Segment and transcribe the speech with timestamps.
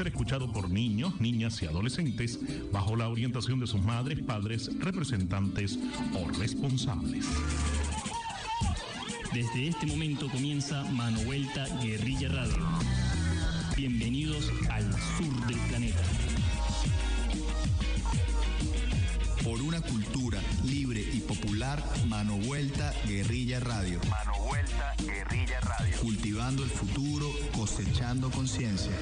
[0.00, 2.38] ser escuchado por niños, niñas y adolescentes
[2.72, 5.78] bajo la orientación de sus madres, padres, representantes
[6.14, 7.26] o responsables.
[9.34, 12.66] Desde este momento comienza Mano Vuelta Guerrilla Radio.
[13.76, 16.02] Bienvenidos al sur del planeta.
[19.44, 24.00] Por una cultura libre y popular, Mano Vuelta Guerrilla Radio.
[24.08, 25.94] Mano Vuelta Guerrilla Radio.
[26.00, 28.92] Cultivando el futuro, cosechando conciencia.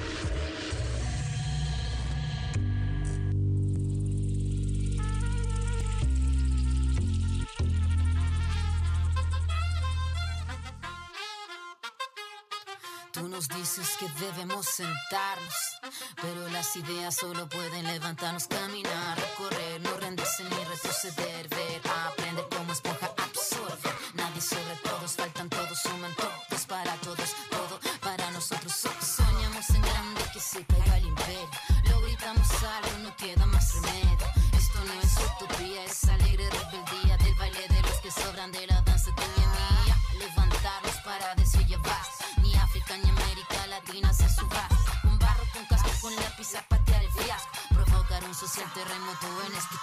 [13.77, 15.79] veces que debemos sentarnos,
[16.15, 22.71] pero las ideas solo pueden levantarnos, caminar, correr, no rendirse ni retroceder, ver, aprender cómo
[22.71, 23.89] esponja absorbe.
[24.15, 26.48] Nadie sobre todos, faltan todos, suman todos.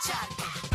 [0.06, 0.65] charca.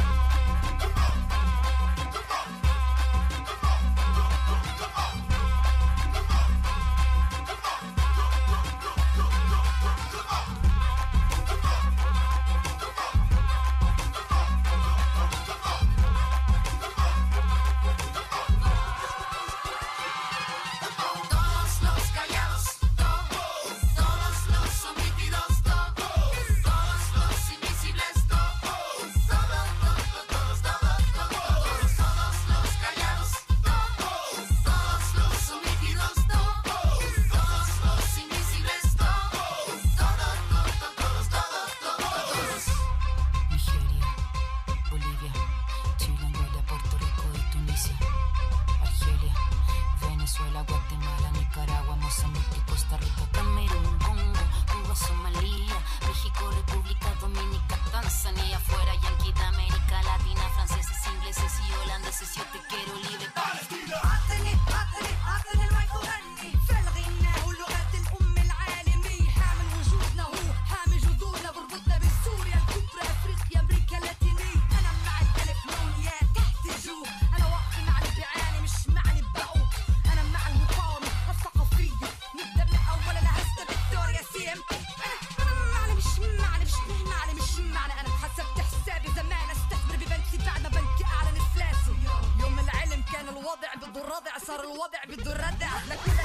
[94.21, 95.69] الوضع صار الوضع بده الردع.
[95.89, 96.20] لكن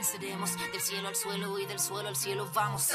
[0.00, 0.56] venceremos.
[0.56, 2.88] Del cielo al suelo y del suelo al cielo vamos.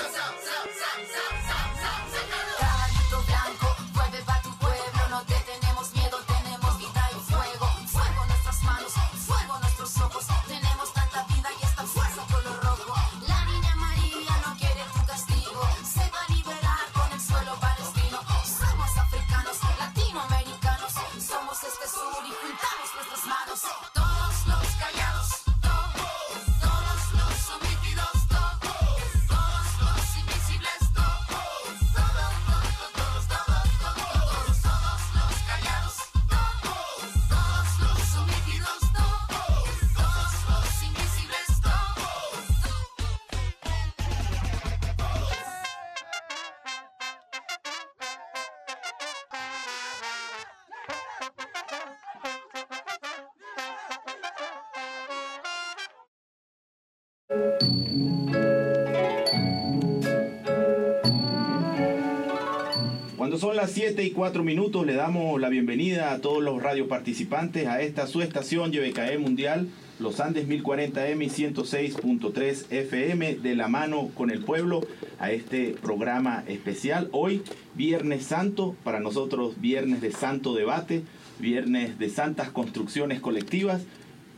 [64.15, 69.17] Cuatro minutos le damos la bienvenida a todos los radioparticipantes a esta su estación YBKE
[69.17, 69.67] Mundial,
[69.99, 74.87] Los Andes 1040M 106.3 FM, de la mano con el pueblo,
[75.19, 77.09] a este programa especial.
[77.11, 77.41] Hoy,
[77.73, 81.03] Viernes Santo, para nosotros Viernes de Santo Debate,
[81.39, 83.81] Viernes de Santas Construcciones Colectivas.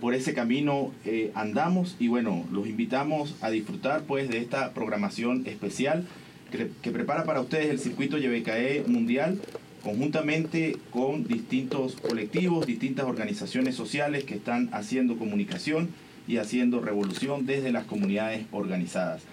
[0.02, 5.46] Por ese camino eh, andamos y bueno, los invitamos a disfrutar pues de esta programación
[5.46, 6.08] especial
[6.50, 9.40] que, prepara para ustedes el circuito YBKE Mundial
[9.84, 15.90] conjuntamente con distintos colectivos, distintas organizaciones sociales que están haciendo comunicación
[16.28, 19.24] y haciendo revolución desde las comunidades organizadas.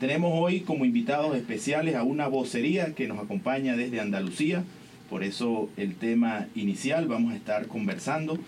[0.00, 4.64] Tenemos hoy como invitados especiales a una vocería que nos acompaña desde Andalucía,
[5.10, 8.38] por eso el tema inicial vamos a estar conversando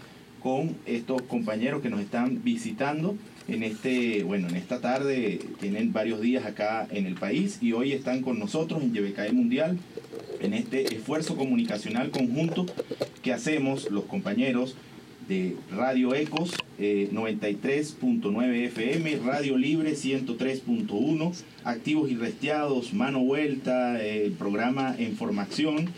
[0.42, 3.16] con estos compañeros que nos están visitando
[3.48, 7.92] en este, bueno, en esta tarde tienen varios días acá en el país y hoy
[7.92, 9.78] están con nosotros en YBKE Mundial
[10.40, 12.66] en este esfuerzo comunicacional conjunto
[13.22, 14.76] que hacemos los compañeros
[15.28, 21.32] de Radio Ecos eh, 93.9 FM, Radio Libre 103.1,
[21.64, 25.90] Activos y Resteados, Mano Vuelta, eh, el programa En Formación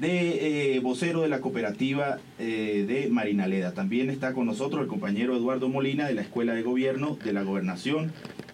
[0.00, 3.74] de eh, vocero de la cooperativa eh, de Marinaleda.
[3.74, 7.42] También está con nosotros el compañero Eduardo Molina de la Escuela de Gobierno de la
[7.42, 8.12] Gobernación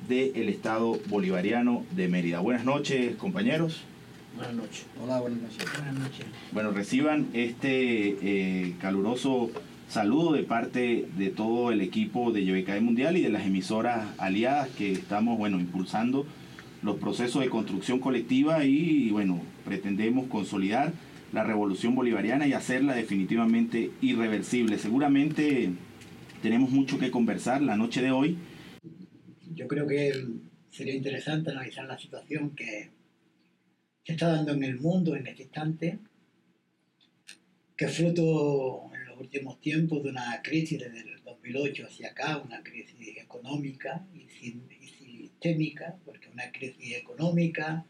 [0.08, 2.40] del Estado Bolivariano de Mérida.
[2.40, 3.84] Buenas noches, compañeros.
[4.37, 4.87] Buenas noches.
[5.03, 5.65] Hola, buenas noches.
[5.75, 6.27] Buenas noches.
[6.53, 9.50] Bueno, reciban este eh, caluroso
[9.88, 14.69] saludo de parte de todo el equipo de YBKE Mundial y de las emisoras aliadas
[14.71, 16.27] que estamos, bueno, impulsando
[16.82, 20.93] los procesos de construcción colectiva y, bueno, pretendemos consolidar
[21.32, 24.79] la revolución bolivariana y hacerla definitivamente irreversible.
[24.79, 25.71] Seguramente
[26.41, 28.38] tenemos mucho que conversar la noche de hoy.
[29.55, 30.12] Yo creo que
[30.71, 32.91] sería interesante analizar la situación que
[34.10, 36.00] se está dando en el mundo en este instante,
[37.76, 42.38] que es fruto en los últimos tiempos de una crisis desde el 2008 hacia acá,
[42.38, 47.84] una crisis económica y, sistémica, porque una crisis económica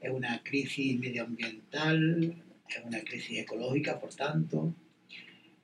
[0.00, 2.34] es una crisis medioambiental,
[2.68, 4.74] es una crisis ecológica, por tanto,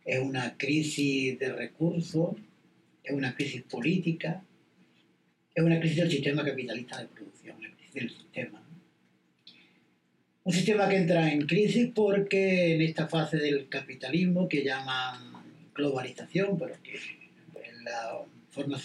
[0.04, 2.36] es una crisis de recursos,
[3.02, 4.44] es una crisis política,
[5.52, 8.67] es una crisis del sistema capitalista de producción, la crisis del sistema.
[10.48, 15.18] Un sistema que entra en crisis porque en esta fase del capitalismo que llaman
[15.74, 17.02] globalización, pero que es
[17.84, 18.78] la forma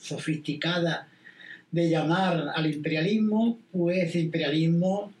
[0.00, 1.06] sofisticada
[1.70, 5.12] de llamar al imperialismo, pues imperialismo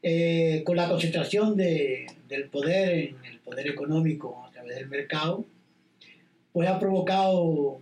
[0.00, 5.44] eh, con la concentración de- del poder en el poder económico a través del mercado,
[6.52, 7.80] pues ha provocado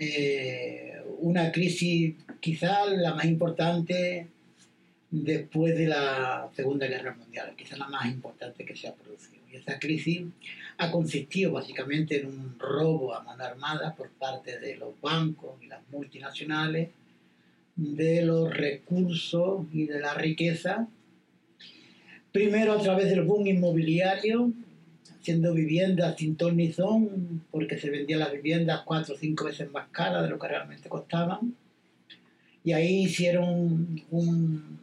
[0.00, 4.26] eh, una crisis quizá la más importante
[5.10, 9.42] después de la Segunda Guerra Mundial, quizá la más importante que se ha producido.
[9.52, 10.22] Y esa crisis
[10.78, 15.66] ha consistido básicamente en un robo a mano armada por parte de los bancos y
[15.66, 16.90] las multinacionales
[17.76, 20.86] de los recursos y de la riqueza,
[22.32, 24.52] primero a través del boom inmobiliario,
[25.18, 29.70] haciendo viviendas sin ton ni son, porque se vendían las viviendas cuatro o cinco veces
[29.70, 31.54] más caras de lo que realmente costaban.
[32.62, 34.78] Y ahí hicieron un-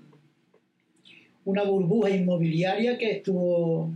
[1.47, 3.89] una burbuja inmobiliaria que estuvo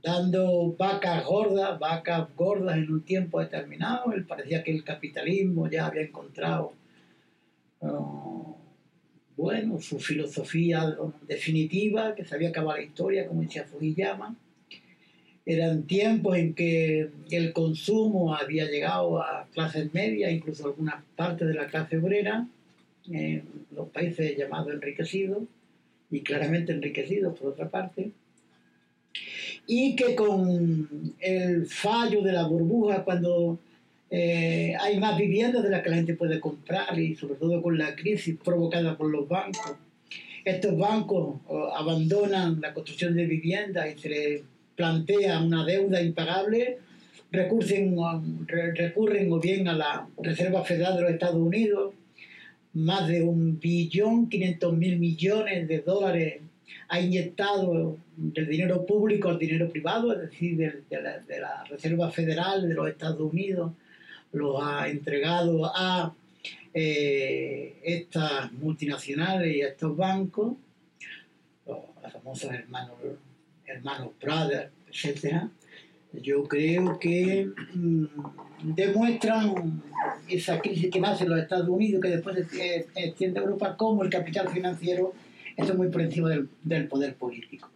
[0.00, 4.04] dando vacas gordas, vacas gordas en un tiempo determinado.
[4.28, 6.74] Parecía que el capitalismo ya había encontrado,
[7.82, 8.54] ah,
[9.36, 14.36] bueno, su filosofía definitiva, que se había acabado la historia, como decía Fujiyama.
[15.44, 21.54] Eran tiempos en que el consumo había llegado a clases medias, incluso algunas partes de
[21.54, 22.46] la clase obrera,
[23.10, 23.42] en
[23.74, 25.42] los países llamados enriquecidos,
[26.10, 28.10] y claramente enriquecidos por otra parte,
[29.66, 33.58] y que con el fallo de la burbuja, cuando
[34.10, 37.76] eh, hay más viviendas de las que la gente puede comprar, y sobre todo con
[37.76, 39.76] la crisis provocada por los bancos,
[40.44, 41.36] estos bancos
[41.76, 44.42] abandonan la construcción de viviendas y se les
[44.76, 46.78] plantea una deuda impagable,
[47.30, 47.96] recurren,
[48.46, 51.92] re- recurren o bien a la Reserva Federal de los Estados Unidos,
[52.74, 56.42] más de un billón 500 mil millones de dólares
[56.88, 62.10] ha inyectado del dinero público al dinero privado, es decir, de, la, de la Reserva
[62.10, 63.72] Federal de los Estados Unidos,
[64.32, 66.14] lo ha entregado a
[66.74, 70.54] eh, estas multinacionales y estos bancos,
[71.66, 72.96] los famosos hermanos,
[73.66, 75.50] hermanos Brothers, etcétera,
[76.12, 78.04] yo creo que mm,
[78.62, 79.82] demuestran
[80.28, 84.02] esa crisis que nace en los Estados Unidos, que después se extiende a Europa, como
[84.02, 85.12] el capital financiero
[85.56, 87.70] está muy por encima del, del poder político.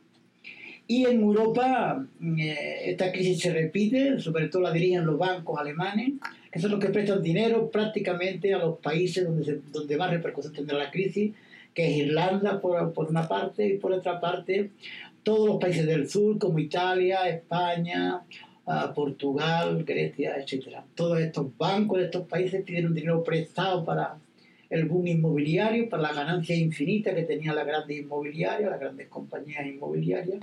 [0.86, 2.04] Y en Europa
[2.38, 6.12] eh, esta crisis se repite, sobre todo la dirigen los bancos alemanes,
[6.50, 10.52] que son los que prestan dinero prácticamente a los países donde, se- donde más repercusión
[10.52, 11.32] tendrá la crisis,
[11.72, 14.70] que es Irlanda por, por una parte y por otra parte
[15.22, 18.22] todos los países del sur como Italia, España,
[18.66, 20.84] ah, Portugal, Grecia, etcétera.
[20.94, 24.16] Todos estos bancos de estos países pidieron dinero prestado para
[24.70, 29.66] el boom inmobiliario, para la ganancia infinita que tenían las grandes inmobiliarias, las grandes compañías
[29.66, 30.40] inmobiliarias.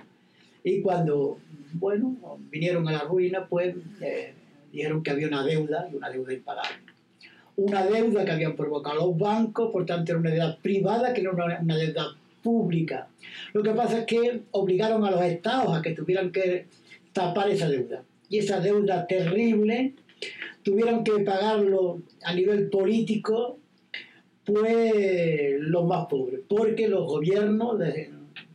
[0.64, 1.40] Y cuando,
[1.74, 2.16] bueno,
[2.52, 4.34] vinieron a la ruina, pues eh,
[4.72, 6.78] dijeron que había una deuda y una deuda impagable.
[7.56, 11.32] Una deuda que habían provocado los bancos, por tanto era una deuda privada que era
[11.32, 13.08] una, una deuda pública.
[13.54, 16.66] Lo que pasa es que obligaron a los estados a que tuvieran que
[17.14, 18.04] tapar esa deuda.
[18.30, 19.94] Y esa deuda terrible
[20.64, 23.60] tuvieron que pagarlo a nivel político,
[24.46, 27.78] pues los más pobres, porque los gobiernos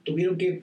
[0.04, 0.62] tuvieron que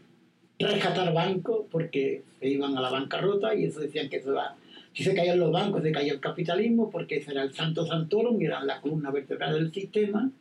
[0.59, 4.55] rescatar bancos porque se iban a la bancarrota y eso decían que eso era,
[4.93, 8.39] si se caían los bancos se caía el capitalismo porque ese era el santo santorum
[8.41, 10.31] y era la columna vertebral del sistema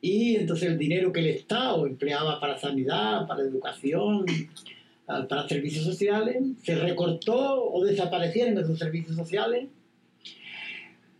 [0.00, 4.24] y entonces el dinero que el Estado empleaba para sanidad, para educación,
[5.08, 9.68] ah, para servicios sociales, se recortó o desaparecieron esos servicios sociales.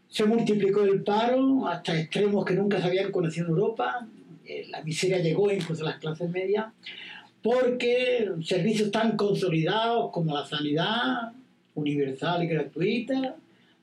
[0.09, 4.07] Se multiplicó el paro hasta extremos que nunca se habían conocido en Europa.
[4.45, 6.67] Eh, La miseria llegó incluso a las clases medias
[7.43, 11.33] porque servicios tan consolidados como la sanidad
[11.75, 13.37] universal y gratuita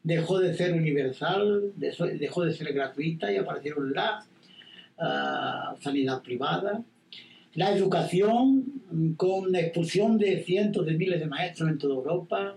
[0.03, 4.25] dejó de ser universal, dejó dejó de ser gratuita y aparecieron las
[5.81, 6.83] sanidad privada,
[7.53, 12.55] la educación con la expulsión de cientos de miles de maestros en toda Europa,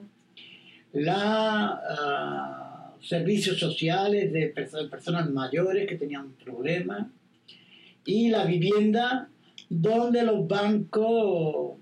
[0.93, 7.07] la ah, servicios sociales de perso- personas mayores que tenían problemas
[8.05, 9.29] y la vivienda
[9.69, 11.77] donde los bancos,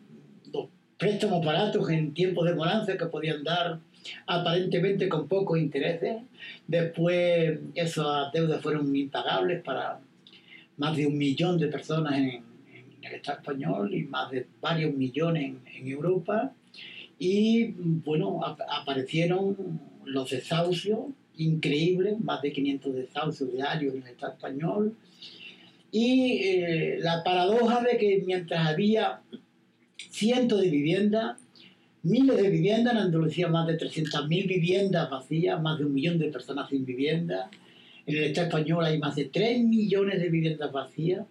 [0.53, 0.67] los
[0.99, 3.79] préstamos baratos en tiempos de bonanza que podían dar
[4.27, 6.17] aparentemente con pocos intereses,
[6.67, 10.01] después esas deudas fueron impagables para
[10.77, 12.45] más de un millón de personas en,
[13.03, 16.53] el Estado español y más de varios millones en, Europa.
[17.21, 19.57] Y bueno, ap- aparecieron
[20.05, 20.99] los desahucios
[21.37, 24.97] increíbles, más de 500 desahucios diarios en el Estado español.
[25.93, 29.21] Y eh, la paradoja de que mientras había
[30.11, 31.39] cientos de viviendas,
[32.03, 36.29] miles de viviendas, en Andalucía más de 300.000 viviendas vacías, más de un millón de
[36.29, 37.51] personas sin vivienda.
[38.07, 41.27] En el Estado español hay más de 3 millones de viviendas vacías,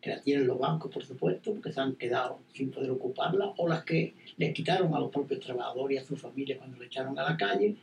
[0.00, 3.68] que las tienen los bancos, por supuesto, porque se han quedado sin poder ocuparlas, o
[3.68, 7.18] las que les quitaron a los propios trabajadores y a sus familias cuando lo echaron
[7.18, 7.76] a la calle.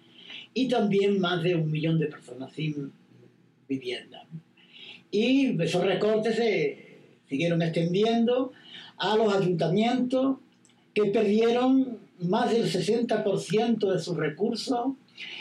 [0.54, 2.92] Y también más de un millón de personas sin
[3.68, 4.26] vivienda.
[5.12, 8.54] Y esos recortes se siguieron extendiendo
[8.98, 10.38] a los ayuntamientos
[10.94, 14.94] que perdieron más del 60% de sus recursos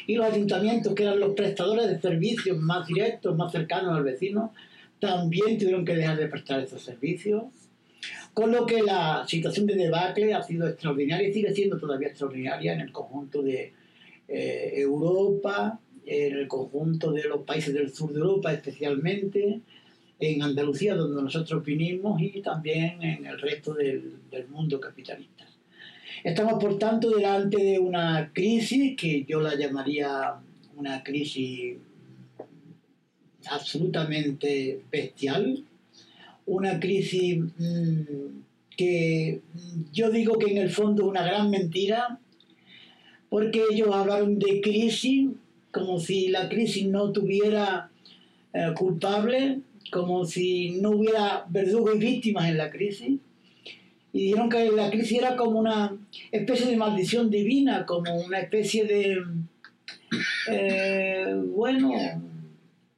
[0.07, 4.53] y los ayuntamientos que eran los prestadores de servicios más directos, más cercanos al vecino,
[4.99, 7.45] también tuvieron que dejar de prestar esos servicios.
[8.33, 12.75] Con lo que la situación de debacle ha sido extraordinaria y sigue siendo todavía extraordinaria
[12.75, 13.73] en el conjunto de
[14.29, 19.61] eh, Europa, en el conjunto de los países del sur de Europa especialmente,
[20.19, 25.50] en Andalucía donde nosotros vinimos y también en el resto del, del mundo capitalista.
[26.23, 30.35] Estamos por tanto delante de una crisis que yo la llamaría
[30.77, 31.79] una crisis
[33.49, 35.65] absolutamente bestial,
[36.45, 38.41] una crisis mm,
[38.77, 39.41] que
[39.93, 42.19] yo digo que en el fondo es una gran mentira,
[43.31, 45.31] porque ellos hablaron de crisis
[45.71, 47.91] como si la crisis no tuviera
[48.53, 49.61] eh, culpable,
[49.91, 53.21] como si no hubiera verdugos y víctimas en la crisis.
[54.13, 55.97] Y dijeron que la crisis era como una
[56.33, 59.23] especie de maldición divina, como una especie de,
[60.51, 61.93] eh, bueno,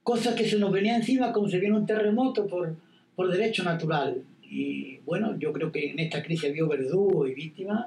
[0.03, 2.75] cosas que se nos venía encima como si viene un terremoto por,
[3.15, 4.23] por derecho natural.
[4.43, 7.87] Y bueno, yo creo que en esta crisis ha habido verdugos y víctimas.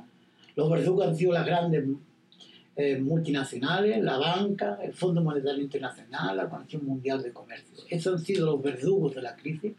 [0.55, 1.83] Los verdugos han sido las grandes
[2.75, 7.83] eh, multinacionales, la banca, el Fondo Monetario Internacional, la Organización Mundial de Comercio.
[7.89, 9.73] Esos han sido los verdugos de la crisis.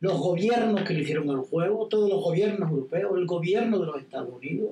[0.00, 4.00] Los gobiernos que le hicieron el juego, todos los gobiernos europeos, el gobierno de los
[4.00, 4.70] Estados Unidos.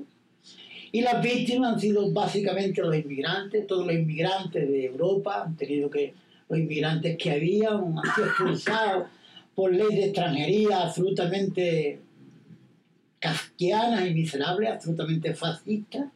[0.92, 5.90] Y las víctimas han sido básicamente los inmigrantes, todos los inmigrantes de Europa han tenido
[5.90, 6.14] que
[6.48, 9.08] los inmigrantes que habían, han sido expulsados
[9.54, 11.98] por ley de extranjería absolutamente
[13.18, 16.10] kafkiana y miserable, absolutamente fascista.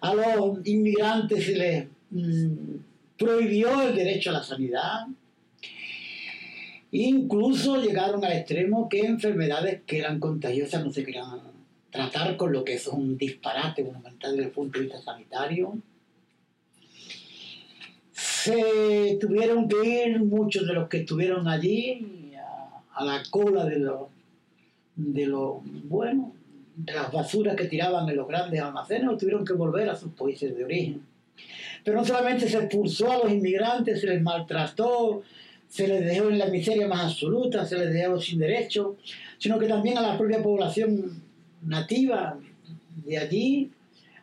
[0.00, 2.76] A los inmigrantes se les mm,
[3.18, 5.06] prohibió el derecho a la sanidad.
[6.98, 11.42] Incluso llegaron al extremo que enfermedades que eran contagiosas no se querían
[11.90, 15.76] tratar, con lo que es un disparate monumental desde el punto de vista sanitario.
[18.12, 23.78] Se tuvieron que ir muchos de los que estuvieron allí a, a la cola de
[23.78, 24.08] los,
[24.94, 26.32] de los, bueno,
[26.76, 30.12] de las basuras que tiraban en los grandes almacenes, o tuvieron que volver a sus
[30.12, 31.02] países de origen.
[31.84, 35.22] Pero no solamente se expulsó a los inmigrantes, se les maltrató,
[35.68, 38.96] se les dejó en la miseria más absoluta, se les dejó sin derechos,
[39.38, 41.22] sino que también a la propia población
[41.62, 42.38] nativa
[43.04, 43.70] de allí,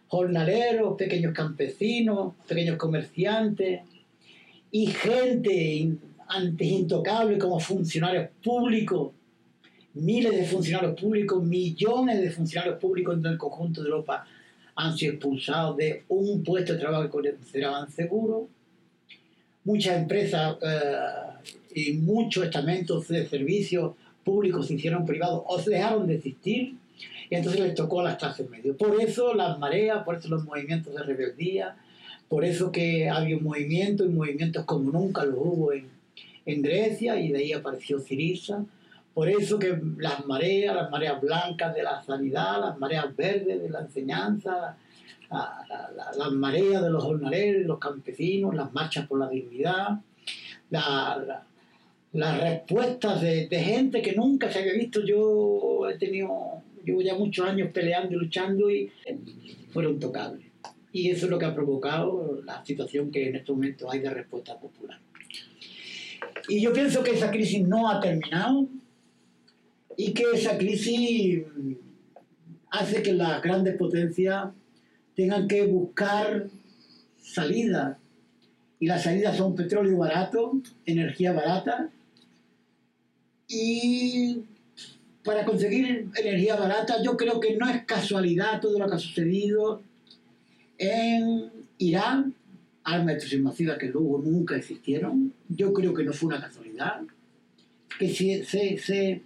[0.08, 3.82] jornaleros, pequeños campesinos, pequeños comerciantes
[4.72, 5.98] y gente
[6.28, 9.12] antes intocable como funcionarios públicos,
[9.94, 14.26] miles de funcionarios públicos, millones de funcionarios públicos en el conjunto de Europa
[14.76, 18.48] han sido expulsados de un puesto de trabajo que consideraban seguro.
[19.66, 20.96] Muchas empresas eh,
[21.74, 23.94] y muchos estamentos de servicios
[24.24, 26.76] públicos se hicieron privados o se dejaron de existir
[27.30, 28.76] y entonces les tocó a las clases medias.
[28.76, 31.76] Por eso las mareas, por eso los movimientos de rebeldía,
[32.28, 35.88] por eso que había un movimiento y movimientos como nunca los hubo en,
[36.46, 38.66] en Grecia y de ahí apareció Siriza.
[39.14, 43.70] Por eso que las mareas, las mareas blancas de la sanidad, las mareas verdes de
[43.70, 44.76] la enseñanza,
[45.34, 50.00] la- la- la- las mareas de los jornaleros, los campesinos, las marchas por la dignidad,
[50.70, 51.48] la- la-
[52.14, 55.04] las respuestas de, de gente que nunca se había visto.
[55.04, 58.92] Yo he tenido, llevo ya muchos años peleando y luchando y
[59.72, 60.46] fueron tocables.
[60.92, 64.12] Y eso es lo que ha provocado la situación que en estos momentos hay de
[64.12, 65.00] respuesta popular.
[66.48, 68.68] Y yo pienso que esa crisis no ha terminado
[69.98, 71.44] y que esa crisis
[72.70, 74.50] hace que las grandes potencias
[75.16, 76.48] tengan que buscar
[77.22, 77.98] salidas.
[78.80, 81.90] Y las salidas son petróleo barato, energía barata.
[83.48, 84.44] Y
[85.24, 89.82] para conseguir energía barata, yo creo que no es casualidad todo lo que ha sucedido
[90.78, 92.34] en Irán,
[92.84, 95.34] armas de destrucción masiva que luego nunca existieron.
[95.48, 97.02] Yo creo que no fue una casualidad.
[97.98, 98.44] Que se,
[98.78, 99.22] se,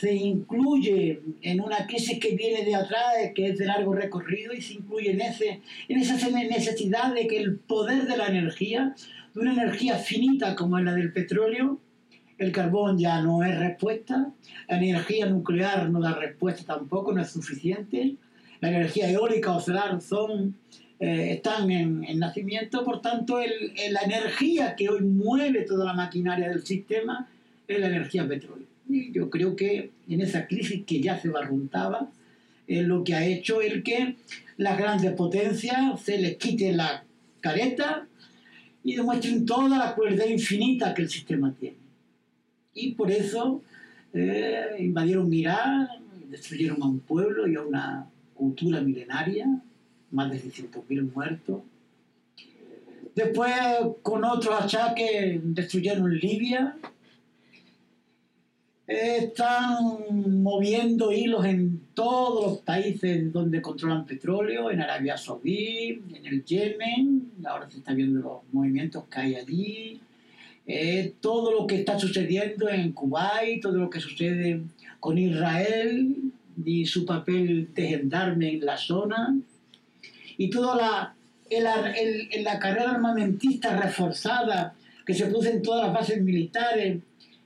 [0.00, 4.60] se incluye en una crisis que viene de atrás, que es de largo recorrido, y
[4.60, 8.94] se incluye en, ese, en esa necesidad de que el poder de la energía,
[9.34, 11.78] de una energía finita como es la del petróleo,
[12.36, 14.30] el carbón ya no es respuesta,
[14.68, 18.16] la energía nuclear no da respuesta tampoco, no es suficiente,
[18.60, 20.54] la energía eólica o solar son,
[21.00, 25.94] eh, están en, en nacimiento, por tanto el- la energía que hoy mueve toda la
[25.94, 27.26] maquinaria del sistema
[27.66, 28.66] es la energía petróleo.
[28.88, 32.10] Y yo creo que en esa crisis que ya se barruntaba,
[32.66, 34.16] es lo que ha hecho el que
[34.56, 37.04] las grandes potencias se les quite la
[37.40, 38.06] careta
[38.82, 41.76] y demuestren toda la crueldad infinita que el sistema tiene.
[42.74, 43.62] Y por eso
[44.12, 45.88] eh, invadieron Irán,
[46.28, 49.46] destruyeron a un pueblo y a una cultura milenaria,
[50.10, 51.62] más de 600.000 muertos.
[53.14, 53.52] Después,
[54.02, 56.76] con otros achaques, destruyeron Libia.
[58.86, 66.44] Están moviendo hilos en todos los países donde controlan petróleo, en Arabia Saudí, en el
[66.44, 70.00] Yemen, ahora se están viendo los movimientos que hay allí,
[70.68, 74.60] eh, todo lo que está sucediendo en Kuwait, todo lo que sucede
[75.00, 76.14] con Israel
[76.64, 79.36] y su papel de gendarme en la zona,
[80.38, 81.14] y toda la,
[81.50, 86.98] el- el- la carrera armamentista reforzada que se produce en todas las bases militares,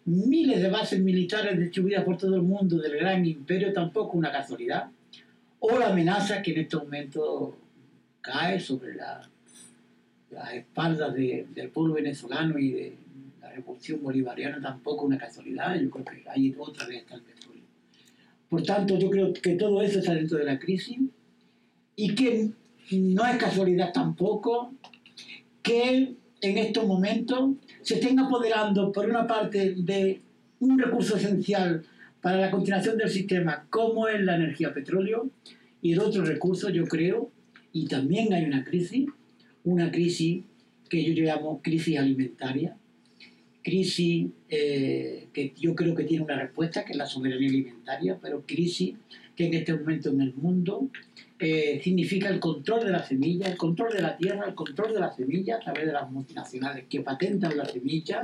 [0.04, 4.90] miles de bases militares distribuidas por todo el mundo del gran imperio, tampoco una casualidad,
[5.58, 7.56] o la amenaza que en este momento
[8.20, 9.28] cae sobre la,
[10.30, 12.92] las espaldas de- del pueblo venezolano y de
[13.40, 17.62] la revolución bolivariana tampoco una casualidad, yo creo que ahí otra vez está el petróleo.
[18.48, 20.98] Por tanto, yo creo que todo eso está dentro de la crisis
[21.96, 22.50] y que
[22.92, 24.72] no es casualidad tampoco
[25.62, 27.50] que en estos momentos
[27.90, 30.20] se estén apoderando por una parte de
[30.60, 31.82] un recurso esencial
[32.20, 35.28] para la continuación del sistema como es la energía petróleo
[35.82, 37.32] y el otro recurso yo creo
[37.72, 39.08] y también hay una crisis
[39.64, 40.44] una crisis
[40.88, 42.76] que yo llamo crisis alimentaria
[43.64, 48.44] crisis eh, que yo creo que tiene una respuesta, que es la soberanía alimentaria, pero
[48.46, 48.94] crisis
[49.40, 50.90] que en este momento en el mundo
[51.38, 55.00] eh, significa el control de la semilla, el control de la tierra, el control de
[55.00, 58.22] la semilla a través de las multinacionales que patentan la semilla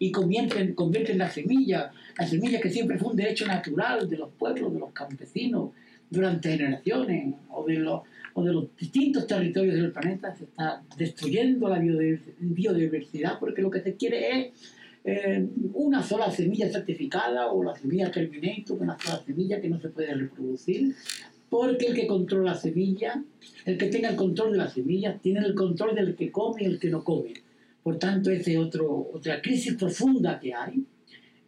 [0.00, 4.30] y convierten, convierten la semilla, la semilla que siempre fue un derecho natural de los
[4.32, 5.70] pueblos, de los campesinos,
[6.10, 8.02] durante generaciones, o de los,
[8.34, 13.70] o de los distintos territorios del planeta, se está destruyendo la biodiver- biodiversidad porque lo
[13.70, 14.75] que se quiere es
[15.06, 19.88] eh, una sola semilla certificada o la semilla Terminator, una sola semilla que no se
[19.90, 20.94] puede reproducir,
[21.48, 23.22] porque el que controla la semilla,
[23.64, 26.66] el que tenga el control de la semilla, tiene el control del que come y
[26.66, 27.34] el que no come.
[27.84, 30.82] Por tanto, esa es otra crisis profunda que hay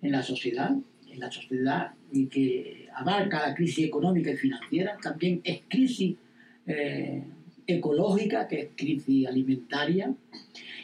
[0.03, 0.71] en la sociedad,
[1.11, 6.17] en la sociedad y que abarca la crisis económica y financiera, también es crisis
[6.65, 7.25] eh,
[7.67, 10.15] ecológica, que es crisis alimentaria,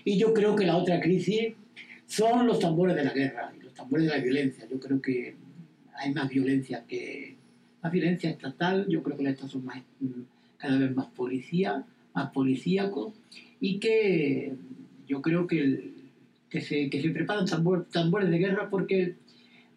[0.04, 1.54] y yo creo que la otra crisis
[2.06, 4.66] son los tambores de la guerra y los tambores de la violencia.
[4.70, 5.34] Yo creo que
[5.96, 7.36] hay más violencia que
[7.82, 8.86] más violencia estatal.
[8.88, 10.06] Yo creo que estos son más, mm,
[10.58, 13.14] cada vez más policía, más policíacos
[13.60, 14.52] y que
[15.06, 15.92] yo creo que,
[16.48, 19.14] que, se, que se preparan tambor- tambores de guerra porque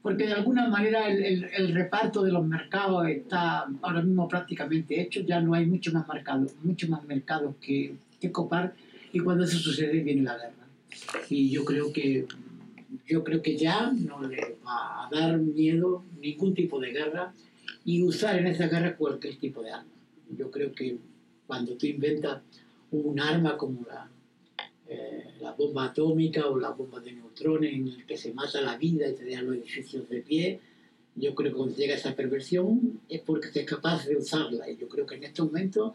[0.03, 5.19] porque de alguna manera el, el- reparto de los mercados está ahora mismo prácticamente hecho,
[5.21, 8.73] ya no hay mucho más mercados, mucho más mercados que, que copar
[9.11, 10.56] y cuando eso sucede viene la guerra.
[11.29, 12.25] Y yo creo que
[13.05, 17.33] yo creo que ya no le va a dar miedo ningún tipo de guerra
[17.85, 19.91] y usar en esa guerra cualquier tipo de arma.
[20.37, 20.97] Yo creo que
[21.45, 22.41] cuando tú inventas
[22.91, 24.09] un arma como la,
[24.87, 28.77] eh, la bomba atómica o la bomba de neutrones en el que se mata la
[28.77, 30.59] vida y te dejan los edificios de pie,
[31.15, 34.69] yo creo que cuando llega esa perversión es porque se es capaz de usarla.
[34.69, 35.93] Y yo creo que en este momento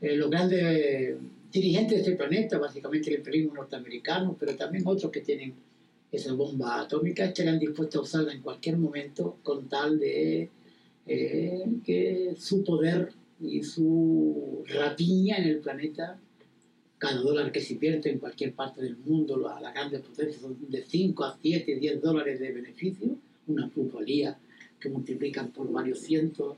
[0.00, 0.30] eh, los
[1.54, 5.54] dirigentes de este planeta, básicamente el imperialismo norteamericano, pero también otros que tienen
[6.10, 10.50] esa bomba atómica, estarán dispuestos a usarla en cualquier momento con tal de
[11.06, 16.18] eh, que su poder y su rapiña en el planeta,
[16.98, 20.56] cada dólar que se invierte en cualquier parte del mundo, la- las grandes potencias son
[20.68, 24.38] de 5 a 7, 10 dólares de beneficio, una plusvalía
[24.80, 26.56] que multiplican por varios cientos,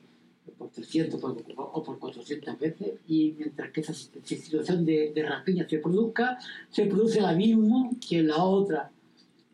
[0.52, 5.68] por 300 por- o por 400 veces, y mientras que esa situación de, de rapiña
[5.68, 6.38] se produzca,
[6.70, 8.90] se produce el abismo que la otra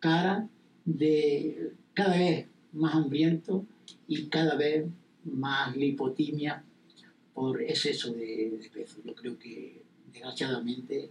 [0.00, 0.48] cara
[0.84, 3.64] de cada vez más hambriento
[4.08, 4.86] y cada vez
[5.24, 6.64] más lipotimia
[7.34, 9.00] por exceso de, de peso.
[9.04, 11.10] Yo creo que desgraciadamente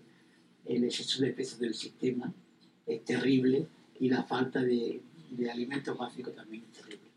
[0.66, 2.34] el exceso de peso del sistema
[2.86, 3.68] es terrible
[4.00, 7.10] y la falta de, de alimentos básicos también es terrible.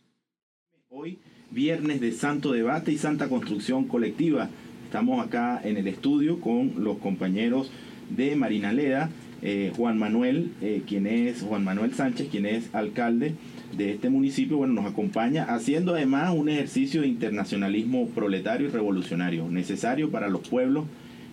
[0.90, 1.18] Hoy,
[1.54, 4.50] viernes de Santo Debate y Santa Construcción Colectiva.
[4.86, 7.70] Estamos acá en el estudio con los compañeros
[8.10, 9.08] de Marina Leda,
[9.40, 13.34] eh, Juan Manuel, eh, quien es Juan Manuel Sánchez, quien es alcalde
[13.76, 19.48] de este municipio, bueno, nos acompaña haciendo además un ejercicio de internacionalismo proletario y revolucionario,
[19.48, 20.86] necesario para los pueblos,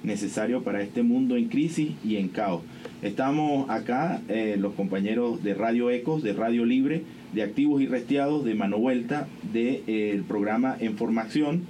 [0.03, 2.61] necesario para este mundo en crisis y en caos.
[3.01, 8.43] Estamos acá, eh, los compañeros de Radio Ecos, de Radio Libre, de Activos y Restiados,
[8.45, 11.61] de Mano Vuelta, del de, eh, programa En Formación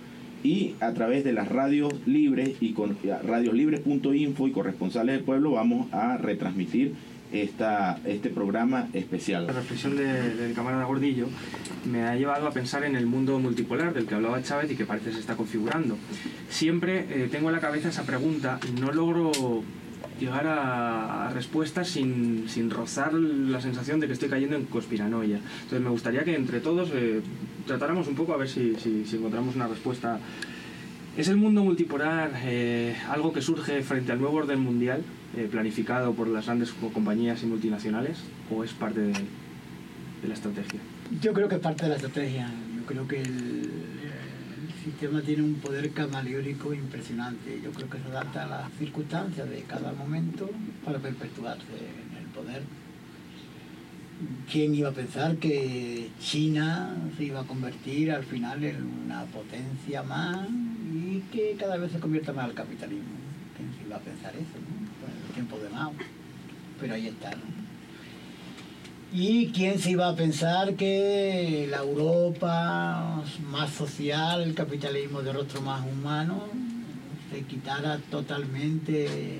[0.44, 5.92] y a través de las radios libres y con radioslibres.info y corresponsales del pueblo vamos
[5.94, 6.94] a retransmitir
[7.32, 9.48] esta, este programa especial.
[9.48, 11.28] La reflexión de- del camarada Gordillo
[11.90, 14.86] me ha llevado a pensar en el mundo multipolar del que hablaba Chávez y que
[14.86, 15.98] parece se está configurando.
[16.50, 19.32] Siempre eh, tengo en la cabeza esa pregunta no logro
[20.22, 25.38] llegar a, respuestas sin, sin rozar la sensación de que estoy cayendo en conspiranoia.
[25.64, 27.22] Entonces me gustaría que entre todos eh,
[27.66, 30.20] tratáramos un poco a ver si, si- encontramos una respuesta.
[31.18, 35.02] ¿Es el mundo multipolar eh, algo que surge frente al nuevo orden mundial,
[35.36, 38.18] eh, planificado por las grandes co- compañías y multinacionales,
[38.50, 39.14] o es parte de,
[40.28, 40.80] la estrategia?
[41.22, 42.48] Yo creo que es parte de la estrategia.
[42.78, 43.24] Yo creo que
[44.84, 47.60] sistema tiene un poder camaleónico impresionante.
[47.64, 50.50] Yo creo que se adapta a las circunstancias de cada momento
[50.84, 52.64] para perpetuarse en el poder.
[54.52, 60.04] ¿Quién iba a pensar que China se iba a convertir al final en una potencia
[60.04, 60.48] más
[60.94, 63.18] y que cada vez se convierta más al capitalismo?
[63.58, 64.58] ¿Quién se iba a pensar eso?
[64.60, 64.88] ¿no?
[65.00, 65.94] Pues el tiempo de Mao.
[66.80, 67.61] Pero ahí está, ¿no?
[69.14, 75.60] ¿Y quién se iba a pensar que la Europa más social, el capitalismo de rostro
[75.60, 76.44] más humano,
[77.30, 79.40] se quitara totalmente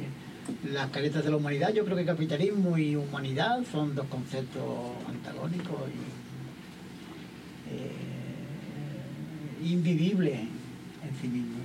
[0.70, 1.74] las caretas de la humanidad?
[1.74, 4.62] Yo creo que capitalismo y humanidad son dos conceptos
[5.08, 6.02] antagónicos y
[7.74, 11.62] eh, invivibles en sí mismos.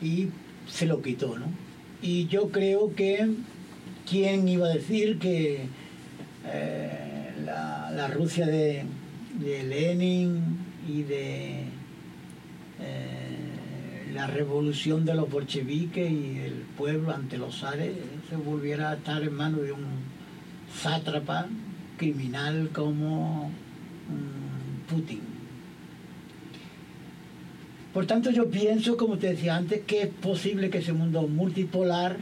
[0.00, 0.28] Y
[0.70, 1.48] se lo quitó, ¿no?
[2.00, 3.28] Y yo creo que
[4.08, 5.68] quién iba a decir que
[6.52, 8.84] eh, la, la Rusia de,
[9.38, 11.64] Lenin y de
[12.80, 17.92] eh, la revolución de los bolcheviques y el pueblo ante los zares
[18.30, 19.84] se volviera a estar en manos de un
[20.74, 21.46] sátrapa
[21.96, 25.20] criminal como mm, Putin.
[27.92, 32.18] Por tanto, yo pienso, como te decía antes, que es posible que ese mundo multipolar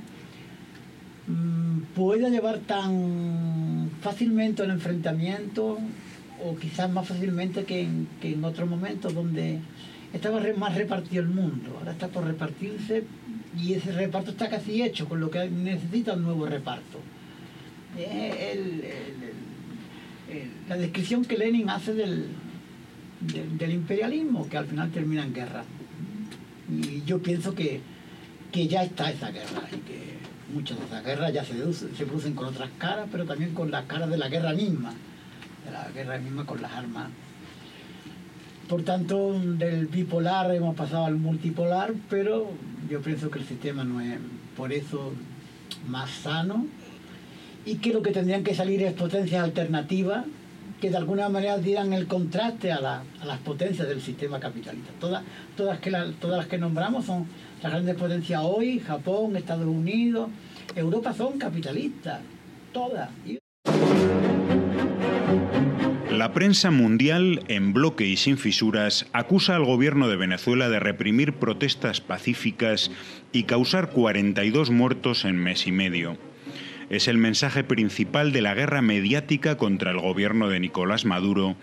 [1.94, 5.78] pueda llevar tan fácilmente al enfrentamiento
[6.44, 9.60] o quizás más fácilmente que en, que en otros momentos donde
[10.12, 11.76] estaba más repartido el mundo.
[11.78, 13.04] Ahora está por repartirse
[13.58, 17.00] y ese reparto está casi hecho, con lo que necesita un nuevo reparto.
[17.96, 18.84] El- el-
[20.30, 22.26] el- la descripción que Lenin hace del,
[23.20, 25.64] del, imperialismo, que al final termina en guerra.
[26.70, 27.80] Y yo pienso que,
[28.50, 29.62] que ya está esa guerra
[30.52, 31.54] muchas de esas guerras ya se,
[32.04, 34.92] producen con otras caras, pero también con las caras de la guerra misma,
[35.64, 37.08] de la guerra misma con las armas.
[38.68, 42.50] Por tanto, del bipolar hemos pasado al multipolar, pero
[42.88, 44.18] yo pienso que el sistema no es
[44.56, 45.12] por eso
[45.88, 46.66] más sano
[47.66, 50.24] y que lo que tendrían que salir es potencias alternativas
[50.84, 54.90] que de alguna manera dieran el contraste a, la- a las potencias del sistema capitalista.
[55.00, 55.22] Todas,
[55.56, 57.24] todas, que todas las que nombramos son
[57.62, 60.28] las grandes potencias hoy, Japón, Estados Unidos,
[60.76, 62.20] Europa son capitalistas,
[62.74, 63.08] todas.
[66.10, 71.32] La prensa mundial, en bloque y sin fisuras, acusa al gobierno de Venezuela de reprimir
[71.32, 72.90] protestas pacíficas
[73.32, 76.18] y causar 42 muertos en mes y medio.
[76.90, 81.56] Es el mensaje principal de la guerra mediática contra el gobierno de Nicolás Maduro,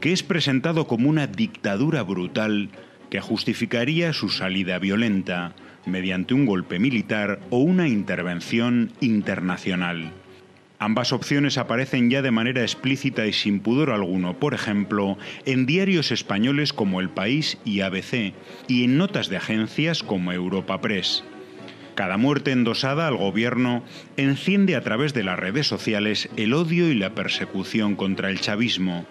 [0.00, 2.70] que es presentado como una dictadura brutal
[3.10, 5.54] que justificaría su salida violenta
[5.86, 10.12] mediante un golpe militar o una intervención internacional.
[10.80, 16.12] Ambas opciones aparecen ya de manera explícita y sin pudor alguno, por ejemplo, en diarios
[16.12, 18.32] españoles como El País y ABC,
[18.68, 21.24] y en notas de agencias como Europa Press.
[21.98, 23.82] Cada muerte endosada al gobierno
[24.16, 29.04] enciende a través de las redes sociales el odio y la persecución contra el chavismo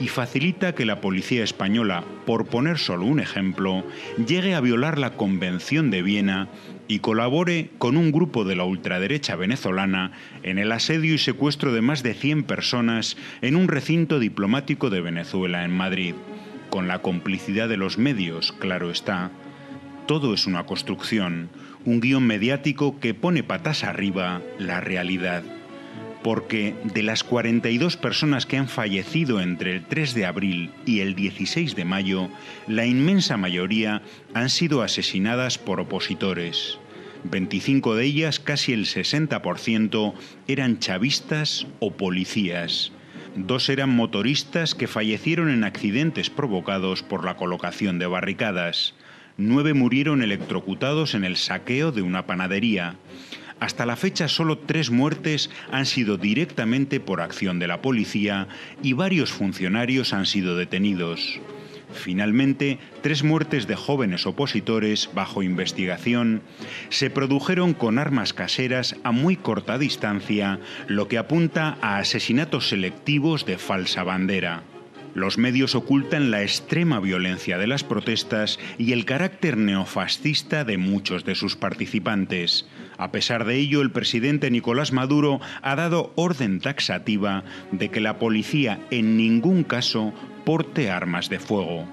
[0.00, 3.84] y facilita que la policía española, por poner solo un ejemplo,
[4.26, 6.48] llegue a violar la Convención de Viena
[6.88, 10.10] y colabore con un grupo de la ultraderecha venezolana
[10.42, 15.00] en el asedio y secuestro de más de 100 personas en un recinto diplomático de
[15.00, 16.16] Venezuela en Madrid,
[16.70, 19.30] con la complicidad de los medios, claro está.
[20.08, 21.48] Todo es una construcción,
[21.84, 25.42] un guion mediático que pone patas arriba la realidad.
[26.22, 31.16] Porque de las 42 personas que han fallecido entre el 3 de abril y el
[31.16, 32.28] 16 de mayo,
[32.68, 36.78] la inmensa mayoría han sido asesinadas por opositores.
[37.24, 40.14] 25 de ellas, casi el 60%,
[40.48, 42.92] eran chavistas o policías.
[43.34, 48.94] Dos eran motoristas que fallecieron en accidentes provocados por la colocación de barricadas.
[49.36, 52.96] Nueve murieron electrocutados en el saqueo de una panadería.
[53.60, 58.48] Hasta la fecha solo tres muertes han sido directamente por acción de la policía
[58.82, 61.40] y varios funcionarios han sido detenidos.
[61.92, 66.42] Finalmente, tres muertes de jóvenes opositores bajo investigación
[66.88, 73.46] se produjeron con armas caseras a muy corta distancia, lo que apunta a asesinatos selectivos
[73.46, 74.64] de falsa bandera.
[75.14, 81.24] Los medios ocultan la extrema violencia de las protestas y el carácter neofascista de muchos
[81.24, 82.66] de sus participantes.
[82.96, 88.18] A pesar de ello, el presidente Nicolás Maduro ha dado orden taxativa de que la
[88.18, 90.14] policía en ningún caso
[90.46, 91.86] porte armas de fuego.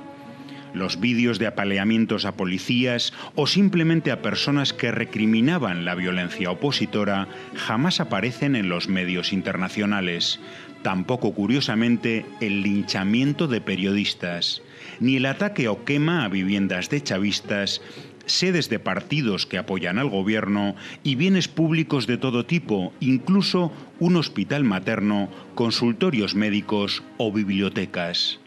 [0.73, 7.27] Los vídeos de apaleamientos a policías o simplemente a personas que recriminaban la violencia opositora
[7.55, 10.39] jamás aparecen en los medios internacionales.
[10.81, 14.61] Tampoco, curiosamente, el linchamiento de periodistas,
[14.99, 17.81] ni el ataque o quema a viviendas de chavistas,
[18.25, 24.15] sedes de partidos que apoyan al gobierno y bienes públicos de todo tipo, incluso un
[24.15, 28.39] hospital materno, consultorios médicos o bibliotecas.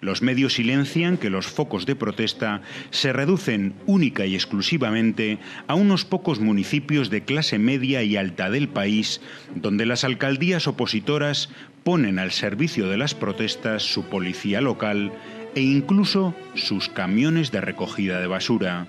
[0.00, 6.04] Los medios silencian que los focos de protesta se reducen única y exclusivamente a unos
[6.04, 9.20] pocos municipios de clase media y alta del país,
[9.56, 11.48] donde las alcaldías opositoras
[11.82, 15.12] ponen al servicio de las protestas su policía local
[15.54, 18.86] e incluso sus camiones de recogida de basura.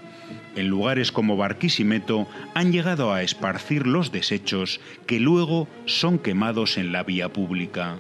[0.56, 6.92] En lugares como Barquisimeto han llegado a esparcir los desechos que luego son quemados en
[6.92, 7.98] la vía pública.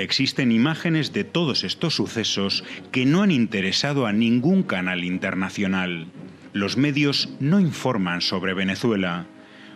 [0.00, 6.06] Existen imágenes de todos estos sucesos que no han interesado a ningún canal internacional.
[6.54, 9.26] Los medios no informan sobre Venezuela.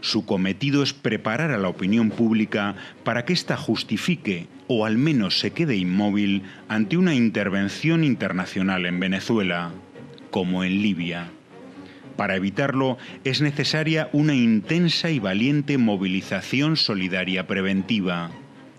[0.01, 5.41] Su cometido es preparar a la opinión pública para que ésta justifique o al menos
[5.41, 9.73] se quede inmóvil ante una intervención internacional en Venezuela,
[10.31, 11.29] como en Libia.
[12.17, 18.31] Para evitarlo es necesaria una intensa y valiente movilización solidaria preventiva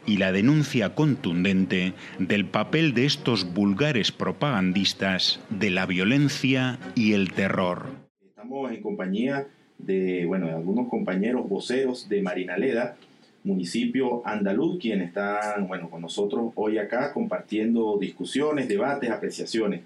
[0.06, 7.34] y la denuncia contundente del papel de estos vulgares propagandistas de la violencia y el
[7.34, 7.88] terror.
[8.24, 12.98] Estamos en compañía de, bueno, de algunos compañeros voceros de Marinaleda,
[13.44, 19.82] municipio andaluz, quienes están bueno, con nosotros hoy acá compartiendo discusiones, debates, apreciaciones.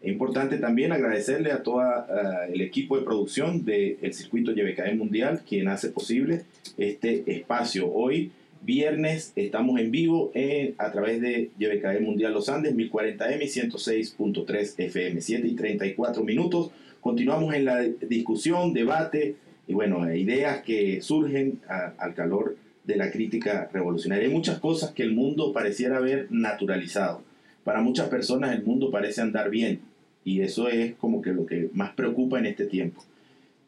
[0.00, 1.82] Es importante también agradecerle a todo
[2.52, 6.42] el equipo de producción del circuito YBKE Mundial, quien hace posible
[6.76, 7.88] este espacio.
[7.92, 8.32] Hoy,
[8.64, 15.20] viernes, estamos en vivo en- a través de YBKE Mundial Los Andes, 1040M, 106.3 FM,
[15.20, 16.70] 7 y 34 minutos.
[17.00, 19.34] Continuamos en la discusión, debate
[19.66, 24.26] y bueno, eh, ideas que surgen a- al calor de la crítica revolucionaria.
[24.28, 27.22] Hay muchas cosas que el mundo pareciera haber naturalizado.
[27.64, 29.80] Para muchas personas el mundo parece andar bien
[30.24, 33.04] y eso es como que lo que más preocupa en este tiempo.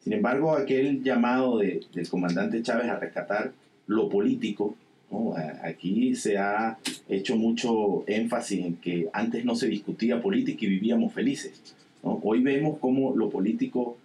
[0.01, 3.53] Sin embargo, aquel llamado de- del comandante Chávez a rescatar
[3.87, 4.77] lo político,
[5.11, 5.35] ¿no?
[5.63, 11.13] Aquí se ha hecho mucho énfasis en que antes no se discutía política y vivíamos
[11.13, 11.75] felices.
[12.03, 12.21] ¿no?
[12.23, 13.97] Hoy vemos cómo lo político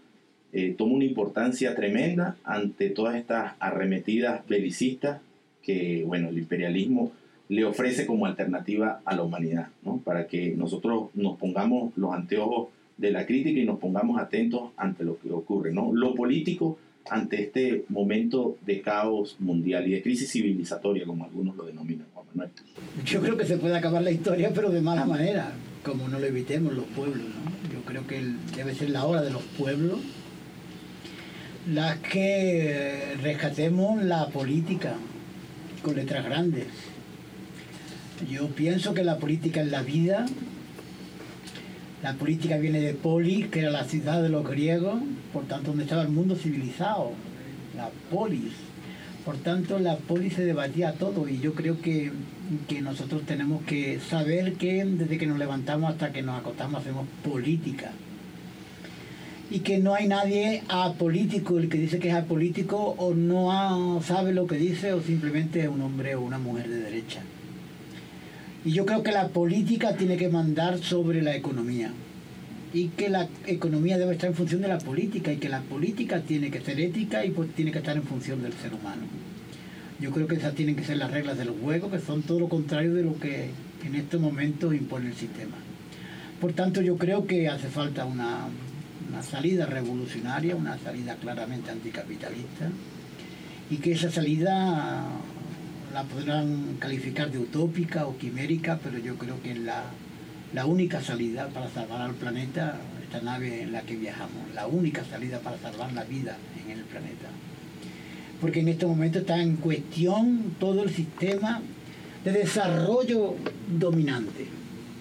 [0.52, 5.22] eh, toma una importancia tremenda ante todas estas arremetidas belicistas
[5.62, 7.12] que bueno, el imperialismo
[7.50, 9.98] le ofrece como alternativa a la humanidad, ¿no?
[9.98, 15.04] para que nosotros nos pongamos los anteojos de la crítica y nos pongamos atentos ante
[15.04, 15.74] lo que ocurre.
[15.74, 15.92] ¿no?
[15.94, 16.78] Lo político
[17.10, 22.26] ante este momento de caos mundial y de crisis civilizatoria, como algunos lo denominan, Juan
[22.34, 22.52] Manuel.
[23.06, 25.52] Yo creo que se puede acabar la historia, pero de mala manera,
[25.84, 27.26] como no lo evitemos los pueblos.
[27.28, 27.74] ¿no?
[27.74, 28.22] Yo creo que
[28.56, 30.00] debe ser la hora de los pueblos
[31.67, 34.95] las que rescatemos la política
[35.84, 36.65] con letras grandes.
[38.30, 40.26] Yo pienso que la política es la vida.
[42.02, 45.02] La política viene de polis, que era la ciudad de los griegos,
[45.34, 47.12] por tanto, donde estaba el mundo civilizado,
[47.76, 48.54] la polis.
[49.26, 52.12] Por tanto, la polis se debatía todo y yo creo que,
[52.70, 57.06] que nosotros tenemos que saber que desde que nos levantamos hasta que nos acostamos hacemos
[57.22, 57.92] política.
[59.52, 64.32] Y que no hay nadie apolítico, el que dice que es apolítico o no sabe
[64.32, 67.22] lo que dice o simplemente es un hombre o una mujer de derecha.
[68.65, 71.91] Y yo creo que la política tiene que mandar sobre la economía.
[72.74, 76.22] Y que la economía debe estar en función de la política y que la política
[76.22, 79.04] tiene que ser ética y pues tiene que estar en función del ser humano.
[80.00, 82.48] Yo creo que esas tienen que ser las reglas del juego, que son todo lo
[82.48, 83.50] contrario de lo que
[83.86, 85.56] en estos momentos impone el sistema.
[86.39, 88.48] Por tanto, yo creo que hace falta una,
[89.10, 92.69] una salida revolucionaria, una salida claramente anticapitalista,
[93.69, 95.06] y que esa salida
[95.93, 99.84] la podrán calificar de utópica o quimérica, pero yo creo que es la,
[100.54, 105.04] la única salida para salvar al planeta, esta nave en la que viajamos, la única
[105.04, 107.30] salida para salvar la vida en el planeta.
[108.39, 111.62] Porque en este momento está en cuestión todo el sistema
[112.23, 113.36] de desarrollo
[113.67, 114.47] dominante.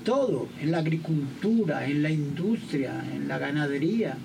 [0.05, 4.17] Todo, en la agricultura, en la industria, en la ganadería.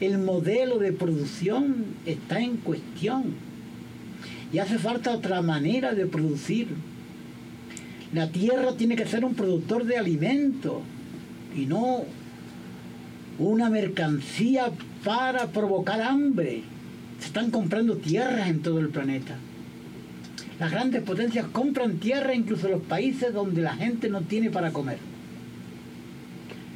[0.00, 3.51] El modelo de producción está en cuestión.
[4.52, 6.68] Y hace falta otra manera de producir.
[8.12, 10.82] La tierra tiene que ser un productor de alimento
[11.56, 12.04] y no
[13.38, 14.70] una mercancía
[15.04, 16.62] para provocar hambre.
[17.18, 19.36] Se están comprando tierras en todo el planeta.
[20.60, 24.72] Las grandes potencias compran tierra incluso en los países donde la gente no tiene para
[24.72, 24.98] comer.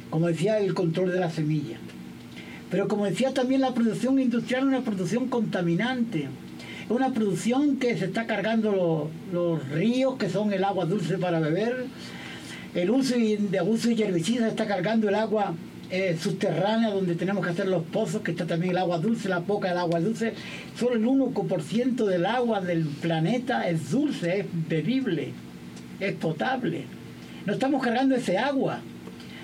[0.09, 1.77] Como decía, el control de la semilla.
[2.71, 6.27] Pero como decía también la producción industrial es una producción contaminante.
[6.89, 11.39] Una producción que se está cargando los, los ríos, que son el agua dulce para
[11.39, 11.85] beber.
[12.73, 15.53] El uso y- de abuso y herbicidas está cargando el agua
[15.89, 19.41] eh, subterránea donde tenemos que hacer los pozos, que está también el agua dulce, la
[19.41, 20.33] poca del agua dulce.
[20.79, 25.31] Solo el 1% del agua del planeta es dulce, es bebible,
[25.99, 26.85] es potable.
[27.45, 28.79] No estamos cargando ese agua.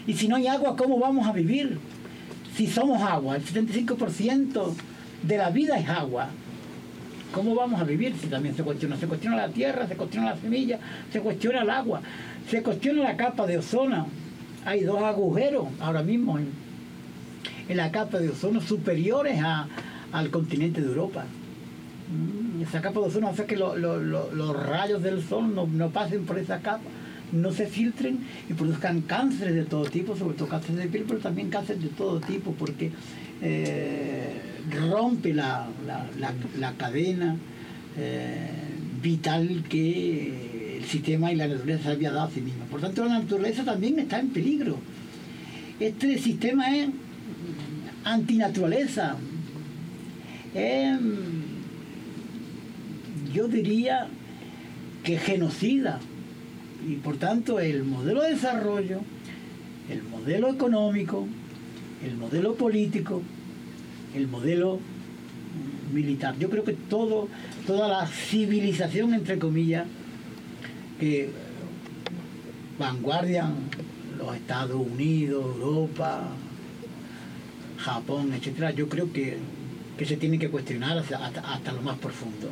[0.07, 1.77] Y si no hay agua, ¿cómo vamos a vivir?
[2.55, 4.73] Si somos agua, el 75%
[5.23, 6.29] de la vida es agua.
[7.33, 8.95] ¿Cómo vamos a vivir si también se cuestiona?
[8.95, 10.79] Se cuestiona la tierra, se cuestiona la semilla,
[11.11, 12.01] se cuestiona el agua,
[12.49, 14.07] se cuestiona la capa de ozono.
[14.65, 16.49] Hay dos agujeros ahora mismo en,
[17.75, 19.67] la capa de ozono superiores a-
[20.11, 21.25] al continente de Europa.
[22.11, 25.65] Mm, Esa capa de ozono hace que lo- lo- lo- los rayos del sol no,
[25.65, 26.83] no pasen por esa capa,
[27.31, 31.19] no se filtren y produzcan cánceres de todo tipo, sobre todo cáncer de piel, pero
[31.19, 32.91] también cáncer de todo tipo, porque
[33.41, 34.39] eh,
[34.71, 36.09] rompe la, la-
[36.59, 37.35] la- cadena
[37.97, 38.49] eh,
[39.01, 42.65] vital que el sistema y la naturaleza había dado a sí misma.
[42.65, 44.77] Por tanto, la naturaleza también está en peligro.
[45.79, 46.89] Este sistema es
[48.03, 49.15] antinaturaleza.
[50.53, 50.99] Es,
[53.33, 54.07] yo diría
[55.03, 55.99] que genocida.
[56.87, 58.99] Y por tanto, el modelo de desarrollo,
[59.89, 61.27] el modelo económico,
[62.05, 63.21] el modelo político,
[64.15, 64.79] el modelo
[65.93, 66.35] militar.
[66.39, 67.27] Yo creo que todo,
[67.67, 69.85] toda la civilización, entre comillas,
[70.99, 71.29] que
[72.79, 73.53] vanguardian
[74.17, 76.29] los Estados Unidos, Europa,
[77.77, 79.37] Japón, etcétera, yo creo que,
[79.97, 82.49] que se tiene que cuestionar hasta, hasta- hasta lo más profundo.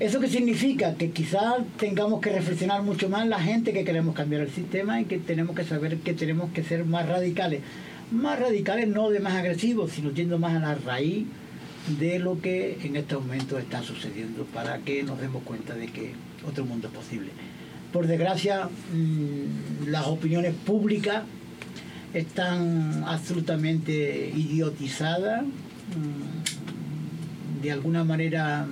[0.00, 0.94] ¿Eso qué significa?
[0.96, 5.04] Que quizás tengamos que reflexionar mucho más la gente que queremos cambiar el sistema y
[5.04, 7.60] que tenemos que saber que tenemos que ser más radicales.
[8.10, 11.26] Más radicales no de más agresivos, sino yendo más a la raíz
[11.98, 16.12] de lo que en este momento está sucediendo para que nos demos cuenta de que
[16.46, 17.30] otro mundo es posible.
[17.92, 21.22] Por desgracia, mm, las opiniones públicas
[22.12, 28.66] están absolutamente idiotizadas, mm, de alguna manera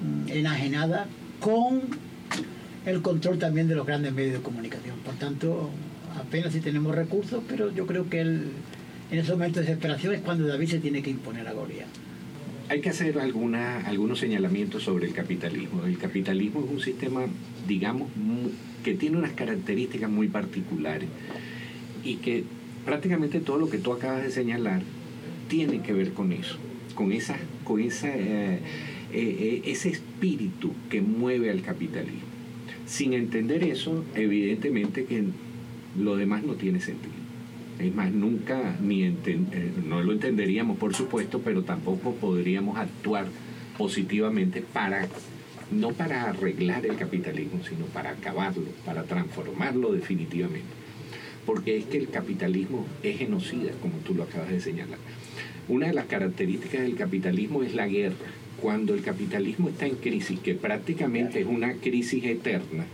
[0.00, 1.06] mm, enajenada
[1.40, 1.82] con
[2.86, 4.96] el control también de los grandes medios de comunicación.
[5.04, 5.70] Por tanto,
[6.16, 8.48] apenas si tenemos recursos, pero yo creo que el-
[9.10, 11.86] en ese momento de desesperación es cuando David se tiene que imponer a Goliat.
[12.68, 15.84] Hay que hacer alguna, algunos señalamientos sobre el capitalismo.
[15.86, 17.22] El capitalismo es un sistema,
[17.68, 18.08] digamos,
[18.82, 21.08] que tiene unas características muy particulares
[22.02, 22.42] y que
[22.84, 24.82] prácticamente todo lo que tú acabas de señalar
[25.48, 26.56] tiene que ver con eso,
[26.96, 28.58] con, esa, con esa, eh,
[29.12, 32.26] eh, eh, ese espíritu que mueve al capitalismo.
[32.86, 35.24] Sin entender eso, evidentemente que
[35.98, 37.14] lo demás no tiene sentido.
[37.78, 39.14] Es más, nunca ni eh,
[39.86, 43.26] no lo entenderíamos, por supuesto, pero tampoco podríamos actuar
[43.76, 45.08] positivamente para,
[45.70, 50.68] no para arreglar el capitalismo, sino para acabarlo, para transformarlo definitivamente.
[51.44, 54.98] Porque es que el capitalismo es genocida, como tú lo acabas de señalar.
[55.68, 58.14] Una de las características del capitalismo es la guerra.
[58.60, 62.86] Cuando el capitalismo está en crisis, que prácticamente es una crisis eterna,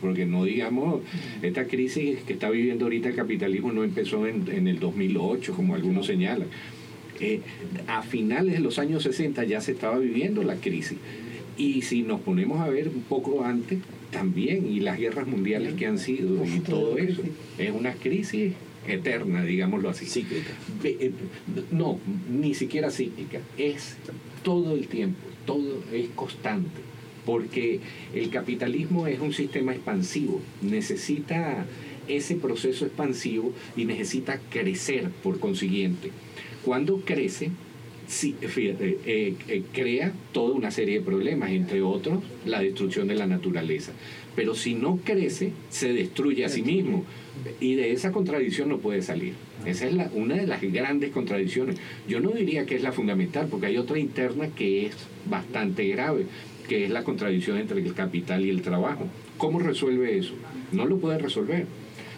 [0.00, 1.00] porque no digamos,
[1.42, 5.74] esta crisis que está viviendo ahorita el capitalismo no empezó en, en el 2008, como
[5.74, 6.48] algunos señalan.
[7.20, 7.40] Eh,
[7.86, 10.98] a finales de los años 60 ya se estaba viviendo la crisis.
[11.56, 13.78] Y si nos ponemos a ver un poco antes,
[14.10, 17.22] también, y las guerras mundiales que han sido, y todo eso,
[17.58, 18.52] es una crisis
[18.86, 20.06] eterna, digámoslo así.
[20.82, 21.12] Ve- eh,
[21.70, 21.98] No,
[22.30, 23.96] ni siquiera cíclica, es
[24.42, 26.80] todo el tiempo, todo es constante,
[27.24, 27.80] porque
[28.14, 31.66] el capitalismo es un sistema expansivo, necesita
[32.08, 36.10] ese proceso expansivo y necesita crecer por consiguiente.
[36.64, 37.50] Cuando crece,
[38.06, 43.14] sí, fíjate, eh, eh, crea toda una serie de problemas, entre otros la destrucción de
[43.14, 43.92] la naturaleza.
[44.36, 47.04] Pero si no crece, se destruye a sí mismo.
[47.60, 49.34] Y de esa contradicción no puede salir.
[49.64, 51.76] Esa es la, una de las grandes contradicciones.
[52.08, 54.94] Yo no diría que es la fundamental, porque hay otra interna que es
[55.28, 56.26] bastante grave,
[56.68, 59.06] que es la contradicción entre el capital y el trabajo.
[59.38, 60.34] ¿Cómo resuelve eso?
[60.72, 61.66] No lo puede resolver.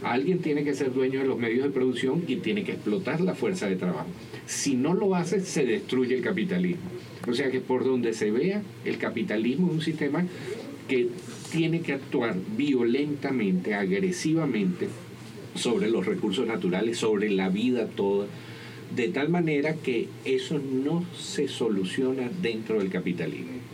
[0.03, 3.35] Alguien tiene que ser dueño de los medios de producción y tiene que explotar la
[3.35, 4.09] fuerza de trabajo.
[4.47, 6.91] Si no lo hace, se destruye el capitalismo.
[7.27, 10.25] O sea que por donde se vea, el capitalismo es un sistema
[10.89, 11.09] que
[11.51, 14.89] tiene que actuar violentamente, agresivamente
[15.55, 18.27] sobre los recursos naturales, sobre la vida toda,
[18.95, 23.66] de tal manera que eso no se soluciona dentro del capitalismo.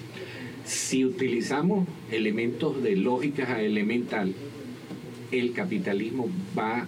[0.64, 4.34] Si utilizamos elementos de lógica elemental,
[5.30, 6.86] el capitalismo va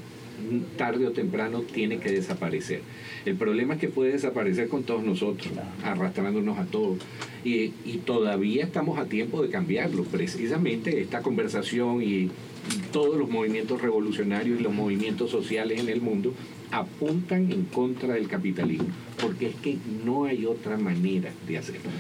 [0.77, 2.81] tarde o temprano tiene que desaparecer.
[3.25, 5.49] El problema es que puede desaparecer con todos nosotros,
[5.83, 6.99] arrastrándonos a todos.
[7.45, 10.05] Y, y todavía estamos a tiempo de cambiarlo.
[10.05, 12.31] Precisamente esta conversación y
[12.93, 16.35] todos los movimientos revolucionarios y los movimientos sociales en el mundo
[16.71, 18.89] apuntan en contra del capitalismo,
[19.21, 21.91] porque es que no hay otra manera de hacerlo.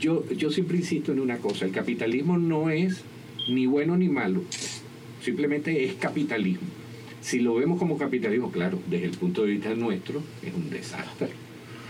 [0.00, 3.02] Yo, yo siempre insisto en una cosa, el capitalismo no es
[3.48, 4.42] ni bueno ni malo,
[5.22, 6.68] simplemente es capitalismo.
[7.20, 11.28] Si lo vemos como capitalismo, claro, desde el punto de vista nuestro, es un desastre.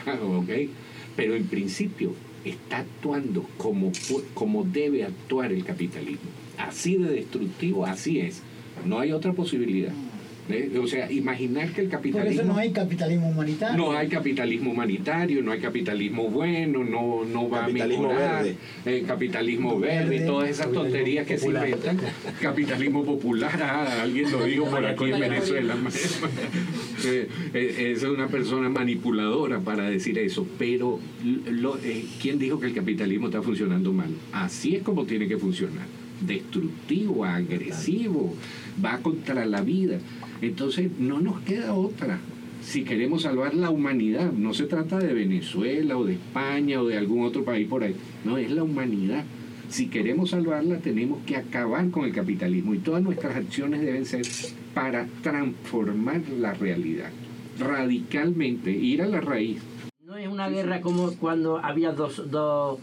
[0.23, 0.71] ¿ok?
[1.17, 3.93] Pero en principio está actuando como,
[4.35, 6.31] como debe actuar el capitalismo.
[6.57, 8.43] Así de destructivo, así es.
[8.85, 9.93] No hay otra posibilidad.
[10.51, 10.79] ¿Eh?
[10.83, 12.43] O sea, imaginar que el Por capitalismo...
[12.43, 13.77] eso no hay capitalismo humanitario.
[13.77, 18.45] No hay capitalismo humanitario, no hay capitalismo bueno, no, no va Capitalismo a mejorar.
[18.45, 18.57] verde.
[18.87, 21.99] eh, capitalismo verde, y todas esas tonterías que se inventan.
[22.41, 25.77] Capitalismo popular, ah, alguien lo dijo por aquí en Venezuela.
[27.05, 30.99] Eh, eh, es una persona manipuladora para decir eso, pero
[31.49, 34.09] lo- eh, ¿quién dijo que el capitalismo está funcionando mal?
[34.33, 35.87] Así es como tiene que funcionar.
[36.21, 38.35] Destructivo, agresivo,
[38.85, 39.99] va contra la vida.
[40.43, 42.19] Entonces no nos queda otra.
[42.63, 46.99] Si queremos salvar la humanidad, no se trata de Venezuela o de España o de
[46.99, 49.25] algún otro país por ahí, no, es la humanidad.
[49.69, 54.23] Si queremos salvarla, tenemos que acabar con el capitalismo y todas nuestras acciones deben ser
[54.75, 57.11] para transformar la realidad,
[57.59, 59.59] radicalmente, ir a la raíz.
[60.05, 62.79] No es una guerra como cuando había dos, dos,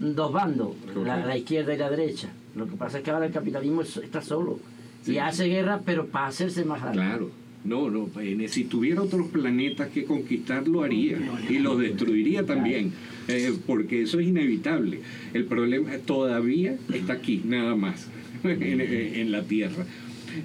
[0.00, 0.72] dos bandos,
[1.04, 2.28] la, la izquierda y la derecha.
[2.54, 4.58] Lo que pasa es que ahora el capitalismo es- está solo.
[5.06, 5.18] Y Sí.
[5.18, 6.98] hace guerra, pero para hacerse más grande.
[6.98, 7.30] Claro,
[7.64, 8.08] no, no,
[8.48, 12.92] si tuviera otros planetas que conquistar lo haría y los destruiría también,
[13.28, 15.00] eh, porque eso es inevitable.
[15.32, 18.08] El problema todavía está aquí, nada más,
[18.44, 19.84] en, en la Tierra.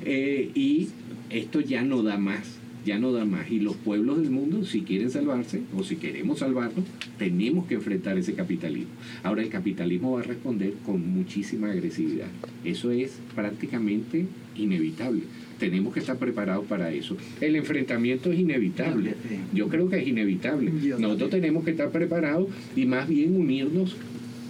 [0.05, 0.89] Eh, y
[1.30, 2.59] esto ya no da más,
[2.90, 3.52] ya no da más.
[3.52, 6.84] Y los pueblos del mundo, si quieren salvarse o si queremos salvarlo,
[7.18, 8.92] tenemos que enfrentar ese capitalismo.
[9.22, 12.28] Ahora el capitalismo va a responder con muchísima agresividad.
[12.66, 14.26] Eso es prácticamente
[14.56, 15.22] inevitable.
[15.60, 17.16] Tenemos que estar preparados para eso.
[17.42, 19.14] El enfrentamiento es inevitable.
[19.54, 20.72] Yo creo que es inevitable.
[20.98, 23.96] Nosotros tenemos que estar preparados y más bien unirnos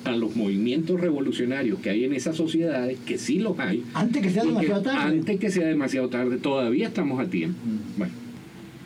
[0.06, 3.84] a los movimientos revolucionarios que hay en esas sociedades, que sí los hay.
[3.94, 5.00] Antes que sea demasiado tarde.
[5.00, 7.58] Antes que sea demasiado tarde, todavía estamos a tiempo.
[7.98, 8.14] Bueno,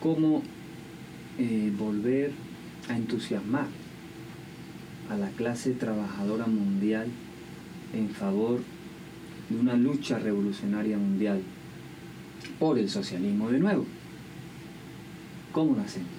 [0.04, 0.43] cómo
[1.39, 2.32] eh, volver
[2.89, 3.68] a entusiasmar
[5.10, 7.08] a la clase trabajadora mundial
[7.93, 8.60] en favor
[9.49, 11.41] de una lucha revolucionaria mundial
[12.60, 13.86] por el socialismo de nuevo.
[15.54, 16.10] ¿Cómo lo hacemos?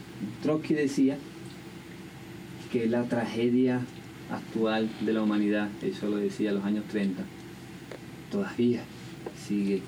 [0.43, 1.19] Trotsky decía
[2.73, 3.83] que la tragedia
[4.31, 7.23] actual de la humanidad, eso lo decía en los años 30,
[8.33, 8.81] todavía
[9.47, 9.83] sigue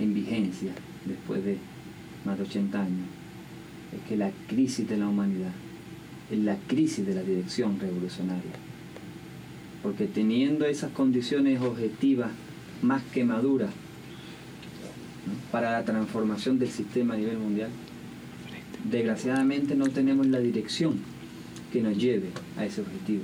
[0.00, 0.72] en vigencia
[1.04, 1.58] después de
[2.24, 3.06] más de 80 años,
[3.92, 5.52] es que la crisis de la humanidad
[6.30, 8.52] es la crisis de la dirección revolucionaria.
[9.82, 12.30] Porque teniendo esas condiciones objetivas
[12.82, 13.70] más que maduras
[15.52, 17.70] para la transformación del sistema a nivel mundial,
[18.90, 20.98] desgraciadamente no tenemos la dirección
[21.72, 23.22] que nos lleve a ese objetivo.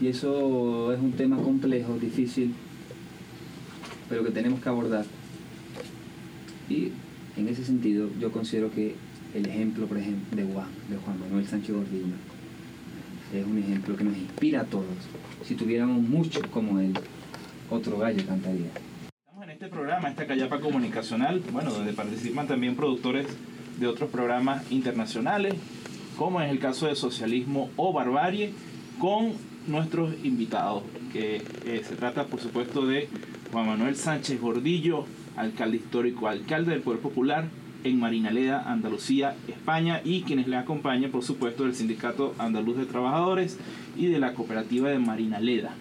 [0.00, 2.54] Y eso es un tema complejo, difícil,
[4.08, 5.04] pero que tenemos que abordar.
[6.68, 6.92] Y
[7.40, 8.94] en ese sentido, yo considero que
[9.34, 12.14] el ejemplo, por ejemplo, de Juan, de Juan Manuel Sánchez Gordillo,
[13.34, 14.86] es un ejemplo que nos inspira a todos.
[15.44, 16.92] Si tuviéramos muchos como él,
[17.70, 18.66] otro gallo cantaría.
[19.18, 23.26] Estamos en este programa, esta callapa comunicacional, bueno, donde participan también productores
[23.78, 25.54] de otros programas internacionales,
[26.18, 28.52] como es el caso de Socialismo o Barbarie,
[28.98, 29.32] con
[29.66, 30.82] nuestros invitados,
[31.12, 33.08] que eh, se trata, por supuesto, de
[33.50, 35.06] Juan Manuel Sánchez Gordillo,
[35.36, 37.48] alcalde histórico, alcalde del Poder Popular
[37.84, 43.58] en Marinaleda, Andalucía, España, y quienes le acompañan, por supuesto, del Sindicato Andaluz de Trabajadores
[43.96, 45.74] y de la Cooperativa de Marinaleda.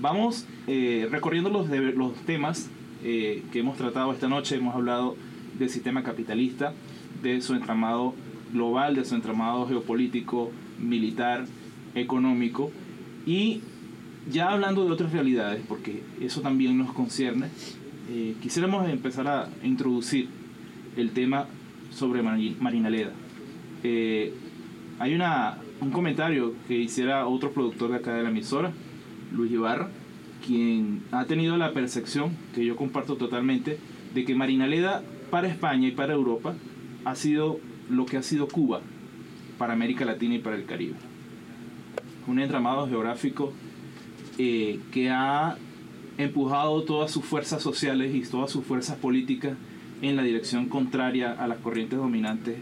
[0.00, 2.68] Vamos eh, recorriendo los, los temas
[3.02, 4.56] eh, que hemos tratado esta noche.
[4.56, 5.16] Hemos hablado
[5.58, 6.74] del sistema capitalista,
[7.22, 8.14] de su entramado
[8.52, 11.46] global, de su entramado geopolítico, militar,
[11.94, 12.70] económico
[13.26, 13.60] y
[14.30, 17.48] ya hablando de otras realidades, porque eso también nos concierne,
[18.10, 20.28] eh, quisiéramos empezar a introducir
[20.96, 21.46] el tema
[21.90, 23.12] sobre Mari- Marinaleda.
[23.82, 24.34] Eh,
[24.98, 28.72] hay una, un comentario que hiciera otro productor de acá de la emisora,
[29.32, 29.88] Luis Ibarra,
[30.44, 33.78] quien ha tenido la percepción, que yo comparto totalmente,
[34.14, 36.54] de que Marinaleda para España y para Europa
[37.04, 38.80] ha sido lo que ha sido Cuba
[39.58, 40.94] para América Latina y para el Caribe.
[42.26, 43.52] Un entramado geográfico
[44.38, 45.56] eh, que ha
[46.22, 49.54] empujado todas sus fuerzas sociales y todas sus fuerzas políticas
[50.02, 52.56] en la dirección contraria a las corrientes dominantes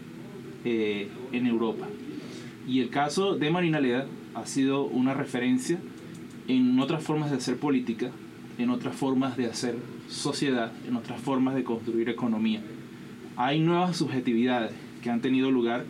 [0.64, 1.86] eh, en Europa.
[2.66, 5.78] Y el caso de Marinaleda ha sido una referencia
[6.48, 8.10] en otras formas de hacer política,
[8.58, 9.76] en otras formas de hacer
[10.08, 12.60] sociedad, en otras formas de construir economía.
[13.36, 15.84] Hay nuevas subjetividades que han tenido lugar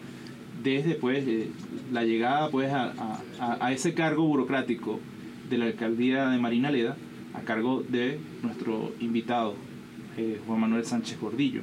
[0.63, 1.49] desde pues, eh,
[1.93, 2.93] la llegada pues, a,
[3.41, 5.01] a- ese cargo burocrático
[5.49, 6.97] de la alcaldía de Marinaleda
[7.39, 9.55] a cargo de nuestro invitado,
[10.17, 11.63] eh, Juan Manuel Sánchez Gordillo.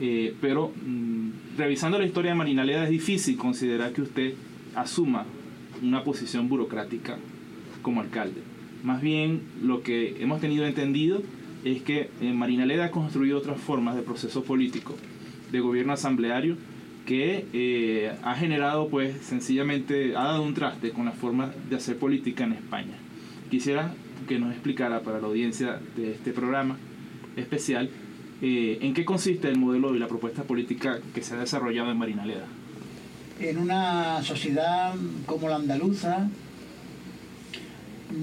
[0.00, 4.34] Eh, pero mm, revisando la historia de Marinaleda es difícil considerar que usted
[4.74, 5.26] asuma
[5.82, 7.18] una posición burocrática
[7.82, 8.40] como alcalde.
[8.82, 11.22] Más bien lo que hemos tenido entendido
[11.64, 14.96] es que eh, Marinaleda ha construido otras formas de proceso político,
[15.52, 16.56] de gobierno asambleario,
[17.04, 21.96] que eh, ha generado, pues, sencillamente, ha dado un traste con la forma de hacer
[21.96, 22.96] política en España.
[23.50, 23.94] Quisiera
[24.30, 26.76] que nos explicara para la audiencia de este programa
[27.34, 27.90] especial
[28.40, 31.98] eh, en qué consiste el modelo y la propuesta política que se ha desarrollado en
[31.98, 32.46] Marinaleda.
[33.40, 34.94] En una sociedad
[35.26, 36.28] como la andaluza,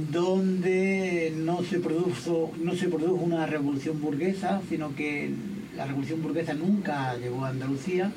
[0.10, 5.30] donde no se produjo, no se produjo una revolución burguesa, sino que
[5.76, 8.14] la revolución burguesa nunca llegó a Andalucía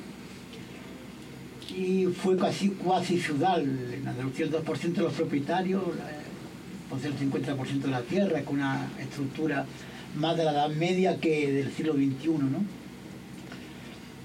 [1.77, 3.65] y fue casi cuasi feudal.
[3.93, 5.83] En Andalucía el 2% de los propietarios
[6.91, 9.65] posee el 50% de la tierra, con una estructura
[10.17, 12.29] más de la Edad Media que del siglo XXI.
[12.29, 12.65] ¿no?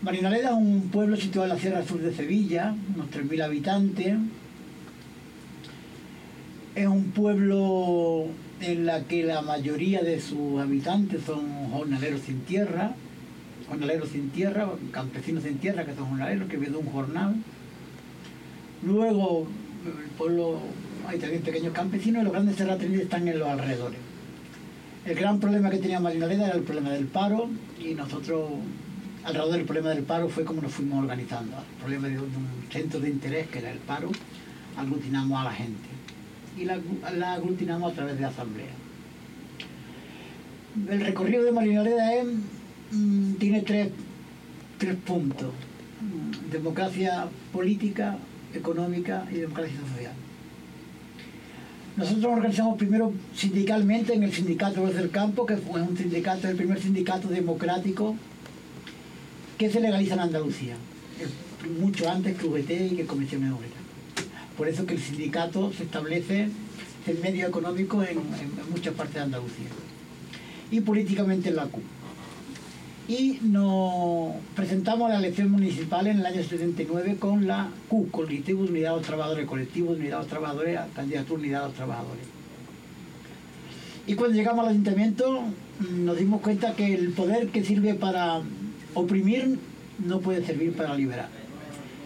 [0.01, 4.17] Marinaleda es un pueblo situado en la Sierra Sur de Sevilla, unos 3.000 habitantes.
[6.75, 8.27] Es un pueblo
[8.61, 12.95] en la que la mayoría de sus habitantes son jornaleros sin tierra,
[13.67, 17.35] jornaleros sin tierra, campesinos sin tierra que son jornaleros, que viven de un jornal.
[18.83, 19.47] Luego,
[19.85, 20.59] el pueblo,
[21.07, 23.99] hay también pequeños campesinos y los grandes terratenientes están en los alrededores.
[25.05, 27.47] El gran problema que tenía Marinaleda era el problema del paro
[27.79, 28.49] y nosotros,
[29.23, 31.57] alrededor del problema del paro, fue como nos fuimos organizando.
[31.57, 34.11] El problema de un centro de interés, que era el paro,
[34.77, 35.95] aglutinamos a la gente
[36.57, 38.73] y la, aglutinamos a través de asamblea.
[40.89, 42.25] El recorrido de Marinaleda es,
[42.91, 43.89] mm, tiene tres,
[45.05, 45.51] puntos.
[46.51, 48.17] Democracia política,
[48.53, 50.13] económica y democracia social.
[51.97, 56.49] Nosotros nos organizamos primero sindicalmente en el Sindicato Voz del Campo, que fue un sindicato,
[56.49, 58.15] el primer sindicato democrático
[59.57, 60.75] que se legaliza en Andalucía,
[61.79, 63.73] mucho antes que VT y que Comisión Obrera.
[64.57, 66.49] Por eso que el sindicato se establece
[67.07, 69.67] en medio económico en- en muchas partes de Andalucía.
[70.71, 71.83] Y políticamente en la CUP.
[73.07, 78.63] Y nos presentamos a la elección municipal en el año 79 con la CUP, Colectivo
[78.63, 82.25] Unidad de los Trabajadores, Colectivo Unidad de los Trabajadores, Candidatura Unidad de los Trabajadores.
[84.07, 85.43] Y cuando llegamos al ayuntamiento
[85.91, 88.41] nos dimos cuenta que el poder que sirve para
[88.95, 89.59] oprimir
[90.03, 91.29] no puede servir para liberar.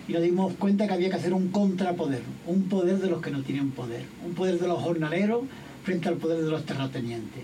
[0.07, 3.31] Y nos dimos cuenta que había que hacer un contrapoder, un poder de los que
[3.31, 5.43] no tienen poder, un poder de los jornaleros
[5.83, 7.43] frente al poder de los terratenientes,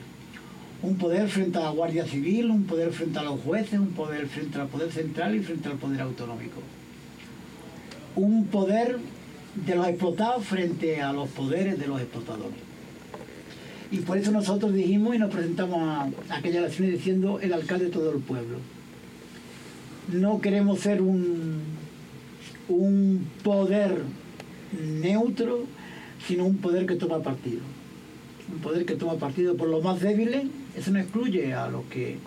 [0.86, 4.27] un poder frente a la Guardia Civil, un poder frente a los jueces, un poder
[4.27, 6.61] frente al poder central y frente al poder autonómico.
[8.15, 8.97] Un poder
[9.65, 12.59] de los explotados frente a los poderes de los explotadores.
[13.91, 17.91] Y por eso nosotros dijimos y nos presentamos a aquella elección diciendo el alcalde de
[17.91, 18.57] todo el pueblo.
[20.11, 21.61] No queremos ser un,
[22.69, 24.01] un poder
[25.01, 25.65] neutro,
[26.27, 27.61] sino un poder que toma partido.
[28.53, 30.43] Un poder que toma partido por los más débiles,
[30.78, 32.17] eso no excluye a los que, eh,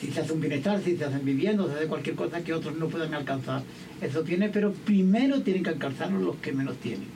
[0.00, 2.76] si se hace un bienestar, si se hacen viviendas, se hace cualquier cosa que otros
[2.76, 3.62] no puedan alcanzar.
[4.00, 7.08] Eso tiene, pero primero tienen que alcanzarlo los que menos tienen.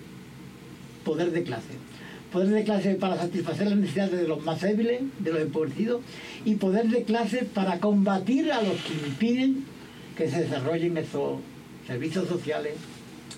[1.04, 1.74] Poder de clase.
[2.32, 6.02] Poder de clase para satisfacer las necesidades de los más débiles, de los empobrecidos,
[6.44, 9.64] y poder de clase para combatir a los que impiden
[10.16, 11.38] que se desarrollen esos
[11.86, 12.74] servicios sociales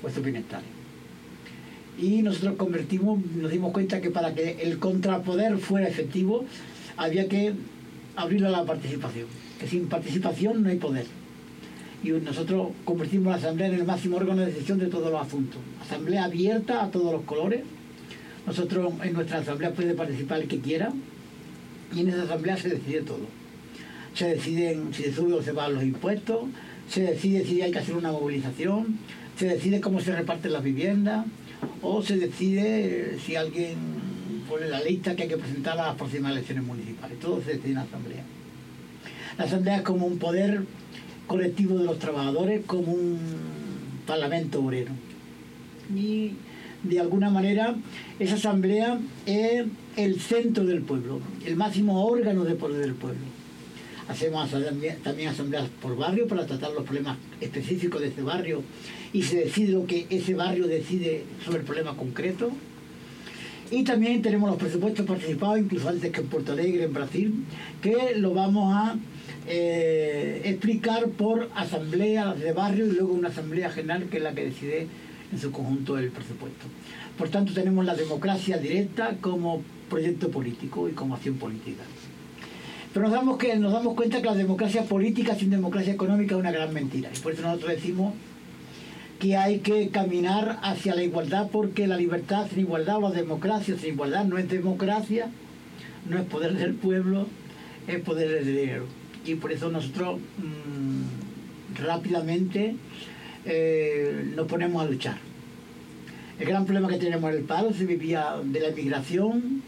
[0.02, 0.68] o esos bienestares.
[1.98, 6.44] Y nosotros convertimos, nos dimos cuenta que para que el contrapoder fuera efectivo
[6.96, 7.52] había que
[8.16, 9.26] abrirlo a la participación,
[9.60, 11.06] que sin participación no hay poder.
[12.02, 15.60] Y nosotros convertimos la Asamblea en el máximo órgano de decisión de todos los asuntos.
[15.82, 17.62] Asamblea abierta a todos los colores.
[18.46, 20.92] Nosotros en nuestra Asamblea puede participar el que quiera
[21.94, 23.26] y en esa Asamblea se decide todo.
[24.14, 26.44] Se deciden si se suben o se bajan los impuestos,
[26.88, 28.98] se decide si hay que hacer una movilización,
[29.38, 31.26] se decide cómo se reparten las viviendas
[31.82, 33.76] o se decide si alguien
[34.48, 37.18] pone la lista que hay que presentar a las próximas elecciones municipales.
[37.20, 38.24] Todo se decide en la Asamblea.
[39.38, 40.62] La Asamblea es como un poder
[41.26, 43.18] colectivo de los trabajadores, como un
[44.06, 44.92] parlamento obrero.
[45.94, 46.32] Y
[46.82, 47.74] de alguna manera
[48.18, 49.64] esa Asamblea es
[49.96, 53.20] el centro del pueblo, el máximo órgano de poder del pueblo.
[54.08, 58.62] Hacemos también, también asambleas por barrio para tratar los problemas específicos de ese barrio
[59.12, 62.52] y se decide lo que ese barrio decide sobre el problema concreto.
[63.70, 67.44] Y también tenemos los presupuestos participados, incluso antes que en Puerto Alegre, en Brasil,
[67.82, 68.96] que lo vamos a
[69.48, 74.44] eh, explicar por asamblea de barrio y luego una asamblea general que es la que
[74.44, 74.86] decide
[75.32, 76.66] en su conjunto el presupuesto.
[77.18, 81.82] Por tanto, tenemos la democracia directa como proyecto político y como acción política.
[82.92, 86.40] Pero nos damos, que, nos damos cuenta que la democracia política sin democracia económica es
[86.40, 87.10] una gran mentira.
[87.14, 88.14] Y por eso nosotros decimos
[89.18, 93.76] que hay que caminar hacia la igualdad porque la libertad sin igualdad o la democracia
[93.78, 95.30] sin igualdad no es democracia,
[96.08, 97.26] no es poder del pueblo,
[97.86, 98.86] es poder del dinero.
[99.24, 102.76] Y por eso nosotros mm, rápidamente
[103.44, 105.16] eh, nos ponemos a luchar.
[106.38, 109.62] El gran problema que tenemos en el paro se vivía de la emigración,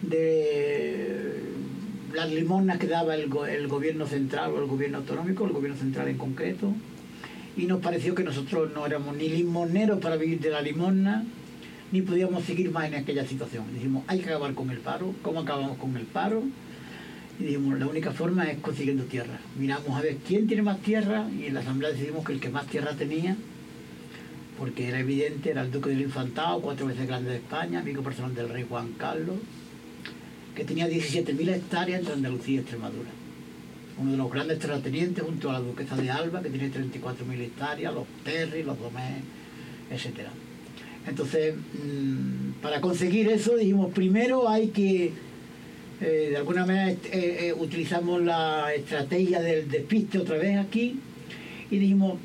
[0.00, 1.42] de
[2.14, 3.28] las limosnas que daba el
[3.68, 6.72] gobierno central o el gobierno autonómico, el gobierno central en concreto,
[7.56, 11.24] y nos pareció que nosotros no éramos ni limoneros para vivir de la limosna,
[11.92, 13.64] ni podíamos seguir más en aquella situación.
[13.72, 15.14] Dijimos, hay que acabar con el paro.
[15.22, 16.42] ¿Cómo acabamos con el paro?
[17.38, 19.38] Y dijimos, la única forma es consiguiendo tierra.
[19.58, 22.48] Miramos a ver quién tiene más tierra y en la asamblea decidimos que el que
[22.48, 23.36] más tierra tenía,
[24.58, 28.34] porque era evidente, era el duque del Infantado, cuatro veces grande de España, amigo personal
[28.34, 29.36] del rey Juan Carlos,
[30.56, 33.10] que tenía 17.000 hectáreas entre Andalucía y Extremadura.
[33.96, 37.94] Uno de los grandes terratenientes junto a la duquesa de Alba, que tiene 34.000 hectáreas,
[37.94, 39.22] los Terry, los Domés,
[39.90, 40.30] etcétera.
[41.06, 45.12] Entonces, mm, para conseguir eso, dijimos, primero hay que,
[46.00, 50.98] eh, de alguna manera, eh, eh, utilizamos la estrategia del despiste otra vez aquí,
[51.70, 52.18] y dijimos,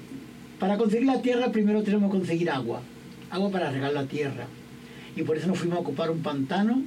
[0.60, 2.82] para conseguir la tierra, primero tenemos que conseguir agua,
[3.30, 4.48] agua para regar la tierra.
[5.16, 6.84] Y por eso nos fuimos a ocupar un pantano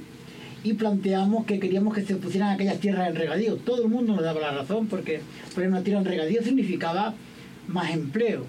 [0.63, 3.57] y planteamos que queríamos que se pusieran aquellas tierras en regadío.
[3.57, 5.19] Todo el mundo nos daba la razón, porque
[5.53, 7.13] poner una tierra en regadío significaba
[7.67, 8.45] más empleo.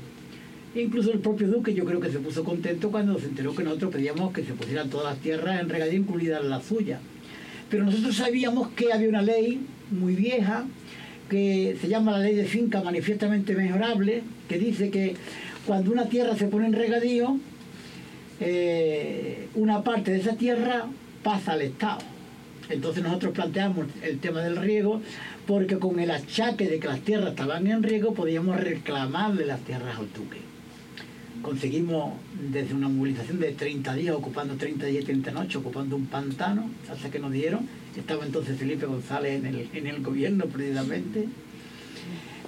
[0.74, 3.64] E incluso el propio Duque yo creo que se puso contento cuando se enteró que
[3.64, 7.00] nosotros pedíamos que se pusieran todas las tierras en regadío, incluidas la suya.
[7.68, 9.60] Pero nosotros sabíamos que había una ley
[9.90, 10.64] muy vieja,
[11.28, 15.16] que se llama la ley de finca manifiestamente mejorable, que dice que
[15.66, 17.38] cuando una tierra se pone en regadío,
[18.40, 20.86] eh, una parte de esa tierra
[21.24, 21.98] pasa al Estado.
[22.70, 25.02] Entonces nosotros planteamos el tema del riego
[25.46, 29.98] porque con el achaque de que las tierras estaban en riego podíamos reclamarle las tierras
[29.98, 30.38] al duque.
[31.42, 32.14] Conseguimos
[32.50, 36.70] desde una movilización de 30 días, ocupando 30 días y 30 noches, ocupando un pantano,
[36.90, 37.66] hasta que nos dieron.
[37.94, 41.28] Estaba entonces Felipe González en el, en el gobierno precisamente.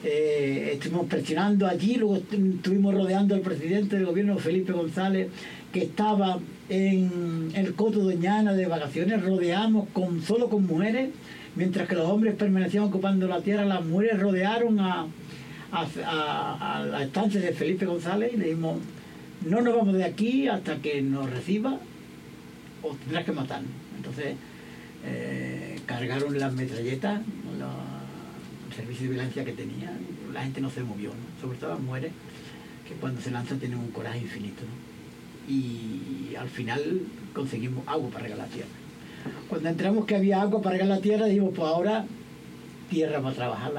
[0.04, 5.28] Eh, estuvimos presionando allí, luego estu- estuvimos rodeando al presidente del gobierno, Felipe González,
[5.72, 6.38] que estaba
[6.68, 11.10] en el Coto Doñana de vacaciones, rodeamos con, solo con mujeres,
[11.54, 15.06] mientras que los hombres permanecían ocupando la tierra, las mujeres rodearon a,
[15.72, 18.78] a, a- a la estancia de Felipe González y le dijimos,
[19.44, 21.78] no nos vamos de aquí hasta que nos reciba
[22.82, 23.70] o tendrás que matarnos.
[23.96, 24.34] Entonces
[25.04, 27.20] eh, cargaron las metralletas,
[27.58, 27.96] la-
[28.68, 29.98] el servicio de violencia que tenían,
[30.32, 31.10] la gente no se movió,
[31.40, 32.10] sobre todo las mujeres,
[32.88, 34.62] que cuando se lanzan tienen un coraje infinito.
[35.48, 37.00] Y al final
[37.34, 38.68] conseguimos agua para regar la tierra.
[39.48, 42.04] Cuando entramos que había agua para regar la tierra, dijimos, pues ahora
[42.90, 43.72] tierra para trabajar,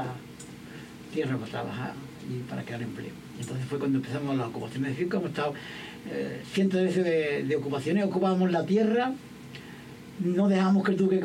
[1.14, 1.94] tierra para trabajar
[2.30, 3.14] y para crear empleo.
[3.40, 5.54] Entonces fue cuando empezamos las ocupaciones de finca, hemos estado
[6.10, 9.14] eh, cientos de veces de, ocupaciones, ocupábamos la tierra,
[10.20, 11.20] no dejamos que el duque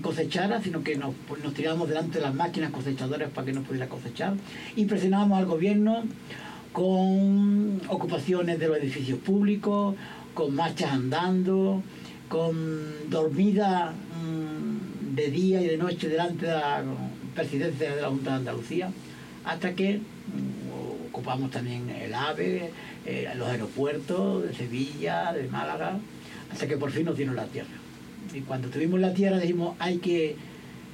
[0.00, 3.62] cosechara, sino que nos, pues, nos tirábamos delante de las máquinas cosechadoras para que no
[3.62, 4.34] pudiera cosechar
[4.74, 6.04] y presionábamos al gobierno
[6.76, 9.94] con ocupaciones de los edificios públicos,
[10.34, 11.82] con marchas andando,
[12.28, 16.84] con dormida mm, de día y de noche delante de la
[17.34, 18.90] presidencia de la Junta de Andalucía,
[19.46, 22.70] hasta que mm, ocupamos también el AVE,
[23.06, 25.98] eh, los aeropuertos de Sevilla, de Málaga,
[26.52, 27.70] hasta que por fin nos dieron la tierra.
[28.34, 30.36] Y cuando tuvimos la tierra dijimos, hay que,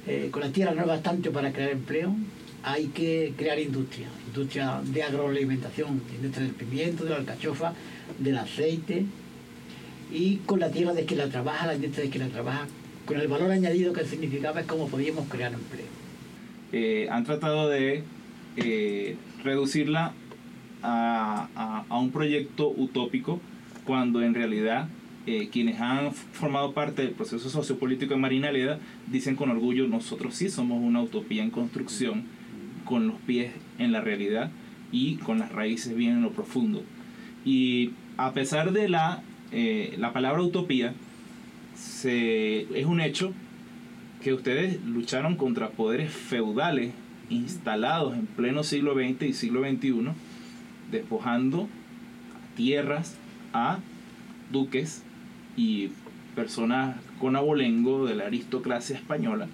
[0.07, 2.15] eh, con la tierra no es bastante para crear empleo,
[2.63, 7.73] hay que crear industria, industria de agroalimentación, industria del pimiento, de la alcachofa,
[8.19, 9.05] del aceite,
[10.11, 12.67] y con la tierra de que la trabaja, la industria de que la trabaja,
[13.05, 15.85] con el valor añadido que significaba es cómo podíamos crear empleo.
[16.71, 18.03] eh, han tratado de
[18.57, 20.13] eh, reducirla
[20.81, 23.39] a, a- un proyecto utópico
[23.85, 24.87] cuando en realidad
[25.25, 30.35] eh, quienes han formado parte del proceso sociopolítico de Marina Leda dicen con orgullo nosotros
[30.35, 32.23] sí somos una utopía en construcción
[32.93, 34.51] con los pies en la realidad
[34.91, 36.83] y con las raíces bien en lo profundo.
[37.43, 40.93] Y a pesar de la, eh, la palabra utopía,
[41.75, 43.33] se, es un hecho
[44.21, 46.93] que ustedes lucharon contra poderes feudales
[47.31, 50.09] instalados en pleno siglo XX y siglo XXI,
[50.91, 51.67] despojando
[52.55, 53.17] tierras
[53.53, 53.79] a
[54.51, 55.01] duques
[55.57, 55.89] y
[56.35, 59.47] personas con abolengo de la aristocracia española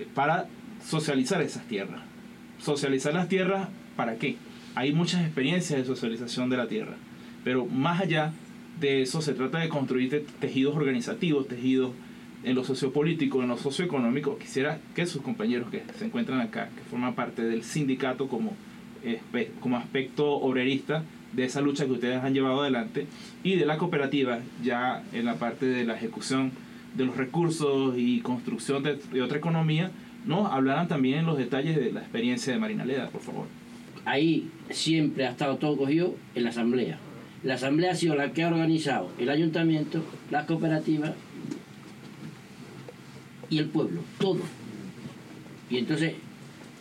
[0.00, 0.48] eh, para
[0.84, 2.15] socializar esas tierras.
[2.60, 4.36] Socializar las tierras, ¿para qué?
[4.74, 6.94] Hay muchas experiencias de socialización de la tierra,
[7.44, 8.32] pero más allá
[8.80, 11.92] de eso se trata de construir te- tejidos organizativos, tejidos
[12.44, 14.38] en lo sociopolítico, en lo socioeconómico.
[14.38, 18.54] Quisiera que sus compañeros que se encuentran acá, que forman parte del sindicato como,
[19.60, 23.06] como aspecto obrerista de esa lucha que ustedes han llevado adelante
[23.42, 26.52] y de la cooperativa ya en la parte de la ejecución
[26.94, 29.90] de los recursos y construcción de otra economía,
[30.26, 33.46] nos hablaran también en los detalles de la experiencia de Marinaleda, por favor.
[34.04, 36.98] Ahí siempre ha estado todo cogido en la asamblea.
[37.42, 41.12] La asamblea ha sido la que ha organizado el ayuntamiento, las cooperativas
[43.48, 44.40] y el pueblo, todo.
[45.70, 46.14] Y entonces,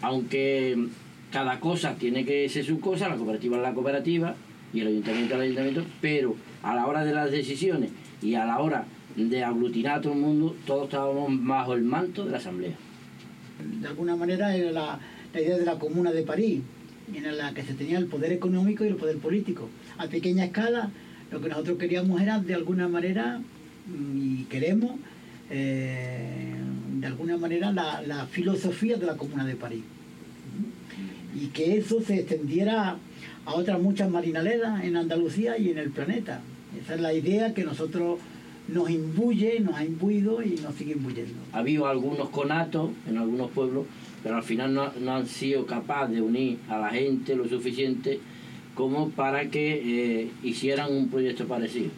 [0.01, 0.87] aunque
[1.31, 4.35] cada cosa tiene que ser su cosa, la cooperativa es la cooperativa
[4.73, 7.91] y el ayuntamiento es el ayuntamiento, pero a la hora de las decisiones
[8.21, 8.85] y a la hora
[9.15, 12.75] de aglutinar a todo el mundo, todos estábamos bajo el manto de la asamblea.
[13.81, 14.99] De alguna manera era la,
[15.33, 16.61] la idea de la Comuna de París,
[17.13, 19.69] en la que se tenía el poder económico y el poder político.
[19.97, 20.89] A pequeña escala,
[21.31, 23.39] lo que nosotros queríamos era, de alguna manera,
[23.87, 24.91] mm, y queremos,
[25.49, 26.55] eh,
[26.99, 29.83] de alguna manera, la, la filosofía de la Comuna de París.
[31.35, 32.97] Y que eso se extendiera
[33.45, 36.41] a otras muchas marinaledas en Andalucía y en el planeta.
[36.81, 38.19] Esa es la idea que nosotros
[38.67, 41.33] nos imbuye, nos ha imbuido y nos sigue imbuyendo.
[41.53, 43.85] Ha habido algunos conatos en algunos pueblos,
[44.23, 48.19] pero al final no, han sido capaces de unir a la gente lo suficiente
[48.73, 51.91] como para que eh, hicieran un proyecto parecido.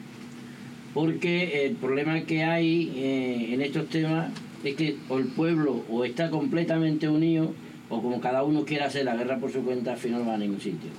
[0.94, 4.32] Porque el problema que hay eh, en estos temas
[4.64, 7.54] es que o el pueblo o está completamente unido
[7.90, 10.36] o como cada uno quiera hacer la guerra por su cuenta, al final no va
[10.36, 10.90] a ningún sitio.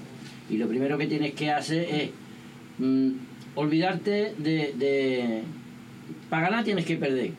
[0.48, 2.10] Y lo primero que tienes que hacer es
[2.78, 3.10] mm,
[3.54, 5.42] olvidarte de...
[6.28, 7.32] Para ganar tienes que perder.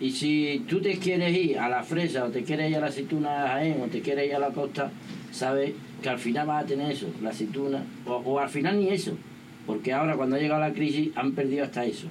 [0.00, 2.86] Y si tú te quieres ir a la fresa o te quieres ir a la
[2.88, 4.90] aceituna de Jaén o te quieres ir a la costa,
[5.30, 9.16] sabes que al final vas a tener eso, la aceituna, o, al final ni eso,
[9.64, 12.08] porque ahora cuando ha llegado la crisis han perdido hasta eso.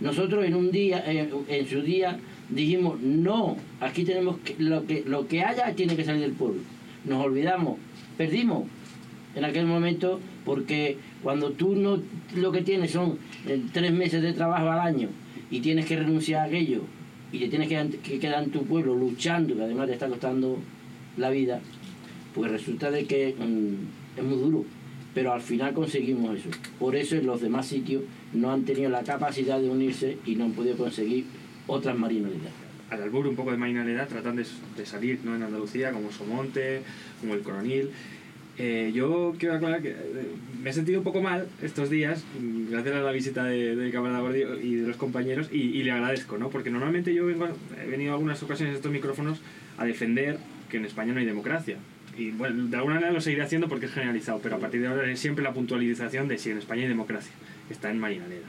[0.00, 2.18] Nosotros en un día, en, en su día,
[2.50, 6.60] dijimos, no, aquí tenemos que, lo que, lo que haya tiene que salir del pueblo.
[7.06, 7.78] Nos olvidamos,
[8.18, 8.64] perdimos
[9.34, 12.02] en aquel momento porque cuando tú no
[12.36, 15.08] lo que tienes son eh, tres meses de trabajo al año
[15.50, 16.82] y tienes que renunciar a aquello
[17.32, 20.58] y te tienes que, que quedar en tu pueblo luchando, que además te está costando
[21.16, 21.60] la vida,
[22.34, 24.64] pues resulta de que mm, es muy duro.
[25.14, 26.50] Pero al final conseguimos eso.
[26.78, 30.44] Por eso en los demás sitios no han tenido la capacidad de unirse y no
[30.44, 31.24] han podido conseguir
[31.66, 32.52] otras marinalidades.
[32.90, 34.46] al albur un poco de marinalidad, tratan de,
[34.76, 35.34] de salir ¿no?
[35.34, 36.82] en Andalucía, como Somonte,
[37.20, 37.90] como el Coronil.
[38.58, 39.94] Eh, yo quiero aclarar que eh,
[40.62, 42.24] me he sentido un poco mal estos días,
[42.70, 45.92] gracias a la visita de, del camarada Gordillo y de los compañeros, y, y le
[45.92, 46.50] agradezco, ¿no?
[46.50, 47.48] Porque normalmente yo vengo,
[47.82, 49.40] he venido algunas ocasiones a estos micrófonos
[49.78, 50.38] a defender
[50.68, 51.76] que en España no hay democracia.
[52.18, 54.88] Y bueno, de alguna manera lo seguiré haciendo porque es generalizado, pero a partir de
[54.88, 57.32] ahora es siempre la puntualización de si en España hay democracia,
[57.70, 58.46] está en Marinaleda.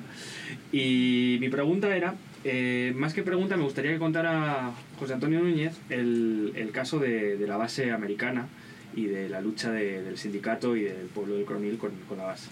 [0.74, 5.80] Y mi pregunta era, eh, más que pregunta, me gustaría que contara José Antonio Núñez
[5.90, 8.48] el, el caso de, de la base americana
[8.96, 12.50] y de la lucha de- del sindicato y del pueblo del Coronil con, la base.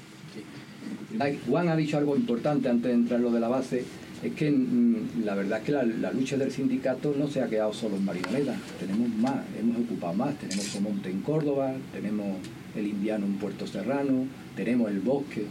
[1.47, 3.83] Juan ha dicho algo importante antes de entrar en lo de la base,
[4.23, 7.73] es que mm, la verdad es que la, lucha del sindicato no se ha quedado
[7.73, 12.37] solo en Marinaleda, tenemos más, hemos ocupado más, tenemos Somonte en Córdoba, tenemos
[12.75, 14.25] el Indiano en Puerto Serrano,
[14.55, 15.45] tenemos el bosque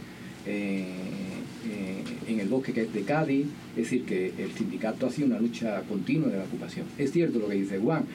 [0.45, 0.85] eh,
[1.67, 5.27] eh, en el bosque que es de Cádiz, es decir, que el sindicato ha sido
[5.27, 6.85] una lucha continua de la ocupación.
[6.97, 8.05] Es cierto lo que dice Juan,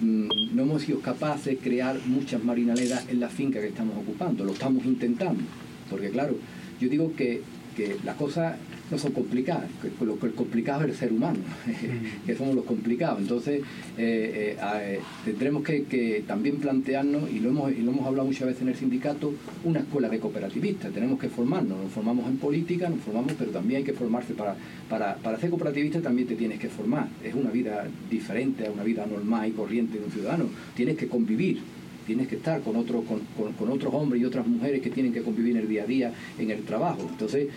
[0.00, 4.52] no hemos sido capaces de crear muchas marinaledas en la finca que estamos ocupando, lo
[4.52, 5.42] estamos intentando,
[5.90, 6.36] porque claro,
[6.80, 7.42] yo digo que,
[7.76, 8.56] que las cosas
[8.90, 11.38] no son complicadas, que lo que complicado es el ser humano,
[12.26, 13.20] que somos los complicados.
[13.20, 13.60] Entonces,
[13.98, 18.26] eh, eh, eh, tendremos que, que también plantearnos, y lo, hemos, y lo hemos hablado
[18.26, 20.92] muchas veces en el sindicato, una escuela de cooperativistas.
[20.92, 24.56] Tenemos que formarnos, nos formamos en política, nos formamos, pero también hay que formarse para,
[24.88, 27.08] para, para ser cooperativista, también te tienes que formar.
[27.22, 30.46] Es una vida diferente a una vida normal y corriente de un ciudadano.
[30.74, 31.58] Tienes que convivir,
[32.06, 35.56] tienes que estar con, otros con, otros hombres y otras mujeres que tienen que convivir
[35.56, 37.06] en el día a día en el trabajo.
[37.10, 37.48] Entonces,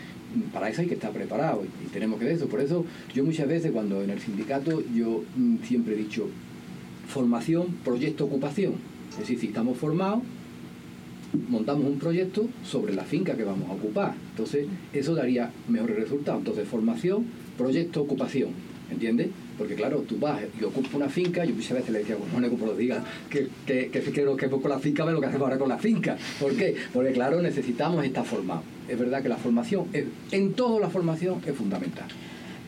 [0.53, 2.47] para eso hay que estar preparado y, y tenemos que ver eso.
[2.47, 6.27] Por eso yo muchas veces cuando en el sindicato yo mm, siempre he dicho
[7.07, 8.75] formación, proyecto, ocupación.
[9.11, 10.21] Es decir, si estamos formados,
[11.49, 14.15] montamos un proyecto sobre la finca que vamos a ocupar.
[14.31, 16.39] Entonces, eso daría mejores resultados.
[16.39, 17.25] Entonces, formación,
[17.57, 18.49] proyecto, ocupación.
[18.91, 19.29] ¿Entiendes?
[19.59, 22.49] Porque claro, tú vas y ocupas una finca, yo muchas veces le decía, bueno, no
[22.49, 25.27] como lo diga, que, que, que, que, que, que con la finca ve lo que
[25.27, 26.17] hacemos ahora con la finca.
[26.39, 26.75] ¿Por qué?
[26.93, 28.63] Porque claro, necesitamos estar formados.
[28.87, 32.07] Es verdad que la formación, es- en toda la formación es fundamental.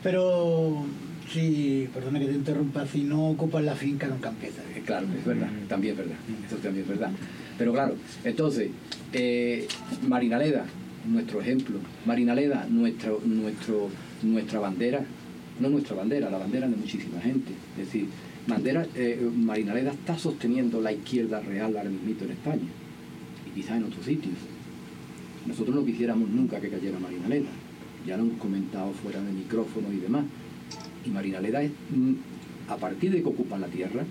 [0.02, 0.84] Pero,
[1.32, 4.64] si, perdona que te interrumpa, si no ocupas la finca nunca empiezas.
[4.76, 6.16] Eh, Claro, es verdad, también es verdad,
[6.46, 7.10] eso también es verdad.
[7.56, 8.68] Pero claro, entonces,
[9.12, 9.66] eh,
[10.06, 10.64] Marinaleda,
[11.06, 13.88] nuestro ejemplo, Marinaleda, nuestro, nuestro,
[14.22, 15.04] nuestra bandera,
[15.60, 17.52] no nuestra bandera, la bandera de muchísima gente.
[17.78, 18.06] Es decir,
[18.46, 22.68] bandera, eh, Marinaleda está sosteniendo la izquierda real ahora mismo en España
[23.46, 24.34] y quizás en otros sitios.
[25.46, 27.48] Nosotros no quisiéramos nunca que cayera Marinaleda,
[28.06, 30.24] ya lo hemos comentado fuera de micrófono y demás.
[31.04, 32.12] Y Marinaleda, es, mm,
[32.68, 34.04] a partir de que ocupan la tierra,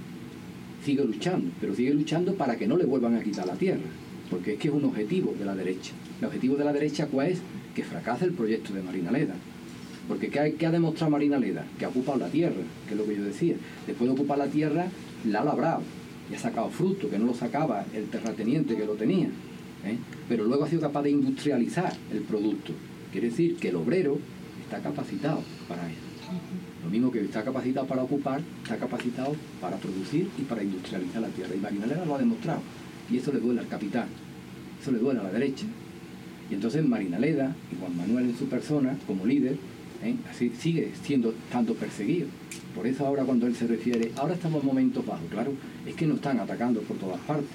[0.83, 3.89] sigue luchando, pero sigue luchando para que no le vuelvan a quitar la tierra,
[4.29, 5.93] porque es que es un objetivo de la derecha.
[6.19, 7.41] El objetivo de la derecha, ¿cuál es?
[7.75, 9.35] Que fracase el proyecto de Marinaleda.
[10.07, 11.65] Porque ¿qué ha, demostrado Marinaleda?
[11.77, 13.55] Que ha ocupado la tierra, que es lo que yo decía.
[13.87, 14.87] Después de ocupar la tierra,
[15.25, 15.81] la ha labrado
[16.29, 19.27] y ha sacado fruto, que no lo sacaba el terrateniente que lo tenía.
[19.85, 19.97] ¿eh?
[20.27, 22.73] Pero luego ha sido capaz de industrializar el producto.
[23.11, 24.17] Quiere decir que el obrero
[24.63, 26.11] está capacitado para eso.
[26.83, 31.27] Lo mismo que está capacitado para ocupar, está capacitado para producir y para industrializar la
[31.27, 31.53] tierra.
[31.55, 32.61] Y Marinaleda lo ha demostrado.
[33.09, 34.07] Y eso le duele al capital,
[34.81, 35.65] eso le duele a la derecha.
[36.49, 39.57] Y entonces Marinaleda y Juan Manuel en su persona, como líder,
[40.03, 40.15] ¿eh?
[40.29, 42.27] así sigue siendo tanto perseguido.
[42.75, 45.51] Por eso ahora cuando él se refiere, ahora estamos en momentos bajos, claro,
[45.85, 47.49] es que nos están atacando por todas partes.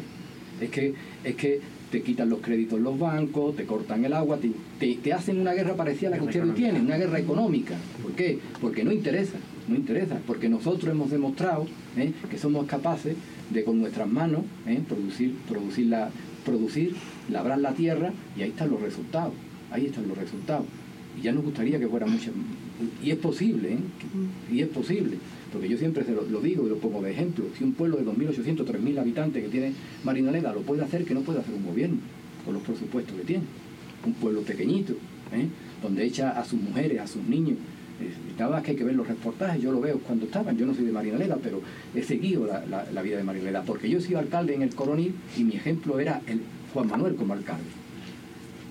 [0.61, 0.95] Es que,
[1.25, 5.13] es que te quitan los créditos los bancos, te cortan el agua, te, te- te
[5.13, 7.75] hacen una guerra parecida a la que ustedes tienen, una guerra económica.
[8.03, 8.39] ¿Por qué?
[8.61, 9.37] Porque no interesa,
[9.69, 11.67] no interesa, porque nosotros hemos demostrado
[11.97, 12.13] ¿eh?
[12.31, 13.17] que somos capaces
[13.51, 14.81] de con nuestras manos ¿eh?
[14.89, 16.11] producir, producir, la,
[16.45, 16.95] producir,
[17.31, 19.35] labrar la tierra y ahí están los resultados,
[19.71, 20.65] ahí están los resultados.
[21.19, 22.31] Y ya nos gustaría que fuera mucho,
[23.03, 23.79] y es posible, ¿eh?
[24.53, 25.17] Y es posible,
[25.53, 27.97] porque yo siempre se lo, lo digo y lo pongo de ejemplo, si un pueblo
[27.97, 29.73] de 2.800, 3.000 habitantes que tiene
[30.05, 31.97] Marinaleda lo puede hacer, que no puede hacer un gobierno,
[32.45, 33.45] con los presupuestos que tiene.
[34.05, 34.93] Un pueblo pequeñito,
[35.33, 35.47] ¿eh?
[35.83, 37.57] donde echa a sus mujeres, a sus niños.
[38.01, 40.67] Eh, Nada más que hay que ver los reportajes, yo lo veo cuando estaban, yo
[40.67, 41.63] no soy de Marinaleda, pero
[41.95, 44.75] he seguido la, la- la vida de Marinaleda, porque yo he sido alcalde en el
[44.75, 46.41] Coronil y mi ejemplo era el
[46.75, 47.65] Juan Manuel como alcalde.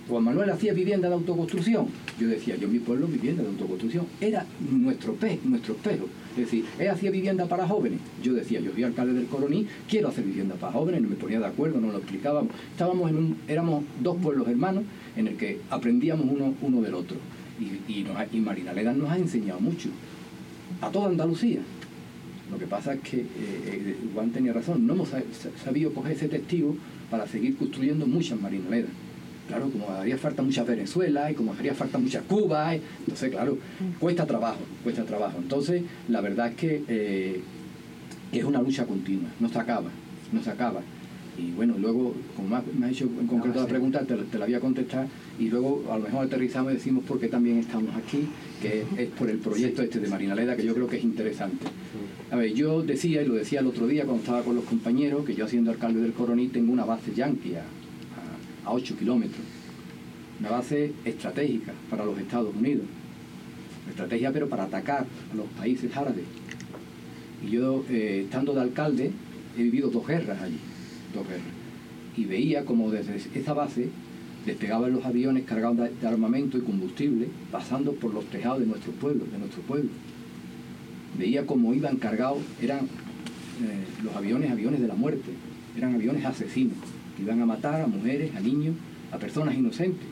[0.08, 1.88] Juan Manuel hacía vivienda de autoconstrucción.
[2.20, 4.06] Yo decía, yo en mi pueblo vivienda de autoconstrucción.
[4.22, 6.08] Era nuestro, pe nuestro espejo.
[6.32, 7.99] Es decir, él hacía vivienda para jóvenes.
[8.22, 11.39] Yo decía, yo soy alcalde del Coroní, quiero hacer vivienda para jóvenes, no me ponía
[11.39, 12.51] de acuerdo, no lo explicábamos.
[12.72, 14.84] Estábamos en un, éramos dos pueblos hermanos
[15.16, 17.18] en el que aprendíamos uno, uno del otro.
[17.60, 19.89] Y, y, nos Marinaleda nos ha enseñado mucho.
[20.82, 21.62] A toda Andalucía.
[22.51, 25.24] Lo que pasa es que eh, eh, Juan tenía razón, no hemos sa-
[25.64, 26.76] sabido coger ese testigo
[27.10, 28.91] para seguir construyendo muchas marinaledas.
[29.48, 33.58] Claro, como haría falta muchas Venezuela y como haría falta muchas Cuba, y- entonces claro,
[34.00, 35.38] cuesta trabajo, cuesta trabajo.
[35.39, 37.41] Entonces, la verdad es que eh,
[38.32, 39.89] es una lucha continua, no se acaba,
[40.32, 40.82] no se acaba.
[41.38, 44.24] Y bueno, luego, como me ha- me ha hecho en concreto la pregunta, te, la-
[44.24, 45.06] te la voy a contestar
[45.38, 48.28] y luego a lo mejor aterrizamos y decimos por qué también estamos aquí,
[48.62, 51.66] que es, es por el proyecto este de Marinaleda, que yo creo que es interesante.
[52.32, 55.26] A ver, yo decía, y lo decía el otro día cuando estaba con los compañeros,
[55.26, 57.54] que yo siendo alcalde del Coroní tengo una base yanqui
[58.66, 59.45] a, a, a 8 kilómetros.
[60.39, 62.86] Una base estratégica para los Estados Unidos.
[63.89, 66.26] Estrategia pero para atacar a los países árabes.
[67.45, 69.11] Y yo, eh, estando de alcalde,
[69.57, 70.59] he vivido dos guerras allí,
[71.13, 71.43] dos guerras.
[72.18, 73.89] Y veía como desde esa base
[74.45, 79.26] despegaban los aviones cargados de, armamento y combustible, pasando por los tejados de nuestro pueblo,
[79.26, 79.89] de nuestro pueblo.
[81.18, 85.32] Veía como iban cargados, eran eh, los aviones, aviones de la muerte,
[85.76, 86.78] eran aviones asesinos,
[87.16, 88.76] que iban a matar a mujeres, a niños,
[89.11, 90.07] a personas inocentes.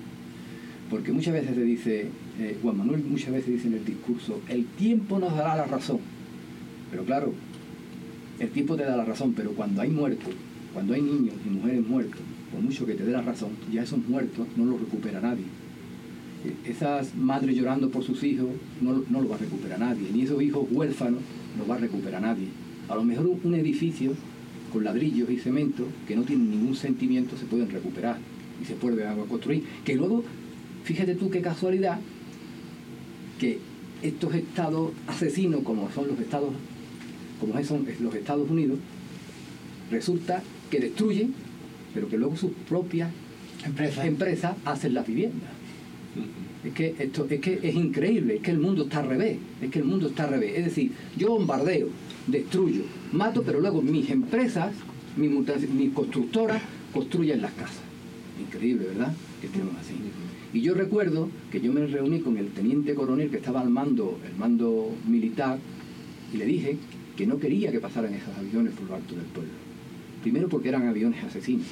[0.90, 2.08] Porque muchas veces se dice,
[2.40, 6.00] eh, Juan Manuel muchas veces dice en el discurso, el tiempo nos dará la razón.
[6.92, 7.34] Pero claro,
[8.40, 10.34] el tiempo te da la razón, pero cuando hay muertos,
[10.74, 14.00] cuando hay niños y mujeres muertos, por mucho que te dé la razón, ya esos
[14.08, 15.46] muertos no los recupera nadie.
[16.46, 18.50] Eh, Esas madres llorando por sus hijos
[18.82, 21.22] no, no lo va a recuperar nadie, ni esos hijos huérfanos
[21.58, 22.48] no va a recuperar nadie.
[22.90, 24.14] A lo mejor un edificio
[24.74, 28.18] con ladrillos y cemento que no tienen ningún sentimiento se pueden recuperar
[28.62, 29.64] y se vuelven a construir.
[29.86, 30.24] Que luego,
[30.84, 32.00] fíjate tú qué casualidad,
[33.40, 33.60] que
[34.02, 36.52] estos estados asesinos como son los estados
[37.40, 38.80] como son los Estados Unidos
[39.92, 41.34] resulta que destruyen
[41.94, 43.12] pero que luego sus propias
[44.04, 45.50] empresas, hacen las viviendas.
[46.66, 49.72] Es que esto es que es increíble es que el mundo está al revés es
[49.72, 50.54] que el mundo está al revés.
[50.58, 51.90] Es decir yo bombardeo
[52.28, 54.74] destruyo mato pero luego mis empresas
[55.16, 55.32] mis,
[55.70, 56.62] mis constructoras
[56.94, 57.82] construyen las casas
[58.40, 59.96] increíble verdad que estemos así
[60.54, 64.20] y yo recuerdo que yo me reuní con el teniente coronel que estaba al mando,
[64.24, 65.58] el mando militar,
[66.32, 66.78] y le dije
[67.18, 69.52] que no quería que pasaran esos aviones por lo alto del pueblo.
[70.22, 71.66] Primero porque eran aviones asesinos.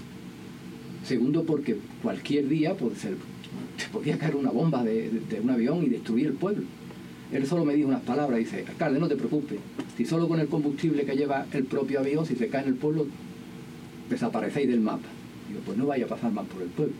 [1.06, 3.12] Segundo porque cualquier día pues, se,
[3.92, 5.12] podía caer una bomba de
[5.44, 6.64] un avión y destruir el pueblo.
[7.32, 9.58] Él solo me dijo unas palabras, dice, alcalde, no te preocupes,
[9.96, 12.76] si solo con el combustible que lleva el propio avión, si se cae en el
[12.76, 13.08] pueblo,
[14.10, 15.08] desaparecéis del mapa.
[15.48, 16.94] Digo, pues no vaya a pasar más por el pueblo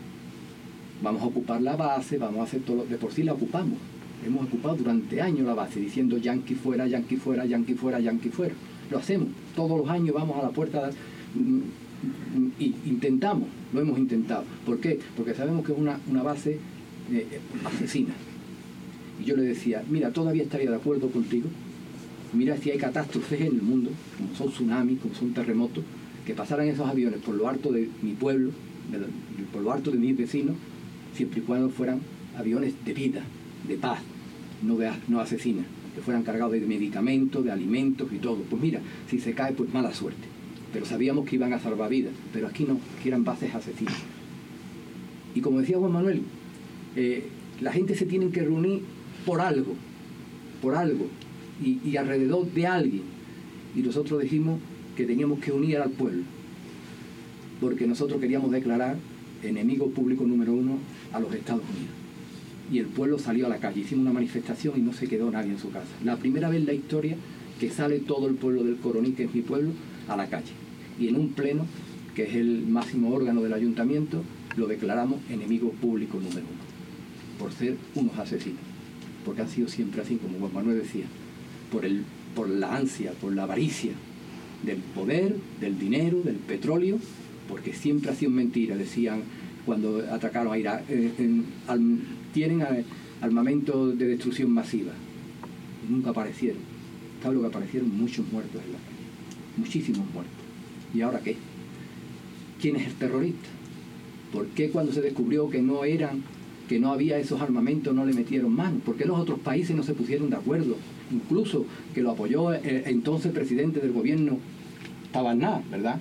[1.02, 3.76] vamos a ocupar la base, vamos a hacer todo, lo- de por sí la ocupamos.
[4.24, 8.54] Hemos ocupado durante años la base, diciendo yanqui fuera, yanqui fuera, yanqui fuera, yanqui fuera.
[8.88, 9.26] Lo hacemos,
[9.56, 10.90] todos los años vamos a la puerta
[11.34, 11.40] mm,
[12.38, 14.44] mm, y intentamos, lo hemos intentado.
[14.64, 15.00] ¿Por qué?
[15.16, 16.58] Porque sabemos que es una, una base
[17.10, 17.26] eh,
[17.64, 18.14] asesina.
[19.22, 21.48] Y yo le decía, mira, todavía estaría de acuerdo contigo
[22.32, 25.84] Mira si hay catástrofes en el mundo, como son tsunamis, como son terremotos,
[26.24, 28.52] que pasaran esos aviones por lo alto de mi pueblo,
[29.52, 30.56] por lo alto de mis vecinos,
[31.14, 32.00] siempre y cuando fueran
[32.38, 33.22] aviones de vida,
[33.68, 33.98] de paz,
[34.62, 38.38] no, de, no asesinas, que fueran cargados de medicamentos, de alimentos y todo.
[38.48, 40.26] Pues mira, si se cae, pues mala suerte.
[40.72, 43.94] Pero sabíamos que iban a salvar vidas, pero aquí no, que eran bases asesinas.
[45.34, 46.22] Y como decía Juan Manuel,
[46.96, 47.26] eh,
[47.60, 48.80] la gente se tiene que reunir
[49.24, 49.74] por algo,
[50.60, 51.06] por algo,
[51.62, 53.02] y, alrededor de alguien.
[53.76, 54.58] Y nosotros dijimos
[54.96, 56.22] que teníamos que unir al pueblo,
[57.60, 58.96] porque nosotros queríamos declarar
[59.42, 60.78] enemigo público número uno
[61.12, 61.94] a los Estados Unidos.
[62.70, 65.52] Y el pueblo salió a la calle, hicimos una manifestación y no se quedó nadie
[65.52, 65.90] en su casa.
[66.04, 67.16] La primera vez en la historia
[67.60, 69.70] que sale todo el pueblo del Coroní, que es mi pueblo,
[70.08, 70.52] a la calle.
[70.98, 71.66] Y en un pleno,
[72.14, 74.22] que es el máximo órgano del ayuntamiento,
[74.56, 78.71] lo declaramos enemigo público número uno, por ser unos asesinos.
[79.24, 81.04] Porque han sido siempre así, como Juan Manuel decía,
[81.70, 82.04] por, el,
[82.34, 83.92] por la ansia, por la avaricia
[84.62, 86.98] del poder, del dinero, del petróleo,
[87.48, 89.22] porque siempre ha sido mentira, decían
[89.64, 91.10] cuando atacaron a Irak, eh,
[92.32, 92.84] tienen eh,
[93.20, 94.92] armamento de destrucción masiva.
[95.88, 96.60] Nunca aparecieron.
[97.22, 97.96] ¿Sabes lo que aparecieron?
[97.96, 99.56] Muchos muertos en la calle.
[99.56, 100.34] Muchísimos muertos.
[100.94, 101.36] ¿Y ahora qué?
[102.60, 103.48] ¿Quién es el terrorista?
[104.32, 106.22] ¿Por qué cuando se descubrió que no eran,
[106.72, 108.78] que no había esos armamentos, no le metieron mano?
[108.78, 110.74] ¿Por qué los otros países no se pusieron de acuerdo?
[111.12, 114.38] Incluso que lo apoyó el entonces presidente del gobierno,
[115.04, 115.98] estaba Aznar, ¿verdad?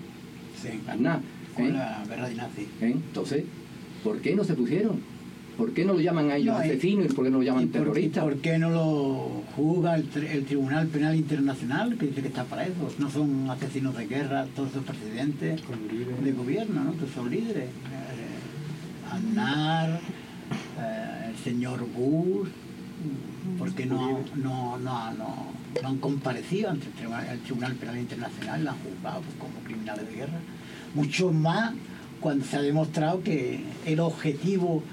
[0.61, 0.69] Sí.
[0.87, 1.19] Aznar.
[1.55, 1.71] Con ¿eh?
[1.73, 2.67] la guerra de nazis.
[2.79, 2.91] ¿Eh?
[2.93, 3.43] Entonces,
[4.01, 5.01] ¿por qué no se pusieron?
[5.57, 7.63] ¿Por qué no lo llaman a ellos No, asesinos y por qué no lo llaman
[7.63, 8.23] ¿Y por, y terroristas?
[8.23, 12.93] por qué no lo juzga el Tribunal Penal Internacional, que dice que está para eso?
[12.97, 15.61] No son asesinos de guerra todos esos presidentes
[16.23, 16.91] de gobierno, ¿no?
[16.93, 17.65] Que son líderes.
[17.65, 19.99] Eh, Aznar,
[20.79, 22.49] eh, el señor Bush,
[23.57, 25.47] ¿por qué no, no, no, no,
[25.81, 28.63] no han comparecido ante el Tribunal, Penal Internacional?
[28.63, 30.39] La han juzgado como criminales de guerra.
[30.93, 31.73] Mucho más
[32.19, 34.83] cuando se ha demostrado que el objetivo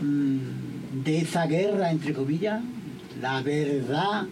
[0.00, 2.62] mm, de esa guerra, entre comillas,
[3.20, 4.26] la verdad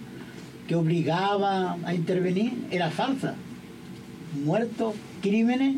[0.66, 3.35] que obligaba a intervenir era falsa.
[4.45, 5.77] Muertos, crímenes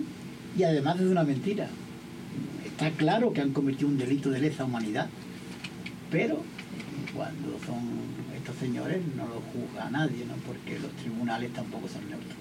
[0.56, 1.68] y además es una mentira.
[2.82, 5.06] Está claro que han cometido un delito de lesa humanidad,
[6.10, 6.42] pero
[7.14, 7.78] cuando son
[8.36, 10.34] estos señores no lo juzga nadie, ¿no?
[10.44, 12.34] porque los tribunales tampoco son neutros.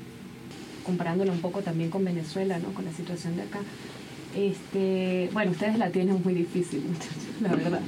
[0.83, 2.73] comparándolo un poco también con Venezuela, ¿no?
[2.73, 3.59] Con la situación de acá.
[4.35, 6.85] Este, bueno, ustedes la tienen muy difícil,
[7.41, 7.81] la verdad.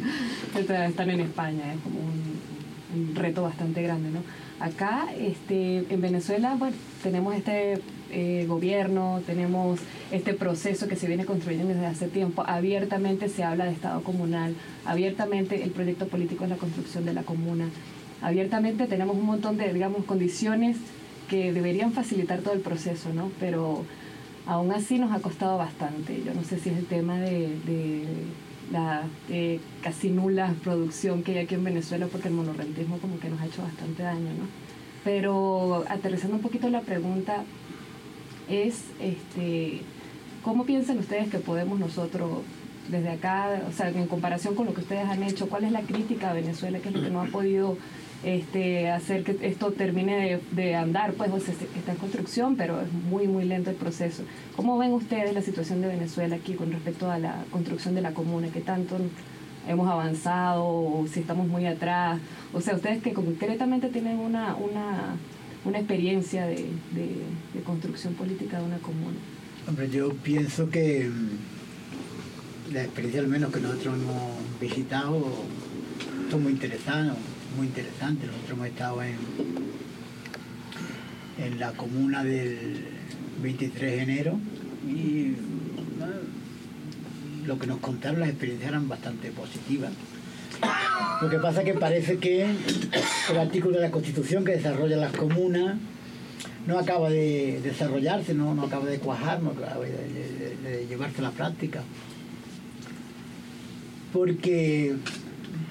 [0.55, 4.19] Están en España, es como un, un reto bastante grande, ¿no?
[4.59, 7.81] Acá, este, en Venezuela, bueno, tenemos este
[8.11, 9.79] eh, gobierno, tenemos
[10.13, 12.43] este proceso que se viene construyendo desde hace tiempo.
[12.45, 14.53] Abiertamente se habla de Estado comunal,
[14.85, 17.65] abiertamente el proyecto político es la construcción de la comuna.
[18.21, 20.77] Abiertamente tenemos un montón de, digamos, condiciones
[21.29, 23.31] que deberían facilitar todo el proceso, ¿no?
[23.39, 23.85] Pero
[24.45, 26.21] aún así nos ha costado bastante.
[26.23, 28.03] Yo no sé si es el tema de,
[28.71, 29.03] la
[29.81, 33.47] casi nula producción que hay aquí en Venezuela, porque el monorrentismo como que nos ha
[33.47, 34.45] hecho bastante daño, ¿no?
[35.03, 37.43] Pero aterrizando un poquito la pregunta
[38.47, 39.81] es, este,
[40.43, 42.41] ¿cómo piensan ustedes que podemos nosotros
[42.89, 45.81] desde acá, o sea, en comparación con lo que ustedes han hecho, cuál es la
[45.81, 47.77] crítica a Venezuela, qué es lo que no ha podido
[48.23, 53.27] este, hacer que esto termine de, andar, pues o está en construcción, pero es muy,
[53.27, 54.23] muy lento el proceso.
[54.55, 58.13] ¿Cómo ven ustedes la situación de Venezuela aquí con respecto a la construcción de la
[58.13, 58.49] comuna?
[58.51, 58.97] ¿Qué tanto
[59.67, 62.19] hemos avanzado o si estamos muy atrás?
[62.53, 65.15] O sea, ustedes que concretamente tienen una, una,
[65.63, 66.67] una experiencia de
[67.65, 69.17] construcción política de una comuna.
[69.65, 75.25] Hombre, yo pienso que mm, la experiencia al menos que nosotros hemos visitado
[76.29, 77.15] son muy interesantes,
[77.55, 78.27] muy interesantes.
[78.27, 79.15] Nosotros hemos estado en,
[81.37, 82.83] en la comuna del
[83.41, 84.39] 23 de enero
[84.85, 85.35] y
[87.45, 89.91] lo que nos contaron las experiencias eran bastante positivas.
[91.21, 92.45] Lo que pasa es que parece que
[93.29, 95.77] el artículo de la Constitución que desarrolla las comunas
[96.67, 101.31] no acaba de desarrollarse, no, no acaba de cuajar, no acaba de, llevarse a la
[101.31, 101.83] práctica.
[104.11, 104.95] Porque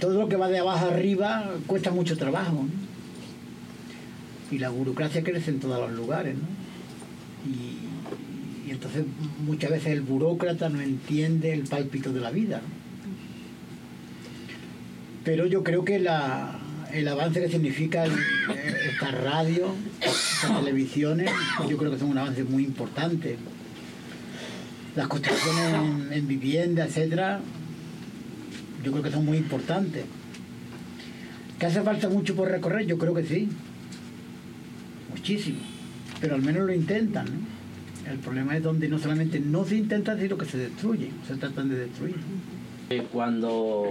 [0.00, 2.52] todo lo que va de abajo arriba cuesta mucho trabajo.
[2.52, 2.70] ¿no?
[4.50, 6.34] Y la burocracia crece en todos los lugares.
[6.34, 6.42] ¿no?
[7.50, 9.04] Y, y entonces
[9.46, 12.58] muchas veces el burócrata no entiende el pálpito de la vida.
[12.58, 12.82] ¿no?
[15.24, 16.58] Pero yo creo que la,
[16.92, 21.30] el avance que significa esta radio, estas televisiones,
[21.68, 23.36] yo creo que son un avance muy importante.
[24.94, 27.40] Las construcciones en, en vivienda, etcétera,
[28.84, 30.04] yo creo que son muy importantes.
[31.58, 32.86] ¿Que hace falta mucho por recorrer?
[32.86, 33.48] Yo creo que sí.
[35.10, 35.58] muchísimo,
[36.20, 37.26] pero al menos lo intentan.
[38.10, 41.68] El problema es donde no solamente no se intenta, sino que se destruyen, se tratan
[41.68, 42.16] de destruir.
[42.90, 43.88] Eh, Cuando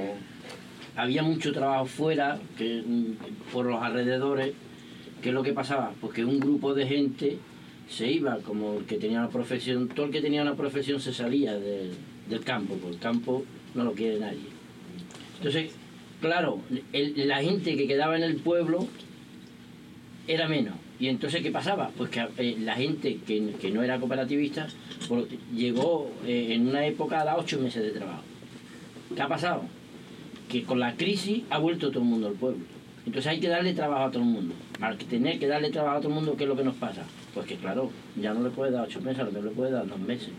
[1.01, 4.53] había mucho trabajo fuera, que, mm, por los alrededores,
[5.23, 5.93] ¿qué es lo que pasaba?
[5.99, 7.37] Pues que un grupo de gente
[7.89, 11.11] se iba, como el que tenía una profesión, todo el que tenía una profesión se
[11.11, 11.95] salía del-
[12.45, 13.43] campo, porque el campo
[13.75, 14.47] no lo quiere nadie.
[15.37, 15.71] Entonces,
[16.21, 16.59] claro,
[16.93, 18.87] la gente que quedaba en el pueblo
[20.27, 20.75] era menos.
[20.97, 21.91] Y entonces, ¿qué pasaba?
[21.97, 24.67] Pues que eh, la gente que, no era cooperativista
[25.53, 28.23] llegó eh, en una época a dar ocho meses de trabajo.
[29.13, 29.63] ¿Qué ha pasado?
[30.51, 32.65] Que con la crisis ha vuelto todo el mundo al pueblo.
[33.05, 34.53] Entonces hay que darle trabajo a todo el mundo.
[34.81, 37.03] Al tener que darle trabajo a todo el mundo, ¿qué es lo que nos pasa?
[37.33, 39.71] Pues que claro, ya no le puede dar ocho meses, a lo mejor le puede
[39.71, 40.29] dar dos meses.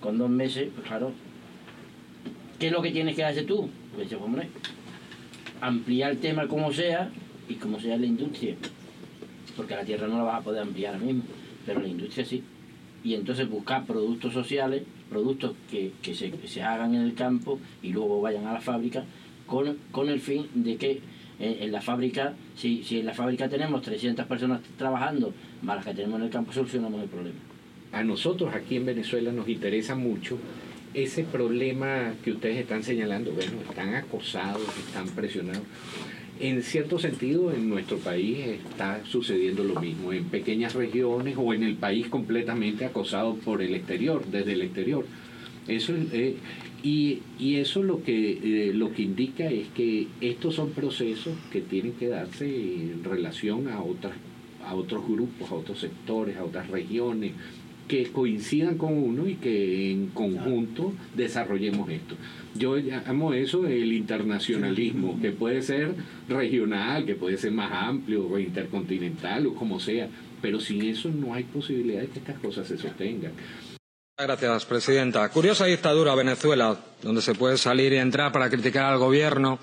[0.00, 1.12] Con dos meses, pues claro.
[2.58, 3.68] ¿Qué es lo que tienes que hacer tú?
[3.94, 4.48] Pues hombre,
[5.60, 7.10] ampliar el tema como sea
[7.48, 8.54] y como sea la industria.
[9.56, 11.24] Porque la tierra no la vas a poder ampliar ahora mismo,
[11.66, 12.42] pero la industria sí.
[13.04, 17.58] Y entonces buscar productos sociales, productos que, que se, que se hagan en el campo
[17.82, 19.04] y luego vayan a la fábrica,
[19.48, 21.00] con, con el fin de que
[21.40, 25.86] en, en la fábrica, si, si en la fábrica tenemos 300 personas trabajando, más las
[25.86, 27.38] que tenemos en el campo, solucionamos el problema.
[27.90, 30.38] A nosotros aquí en Venezuela nos interesa mucho
[30.94, 33.32] ese problema que ustedes están señalando.
[33.32, 35.62] Bueno, están acosados, están presionados.
[36.40, 38.38] En cierto sentido, en nuestro país
[38.70, 43.74] está sucediendo lo mismo, en pequeñas regiones o en el país completamente acosado por el
[43.74, 45.04] exterior, desde el exterior.
[45.66, 46.36] Eso, es, eh,
[46.82, 51.60] y, y eso lo que, eh, lo que indica es que estos son procesos que
[51.60, 54.14] tienen que darse en relación a, otras,
[54.64, 57.32] a otros grupos, a otros sectores, a otras regiones,
[57.88, 62.14] que coincidan con uno y que en conjunto desarrollemos esto.
[62.54, 65.94] Yo llamo eso el internacionalismo, que puede ser
[66.28, 70.08] regional, que puede ser más amplio o intercontinental o como sea,
[70.42, 73.32] pero sin eso no hay posibilidad de que estas cosas se sostengan.
[74.20, 75.28] Gracias, presidenta.
[75.28, 79.60] Curiosa dictadura Venezuela, donde se puede salir y entrar para criticar al gobierno.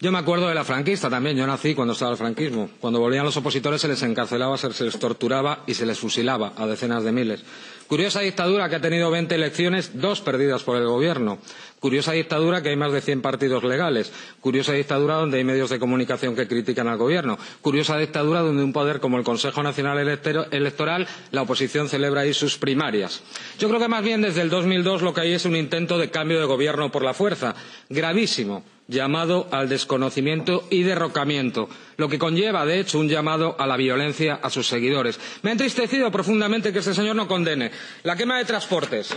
[0.00, 1.36] Yo me acuerdo de la franquista también.
[1.36, 2.70] Yo nací cuando estaba el franquismo.
[2.80, 6.66] Cuando volvían los opositores se les encarcelaba, se les torturaba y se les fusilaba a
[6.66, 7.44] decenas de miles.
[7.92, 11.36] Curiosa dictadura que ha tenido 20 elecciones, dos perdidas por el gobierno.
[11.78, 14.10] Curiosa dictadura que hay más de 100 partidos legales.
[14.40, 17.38] Curiosa dictadura donde hay medios de comunicación que critican al gobierno.
[17.60, 22.56] Curiosa dictadura donde un poder como el Consejo Nacional Electoral, la oposición celebra ahí sus
[22.56, 23.20] primarias.
[23.58, 26.08] Yo creo que más bien desde el 2002 lo que hay es un intento de
[26.08, 27.54] cambio de gobierno por la fuerza.
[27.90, 33.76] Gravísimo llamado al desconocimiento y derrocamiento, lo que conlleva, de hecho, un llamado a la
[33.76, 35.18] violencia a sus seguidores.
[35.42, 37.70] Me ha entristecido profundamente que este señor no condene
[38.04, 39.10] la quema de transportes,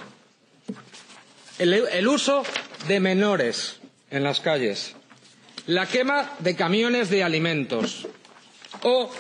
[1.60, 2.44] el, el uso
[2.88, 3.80] de menores
[4.10, 4.96] en las calles,
[5.68, 8.08] la quema de camiones de alimentos
[8.84, 9.12] o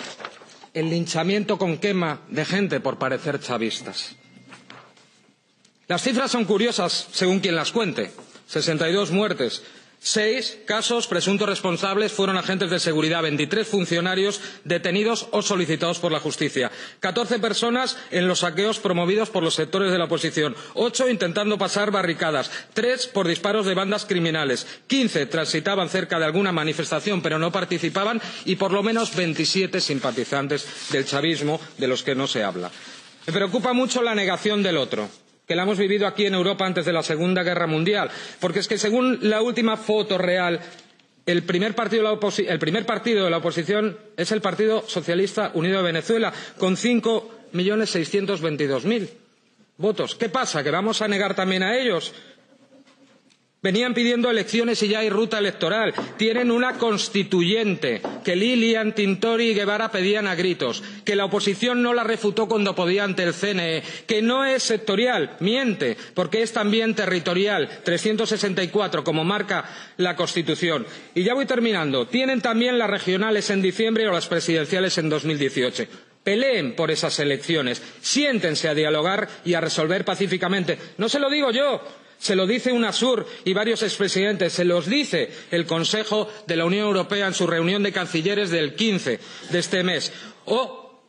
[0.73, 4.15] el linchamiento con quema de gente por parecer chavistas.
[5.87, 8.11] Las cifras son curiosas según quien las cuente.
[8.47, 9.63] 62 muertes,
[10.07, 16.19] Seis casos presuntos responsables fueron agentes de seguridad, 23 funcionarios detenidos o solicitados por la
[16.19, 21.57] justicia, 14 personas en los saqueos promovidos por los sectores de la oposición, ocho intentando
[21.57, 27.39] pasar barricadas, tres por disparos de bandas criminales, 15 transitaban cerca de alguna manifestación pero
[27.39, 32.43] no participaban y por lo menos 27 simpatizantes del chavismo de los que no se
[32.43, 32.69] habla.
[33.25, 35.09] Me preocupa mucho la negación del otro
[35.47, 38.09] que la hemos vivido aquí en Europa antes de la Segunda Guerra Mundial,
[38.39, 40.59] porque es que según la última foto real,
[41.25, 47.31] el primer partido de la, oposición es el Partido Socialista Unido de Venezuela, con cinco
[47.51, 49.09] millones seiscientos veintidós mil
[49.77, 50.15] votos.
[50.15, 50.63] ¿Qué pasa?
[50.63, 52.13] ¿Que vamos a negar también a ellos?
[53.65, 55.91] Venían pidiendo elecciones y ya hay ruta electoral.
[56.17, 61.95] Tienen una constituyente que Lilian, Tintori y Guevara pedían a gritos, que la oposición no
[61.95, 66.93] la refutó cuando podía ante el CNE, que no es sectorial, miente, porque es también
[66.93, 69.65] territorial, 364, como marca
[69.97, 70.85] la Constitución.
[71.15, 72.05] Y ya voy terminando.
[72.05, 75.85] Tienen también las regionales en diciembre o las presidenciales en 2018.
[76.23, 80.77] Peleen por esas elecciones, siéntense a dialogar y a resolver pacíficamente.
[80.99, 81.81] No se lo digo yo,
[82.25, 86.87] se lo dice UNASUR y varios expresidentes, se los dice el Consejo de la Unión
[86.87, 89.19] Europea en su reunión de cancilleres del 15
[89.51, 90.11] de este mes.
[90.45, 91.03] O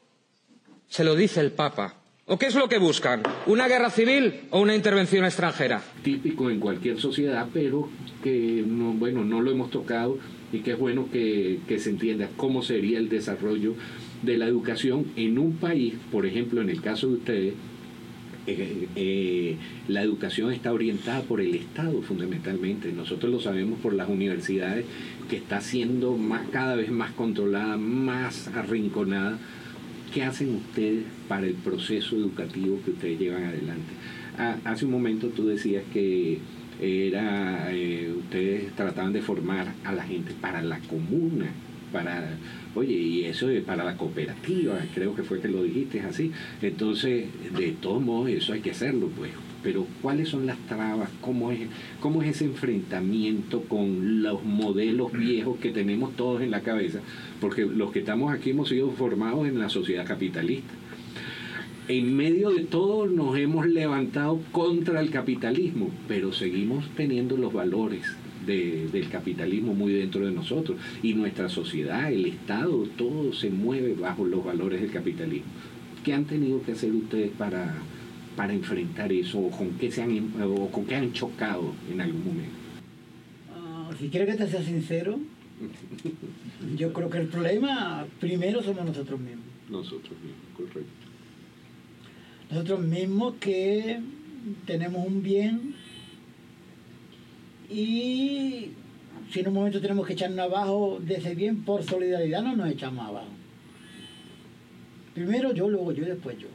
[0.87, 1.95] se lo dice el Papa.
[2.27, 3.23] ¿O qué es lo que buscan?
[3.47, 5.83] ¿Una guerra civil o una intervención extranjera?
[6.03, 7.89] típico en cualquier sociedad, pero
[8.23, 10.19] que no, bueno, no lo hemos tocado
[10.53, 13.75] y que es bueno que, que se entienda cómo sería el desarrollo
[14.21, 17.55] de la educación en un país, por ejemplo, en el caso de ustedes,
[18.47, 19.57] eh, eh,
[19.89, 22.93] la educación está orientada por el Estado fundamentalmente.
[22.93, 24.85] Nosotros lo sabemos por las universidades,
[25.29, 29.39] que está siendo más, cada vez más controlada, más arrinconada,
[30.15, 33.93] ¿qué hacen ustedes para el proceso educativo que ustedes llevan adelante?
[34.39, 36.39] Ah, hace un momento tú decías que
[36.81, 41.47] era eh, ustedes trataban de formar a la gente para la comuna,
[41.93, 42.37] para
[42.77, 46.31] oye, y eso es para la cooperativa, creo que fue que lo dijiste así.
[46.63, 47.27] Entonces,
[47.57, 49.31] de todos modos, eso hay que hacerlo, pues.
[49.63, 51.11] Pero, ¿cuáles son las trabas?
[51.21, 51.61] ¿Cómo es,
[51.99, 57.01] cómo es ese enfrentamiento con los modelos viejos que tenemos todos en la cabeza?
[57.41, 60.73] Porque los que estamos aquí hemos sido formados en la sociedad capitalista.
[61.89, 68.17] En medio de todo nos hemos levantado contra el capitalismo, pero seguimos teniendo los valores
[68.47, 70.79] de- del capitalismo muy dentro de nosotros.
[71.03, 75.47] Y nuestra sociedad, el Estado, todo se mueve bajo los valores del capitalismo.
[76.05, 77.75] ¿Qué han tenido que hacer ustedes para,
[78.37, 79.39] para enfrentar eso?
[79.41, 82.55] ¿O con, qué se han, em- ¿O con qué han chocado en algún momento?
[83.55, 85.19] Ah, si quieres que te sea sincero,
[86.77, 89.45] yo creo que el problema primero somos nosotros mismos.
[89.71, 90.91] Nosotros mismos, correcto.
[92.51, 93.99] Nosotros mismos que
[94.67, 95.75] tenemos un bien
[97.71, 98.73] y
[99.31, 102.71] si en un momento tenemos que echarnos abajo de ese bien por solidaridad, no nos
[102.71, 103.29] echamos abajo.
[105.15, 106.49] Primero yo, luego yo y después yo.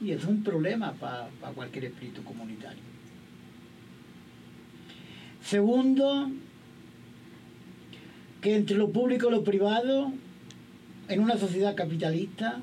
[0.00, 2.82] Y es un problema para cualquier espíritu comunitario.
[5.44, 6.30] Segundo,
[8.40, 10.12] que entre lo público y lo privado,
[11.08, 12.60] en una sociedad capitalista,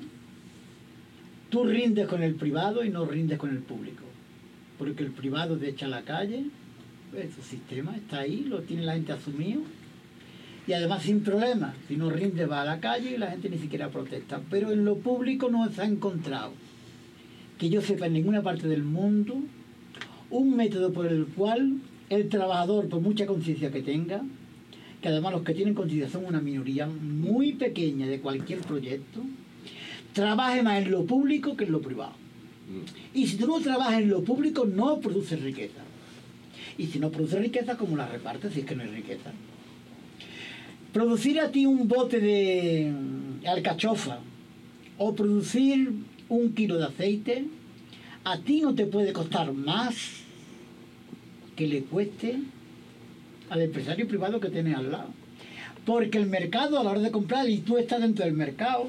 [1.49, 4.03] tú rindes con el privado y no rindes con el público.
[4.77, 6.45] Porque el privado te echa a la calle,
[7.17, 9.61] ese sistema está ahí, lo tiene la gente asumido.
[10.67, 13.57] Y además sin problema, si no rinde va a la calle y la gente ni
[13.57, 14.41] siquiera protesta.
[14.49, 16.51] Pero en lo público no se ha encontrado,
[17.57, 19.35] que yo sepa en ninguna parte del mundo,
[20.29, 21.79] un método por el cual
[22.09, 24.21] el trabajador, por mucha conciencia que tenga,
[25.01, 29.21] que además los que tienen conciencia son una minoría muy pequeña de cualquier proyecto,
[30.13, 32.13] trabaje más en lo público que en lo privado.
[33.13, 35.81] Y si tú no trabajas en lo público, no produces riqueza.
[36.79, 39.31] Y si no produces riqueza, ¿cómo la repartes si es que no hay riqueza?
[40.93, 42.93] Producir a ti un bote de
[43.45, 44.19] alcachofa
[44.97, 45.91] o producir
[46.29, 47.45] un kilo de aceite,
[48.23, 50.21] a ti no te puede costar más
[51.57, 52.39] que le cueste
[53.49, 55.09] al empresario privado que tienes al lado.
[55.85, 58.87] Porque el mercado, a la hora de comprar, y tú estás dentro del mercado,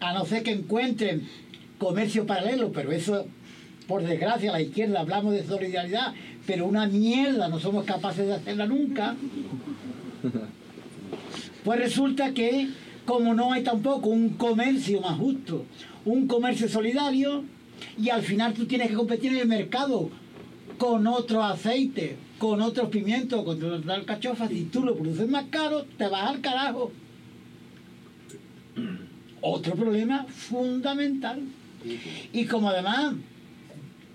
[0.00, 1.26] a no ser que encuentren
[1.78, 3.26] comercio paralelo, pero eso,
[3.86, 6.12] por desgracia, la izquierda hablamos de solidaridad,
[6.46, 9.14] pero una mierda, no somos capaces de hacerla nunca.
[11.64, 12.68] Pues resulta que,
[13.04, 15.64] como no hay tampoco un comercio más justo,
[16.04, 17.44] un comercio solidario,
[17.98, 20.10] y al final tú tienes que competir en el mercado
[20.78, 25.84] con otro aceite, con otros pimientos, con otras alcachofas, si tú lo produces más caro,
[25.96, 26.90] te vas al carajo.
[29.40, 31.40] Otro problema fundamental.
[32.32, 33.14] Y como además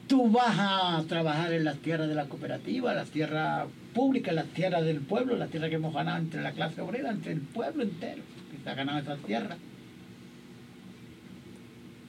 [0.07, 4.83] tú vas a trabajar en las tierras de la cooperativa, las tierras públicas, las tierras
[4.85, 8.23] del pueblo, las tierras que hemos ganado entre la clase obrera, entre el pueblo entero,
[8.51, 9.57] que se ha ganado esas tierras.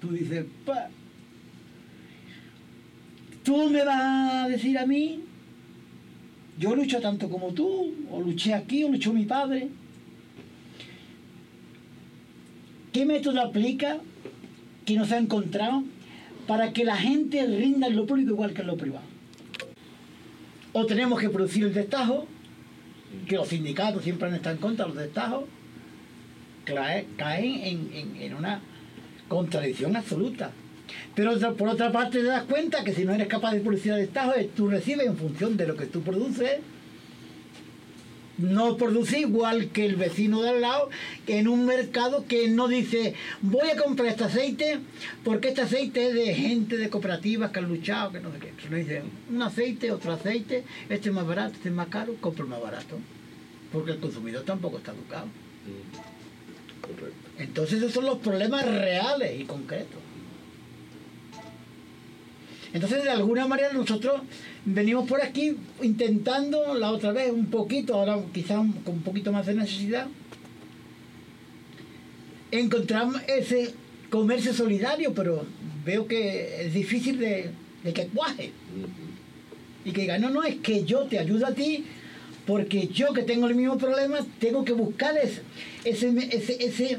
[0.01, 0.89] Tú dices, pa,
[3.43, 5.25] tú me vas a decir a mí,
[6.59, 9.69] yo lucho tanto como tú, o luché aquí, o luchó mi padre.
[12.93, 13.99] ¿Qué método aplica
[14.85, 15.85] que no se ha encontrado
[16.49, 19.05] para que la gente rinda en lo público igual que en lo privado?
[20.73, 22.27] O tenemos que producir el destajo,
[23.29, 25.45] que los sindicatos siempre han estado en contra de los destajos,
[26.65, 28.61] cae- caen en, en- en una
[29.29, 30.51] contradicción absoluta.
[31.15, 33.99] Pero por otra parte te das cuenta que si no eres capaz de producir el
[34.01, 36.61] destajo, tú recibes en función de lo que tú produces,
[38.39, 40.89] no produce igual que el vecino de al lado
[41.27, 44.79] en un mercado que no dice voy a comprar este aceite
[45.25, 48.53] porque este aceite es de gente de cooperativas que han luchado, que no sé qué.
[48.63, 52.45] Sino dice un aceite, otro aceite, este es más barato, este es más caro, compro
[52.45, 52.99] el más barato.
[53.73, 55.27] Porque el consumidor tampoco está educado.
[57.39, 60.08] Entonces esos son los problemas reales y concretos.
[62.73, 64.21] Entonces, de alguna manera, nosotros
[64.65, 69.47] venimos por aquí intentando la otra vez un poquito, ahora quizás con un poquito más
[69.47, 70.07] de necesidad,
[72.51, 73.73] encontrar ese
[74.11, 75.45] comercio solidario, pero
[75.85, 77.51] veo que es difícil de,
[77.85, 78.53] de que cuaje.
[79.85, 81.85] Y que diga, no, no, es que yo te ayudo a ti,
[82.47, 85.43] porque yo que tengo el mismo problema, tengo que buscar ese,
[85.85, 86.99] ese,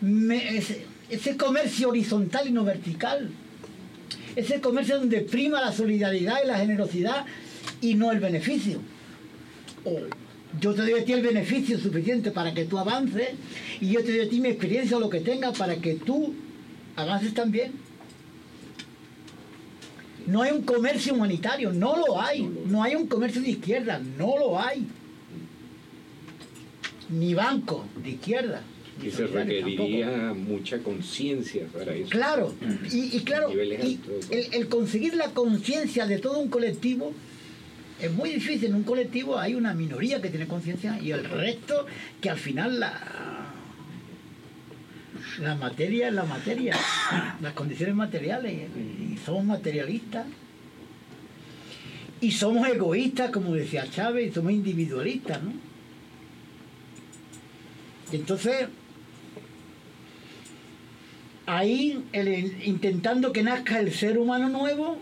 [0.00, 3.30] ese- ese comercio horizontal y no vertical.
[4.36, 7.26] Ese comercio donde prima la solidaridad y la generosidad
[7.80, 8.80] y no el beneficio.
[9.84, 9.98] O
[10.60, 13.30] Yo te doy a ti el beneficio suficiente para que tú avances
[13.80, 16.34] y yo te doy a ti mi experiencia o lo que tenga para que tú
[16.96, 17.72] avances también.
[20.26, 22.42] No hay un comercio humanitario, no lo hay.
[22.66, 24.86] No hay un comercio de izquierda, no lo hay.
[27.10, 28.62] Ni banco de izquierda.
[29.02, 32.10] Y se requeriría mucha conciencia para eso.
[32.10, 32.54] Claro,
[32.90, 33.98] y, y claro, y
[34.30, 37.12] el, el conseguir la conciencia de todo un colectivo
[38.00, 38.70] es muy difícil.
[38.70, 41.86] En un colectivo hay una minoría que tiene conciencia y el resto
[42.20, 43.52] que al final la,
[45.40, 46.76] la materia es la materia,
[47.40, 50.26] las condiciones materiales, y somos materialistas.
[52.20, 55.52] Y somos egoístas, como decía Chávez, y somos individualistas, ¿no?
[58.12, 58.68] Entonces,
[61.46, 62.04] ahí
[62.64, 64.98] intentando que nazca el ser humano nuevo,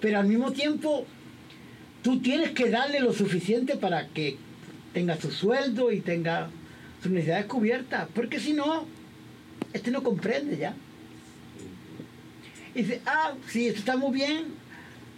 [0.00, 1.06] pero al mismo tiempo
[2.02, 4.36] tú tienes que darle lo suficiente para que
[4.92, 6.50] tenga su sueldo y tenga
[7.02, 8.86] sus necesidades cubiertas, porque si no,
[9.72, 10.74] este no comprende ya.
[12.74, 14.46] Y dice, ah, sí, esto está muy bien,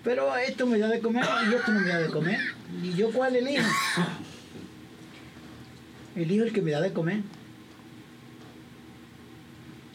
[0.03, 2.41] pero esto me da de comer y esto no me da de comer.
[2.83, 3.63] ¿Y yo cuál elijo?
[6.17, 7.21] Elijo el que me da de comer.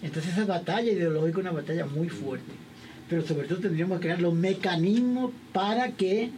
[0.01, 2.51] Entonces esa batalla ideológica es una batalla muy fuerte.
[3.09, 6.31] Pero sobre todo tendríamos que crear los mecanismos para que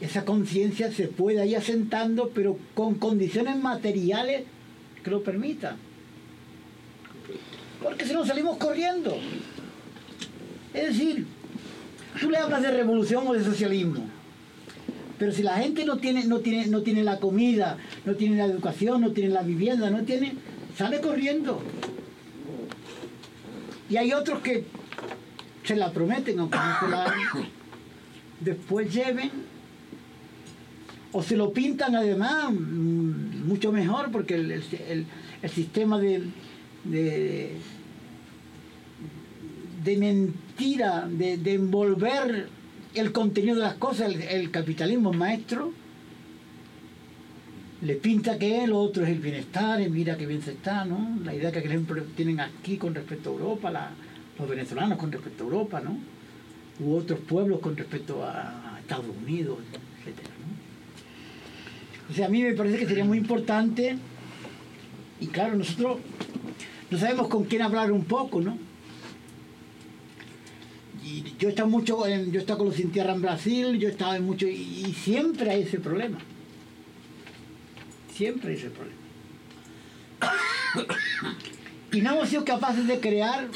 [0.00, 4.44] esa conciencia se pueda ir asentando, pero con condiciones materiales
[5.02, 5.76] que lo permitan.
[7.82, 9.16] Porque si no salimos corriendo.
[10.74, 11.26] Es decir,
[12.20, 14.04] tú le hablas de revolución o de socialismo,
[15.18, 18.44] pero si la gente no tiene, no tiene, no tiene la comida, no tiene la
[18.44, 20.34] educación, no tiene la vivienda, no tiene,
[20.76, 21.60] sale corriendo.
[23.88, 24.64] Y hay otros que
[25.64, 27.14] se la prometen, aunque no se la
[28.40, 29.30] después lleven,
[31.12, 35.06] o se lo pintan además mm, mucho mejor, porque el, el-
[35.48, 36.24] sistema de,
[36.84, 37.52] de,
[39.84, 42.48] de mentira, de, de envolver
[42.94, 45.72] el contenido de las cosas, el capitalismo maestro,
[47.82, 51.18] le pinta que lo otro es el bienestar, y mira qué bien se está, ¿no?
[51.24, 53.90] La idea que por ejemplo, tienen aquí con respecto a Europa,
[54.38, 55.96] los venezolanos con respecto a Europa, ¿no?
[56.80, 59.58] U otros pueblos con respecto a, Estados Unidos,
[59.98, 60.28] etcétera.
[62.08, 63.96] O sea, a mí me parece que sería muy importante,
[65.20, 65.98] y claro, nosotros
[66.88, 68.56] no sabemos con quién hablar un poco, ¿no?
[71.04, 73.76] Y yo he estado mucho, en- yo he estado con los Sin Tierra en Brasil,
[73.78, 76.18] yo he estado en mucho, y siempre hay ese problema.
[78.16, 78.98] Siempre hay ese problema.
[81.92, 83.48] Y no hemos sido capaces de crear,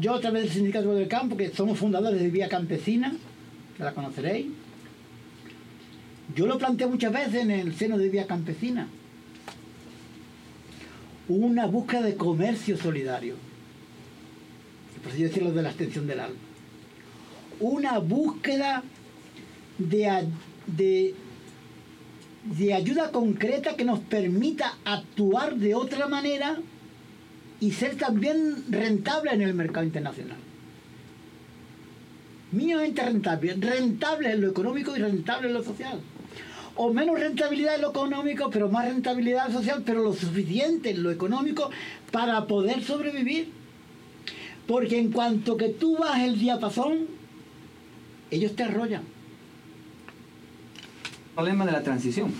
[0.00, 3.12] yo a través del Sindicato del Campo, que somos fundadores de Vía Campesina,
[3.76, 4.46] que la conoceréis,
[6.34, 8.86] yo lo planteé muchas veces en el seno de Vía Campesina,
[11.28, 13.34] una búsqueda de comercio solidario,
[15.02, 16.38] por así decirlo, de la extensión del alma,
[17.58, 18.84] una búsqueda
[19.78, 20.28] de,
[20.66, 21.14] de,
[22.44, 26.58] de ayuda concreta que nos permita actuar de otra manera
[27.60, 30.38] y ser también rentable en el mercado internacional.
[32.52, 36.00] Mínimamente rentable, rentable en lo económico y rentable en lo social.
[36.76, 41.10] O menos rentabilidad en lo económico, pero más rentabilidad social, pero lo suficiente en lo
[41.10, 41.70] económico
[42.10, 43.52] para poder sobrevivir.
[44.66, 47.06] Porque en cuanto que tú vas el diapasón,
[48.30, 49.19] ellos te arrollan.
[51.40, 52.30] Problema de la transición.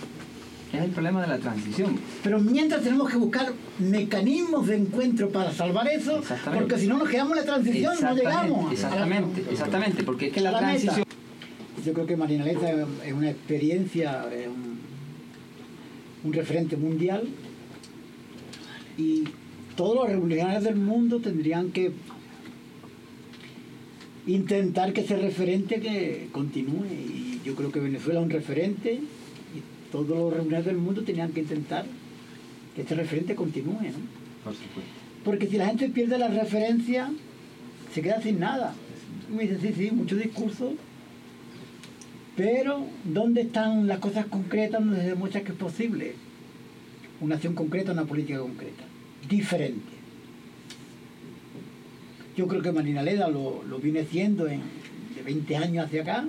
[0.71, 1.99] Es el problema de la transición.
[2.23, 6.21] Pero mientras tenemos que buscar mecanismos de encuentro para salvar eso,
[6.53, 8.65] porque si no nos quedamos en la transición, no llegamos.
[8.67, 10.59] la- Exactamente, exactamente, porque es que la meta.
[10.61, 11.05] transición...
[11.85, 12.69] Yo creo que Marina Leza
[13.05, 14.79] es una experiencia, es un,
[16.23, 17.23] un referente mundial
[18.99, 19.23] y
[19.75, 21.91] todos los republicanos del mundo tendrían que
[24.27, 29.91] intentar que ese referente que continúe y yo creo que Venezuela es un referente y
[29.91, 31.85] todos los republicanos del mundo tenían que intentar
[32.75, 34.43] que este referente continúe, ¿no?
[34.43, 34.91] Por supuesto.
[35.23, 37.11] Porque si la gente pierde la referencia,
[37.93, 38.73] se queda sin nada.
[39.35, 40.73] Me dicen, sí, sí, muchos discursos,
[42.35, 46.15] pero ¿dónde están las cosas concretas donde se demuestra que es posible?
[47.19, 48.83] Una acción concreta, una política concreta,
[49.29, 49.91] diferente.
[52.35, 54.61] Yo creo que Marina Leda lo, lo viene haciendo en,
[55.15, 56.25] de 20 años hacia acá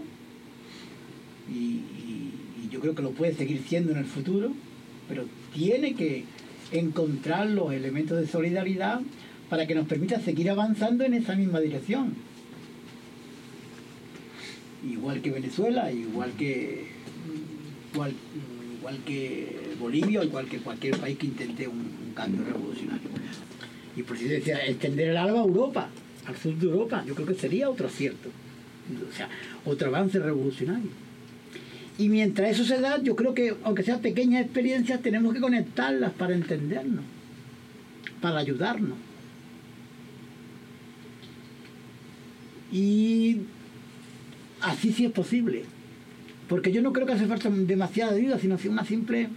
[1.49, 1.81] y,
[2.71, 4.51] yo creo que lo puede seguir siendo en el futuro,
[5.07, 6.25] pero tiene que
[6.71, 9.03] encontrar los elementos de solidaridad
[9.51, 12.15] para que nos permita seguir avanzando en esa misma dirección.
[14.91, 16.87] Igual que Venezuela, igual que
[17.93, 18.15] igual,
[18.79, 23.11] igual que Bolivia igual que cualquier país que intente un, un cambio revolucionario.
[23.95, 25.91] Y por si decía, extender el alba a Europa,
[26.27, 28.31] al sur de Europa, yo creo que sería otro acierto,
[29.11, 29.29] o sea,
[29.67, 30.91] otro avance revolucionario.
[31.99, 36.13] Y mientras eso se da, yo creo que, aunque sean pequeñas experiencias, tenemos que conectarlas
[36.13, 37.05] para entendernos,
[38.21, 38.97] para ayudarnos.
[42.73, 43.43] Y
[44.63, 45.65] así sí es posible.
[46.49, 49.29] Porque yo no creo que hace falta demasiada ayuda, sino si una simple,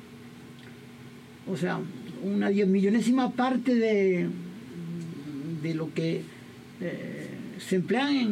[1.48, 1.80] o sea,
[2.24, 4.28] una diez millonésima parte de,
[5.62, 6.22] de lo que
[6.82, 7.30] eh,
[7.60, 8.28] se emplean en,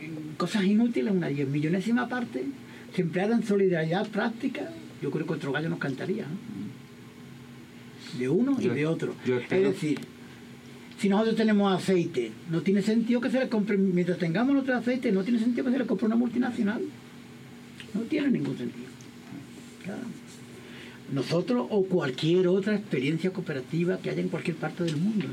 [0.00, 2.44] en cosas inútiles, una diez millonésima parte,
[2.94, 4.70] se empleara en solidaridad práctica,
[5.02, 6.24] yo creo que otro gallo nos cantaría.
[6.24, 6.54] ¿no?
[8.18, 9.14] De uno y Yo- de otro.
[9.26, 9.98] Es decir,
[10.98, 15.10] si nosotros tenemos aceite, no tiene sentido que se le compre, mientras tengamos nuestro aceite,
[15.12, 16.82] no tiene sentido que se le compre una multinacional.
[17.92, 18.86] No tiene ningún sentido.
[19.82, 20.02] Claro.
[21.12, 25.26] Nosotros o cualquier otra experiencia cooperativa que haya en cualquier parte del mundo.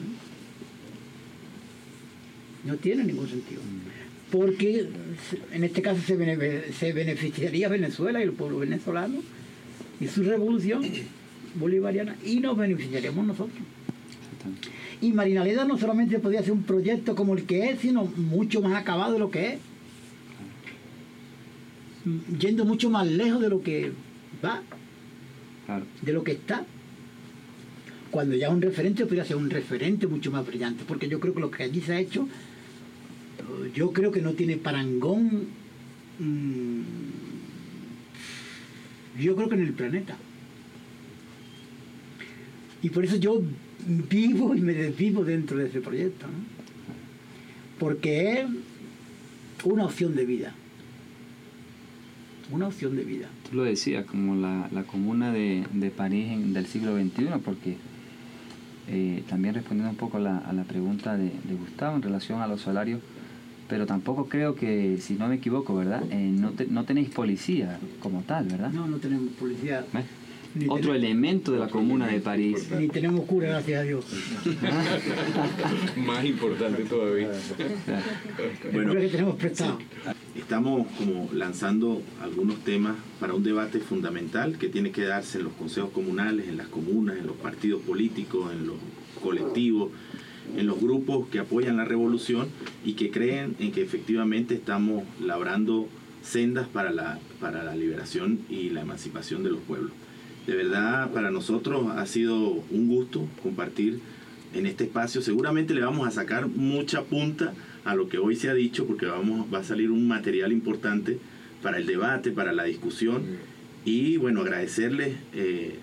[2.65, 3.61] No, No tiene ningún sentido.
[4.31, 4.87] Porque
[5.51, 9.21] en este caso se, bene- se beneficiaría Venezuela y el pueblo venezolano
[9.99, 10.83] y su revolución
[11.55, 13.57] bolivariana y nos beneficiaríamos nosotros.
[15.01, 18.75] Y Marinaleda no solamente podía ser un proyecto como el que es, sino mucho más
[18.81, 19.59] acabado de lo que es.
[22.39, 23.91] Yendo mucho más lejos de lo que
[24.43, 24.61] va,
[25.65, 25.85] Claro.
[26.01, 26.65] de lo que está.
[28.09, 31.39] Cuando ya un referente podría ser un referente mucho más brillante, porque yo creo que
[31.41, 32.27] lo que allí se ha hecho,
[33.73, 35.47] yo creo que no tiene parangón,
[36.19, 36.81] mm,
[39.19, 40.15] yo creo que en el planeta.
[42.81, 43.41] Y por eso yo
[44.09, 46.25] vivo y me desvivo dentro de ese proyecto,
[47.79, 48.45] porque es
[49.63, 50.55] una opción de vida.
[52.51, 53.29] Una opción de vida.
[53.49, 57.77] Tú lo decías, como la, la comuna de, de París del siglo XXI, porque
[58.87, 62.99] eh, también respondiendo un poco a la, pregunta de Gustavo en relación a los salarios,
[63.71, 66.03] pero tampoco creo que, si no me equivoco, ¿verdad?
[66.11, 68.69] Eh, no, te- no tenéis policía como tal, ¿verdad?
[68.73, 69.85] No, no tenemos policía.
[70.53, 72.67] Ni Otro tenemos- elemento de la comuna de París.
[72.77, 74.05] Ni tenemos cura, gracias a Dios.
[76.05, 77.29] Más importante todavía.
[78.73, 79.77] Bueno, que tenemos prestado.
[80.35, 85.53] Estamos como lanzando algunos temas para un debate fundamental que tiene que darse en los
[85.53, 88.75] consejos comunales, en las comunas, en los partidos políticos, en los
[89.21, 89.91] colectivos,
[90.57, 92.47] en los grupos que apoyan la revolución
[92.85, 95.87] y que creen en que efectivamente estamos labrando
[96.21, 99.91] sendas para la, para la liberación y la emancipación de los pueblos.
[100.47, 103.99] De verdad, para nosotros ha sido un gusto compartir
[104.53, 105.21] en este espacio.
[105.21, 107.53] Seguramente le vamos a sacar mucha punta
[107.85, 111.19] a lo que hoy se ha dicho, porque vamos, va a salir un material importante
[111.61, 113.23] para el debate, para la discusión.
[113.85, 115.79] Y bueno, agradecerles eh,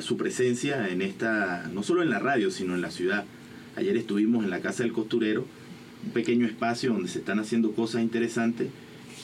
[0.00, 3.24] su presencia en esta, no solo en la radio, sino en la ciudad.
[3.76, 5.44] Ayer estuvimos en la Casa del Costurero,
[6.04, 8.68] un pequeño espacio donde se están haciendo cosas interesantes.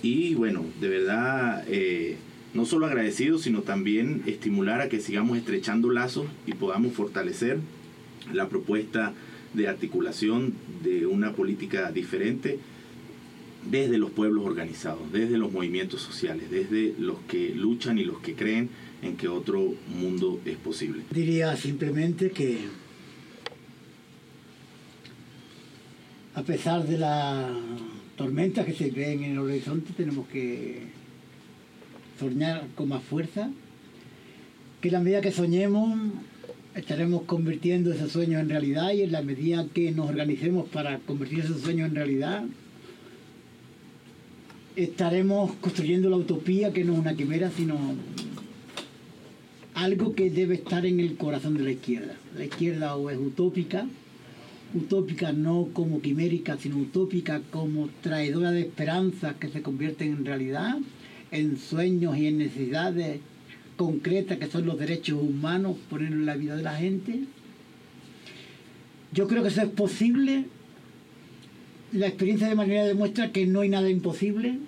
[0.03, 2.17] Y bueno, de verdad, eh,
[2.55, 7.59] no solo agradecidos, sino también estimular a que sigamos estrechando lazos y podamos fortalecer
[8.33, 9.13] la propuesta
[9.55, 12.59] de articulación de una política diferente
[13.71, 18.35] desde los pueblos organizados, desde los movimientos sociales, desde los que luchan y los que
[18.35, 18.71] creen
[19.03, 21.03] en que otro mundo es posible.
[21.11, 22.59] Diría simplemente que
[26.41, 27.51] a pesar de las
[28.17, 30.85] tormentas que se ven en el horizonte, tenemos que
[32.19, 33.51] soñar con más fuerza,
[34.81, 35.99] que la medida que soñemos
[36.75, 41.41] estaremos convirtiendo esos sueños en realidad y en la medida que nos organicemos para convertir
[41.41, 42.45] esos sueños en realidad,
[44.77, 47.77] estaremos construyendo la utopía que no es una quimera, sino
[49.75, 52.15] algo que debe estar en el corazón de la izquierda.
[52.35, 53.87] La izquierda es utópica,
[54.75, 60.79] utópica no como quimérica, sino utópica como traidora de esperanzas que se convierten en realidad,
[61.31, 63.21] en sueños y en necesidades
[63.77, 67.21] concretas que son los derechos humanos, poner en la vida de la gente.
[69.13, 70.45] Yo creo que eso es posible.
[71.93, 74.59] La experiencia de Marinera demuestra que no hay nada imposible.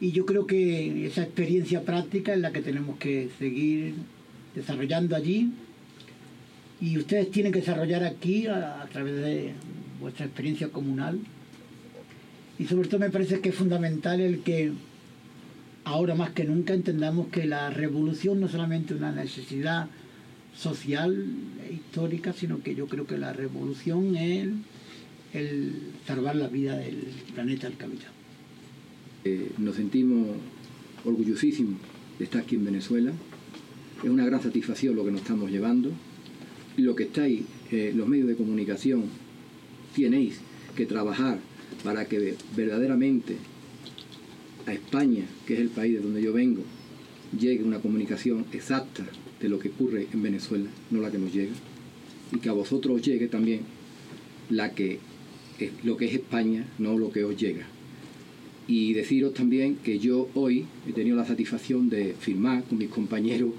[0.00, 3.94] Y yo creo que esa experiencia práctica es la que tenemos que seguir
[4.54, 5.50] desarrollando allí.
[6.80, 9.52] Y ustedes tienen que desarrollar aquí a, través de
[10.00, 11.18] vuestra experiencia comunal.
[12.58, 14.72] Y sobre todo me parece que es fundamental el que
[15.84, 19.88] ahora más que nunca entendamos que la revolución no es solamente una necesidad
[20.54, 21.26] social
[21.68, 24.48] e histórica, sino que yo creo que la revolución es
[25.32, 25.74] el
[26.06, 26.96] salvar la vida del
[27.34, 28.16] planeta al que habitamos.
[29.24, 30.36] Eh, nos sentimos
[31.04, 31.80] orgullosísimos
[32.18, 33.12] de estar aquí en Venezuela.
[34.02, 35.90] Es una gran satisfacción lo que nos estamos llevando.
[36.76, 37.42] Lo que estáis,
[37.72, 39.04] eh, los medios de comunicación,
[39.94, 40.40] tenéis
[40.76, 41.38] que trabajar
[41.82, 43.36] para que verdaderamente
[44.66, 46.62] a España, que es el país de donde yo vengo,
[47.38, 49.06] llegue una comunicación exacta
[49.40, 51.54] de lo que ocurre en Venezuela, no la que nos llega,
[52.32, 53.60] y que a vosotros os llegue también
[54.50, 54.98] la que
[55.58, 57.66] es lo que es España, no lo que os llega.
[58.68, 63.50] Y deciros también que yo hoy he tenido la satisfacción de firmar con mis compañeros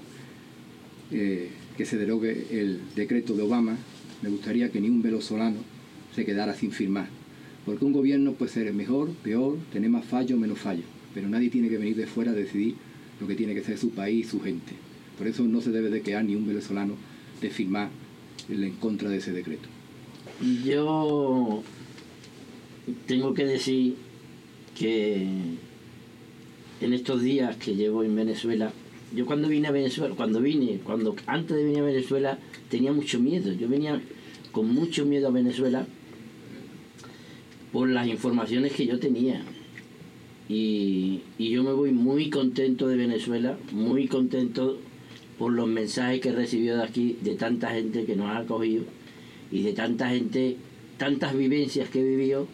[1.10, 1.48] eh,
[1.78, 3.78] que se derogue el decreto de Obama.
[4.20, 5.60] Me gustaría que ni un venezolano
[6.14, 7.08] se quedara sin firmar.
[7.64, 10.84] Porque un gobierno puede ser mejor, peor, tener más fallos, menos fallos.
[11.14, 12.74] Pero nadie tiene que venir de fuera a decidir
[13.20, 14.72] lo que tiene que ser su país su gente.
[15.16, 16.94] Por eso no se debe de quedar ni un venezolano
[17.40, 17.90] de firmar
[18.48, 19.68] en contra de ese decreto.
[20.64, 21.62] Yo
[23.06, 23.94] tengo que decir
[24.76, 25.28] que
[26.80, 28.72] en estos días que llevo en Venezuela,
[29.14, 33.20] yo cuando vine a Venezuela, cuando vine, cuando antes de venir a Venezuela tenía mucho
[33.20, 33.52] miedo.
[33.52, 34.00] Yo venía
[34.52, 35.86] con mucho miedo a Venezuela
[37.72, 39.42] por las informaciones que yo tenía.
[40.48, 44.78] Y, y yo me voy muy contento de Venezuela, muy contento
[45.38, 48.84] por los mensajes que he recibido de aquí, de tanta gente que nos ha acogido
[49.50, 50.56] y de tanta gente,
[50.96, 52.46] tantas vivencias que he vivido,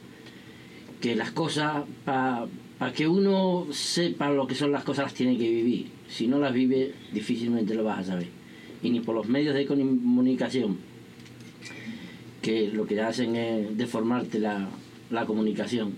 [1.01, 2.47] que las cosas, para
[2.93, 5.87] que uno sepa lo que son las cosas, las tiene que vivir.
[6.09, 8.29] Si no las vive, difícilmente lo vas a saber.
[8.83, 10.79] Y ni por los medios de comunicación,
[12.43, 14.69] que lo que hacen es deformarte la,
[15.11, 15.95] la comunicación,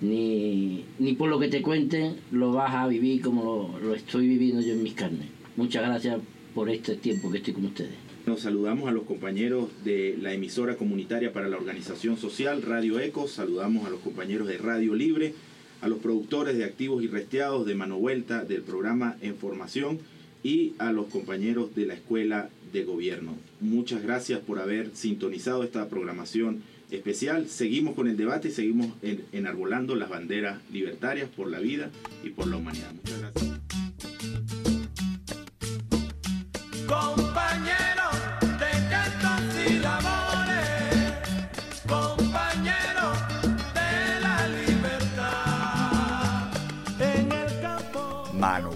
[0.00, 4.28] ni, ni por lo que te cuenten lo vas a vivir como lo, lo estoy
[4.28, 5.28] viviendo yo en mis carnes.
[5.56, 6.20] Muchas gracias
[6.54, 7.94] por este tiempo que estoy con ustedes.
[8.26, 13.32] Nos saludamos a los compañeros de la emisora comunitaria para la organización social Radio Ecos,
[13.32, 15.34] saludamos a los compañeros de Radio Libre,
[15.80, 19.98] a los productores de Activos y Resteados de Mano Vuelta del programa En Formación
[20.42, 23.34] y a los compañeros de la Escuela de Gobierno.
[23.60, 27.48] Muchas gracias por haber sintonizado esta programación especial.
[27.48, 31.90] Seguimos con el debate y seguimos en- enarbolando las banderas libertarias por la vida
[32.22, 32.92] y por la humanidad.
[32.92, 33.44] Muchas gracias.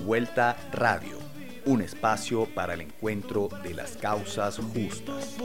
[0.09, 1.19] Vuelta Radio,
[1.67, 5.37] un espacio para el encuentro de las causas justas.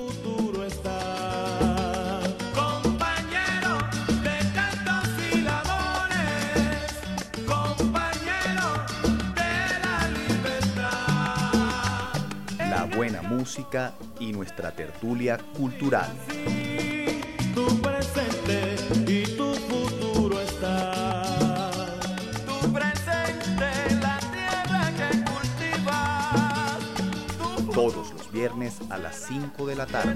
[12.57, 16.07] La buena música y nuestra tertulia cultural.
[27.73, 30.15] Todos los viernes a las 5 de la tarde.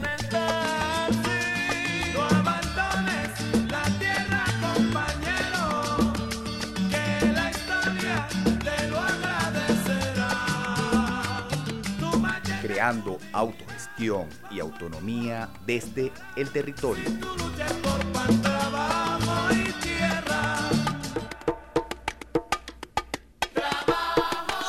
[12.62, 17.06] Creando autogestión y autonomía desde el territorio.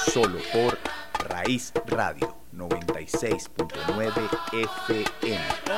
[0.07, 0.79] Solo por
[1.29, 5.69] Raíz Radio 96.9 FM.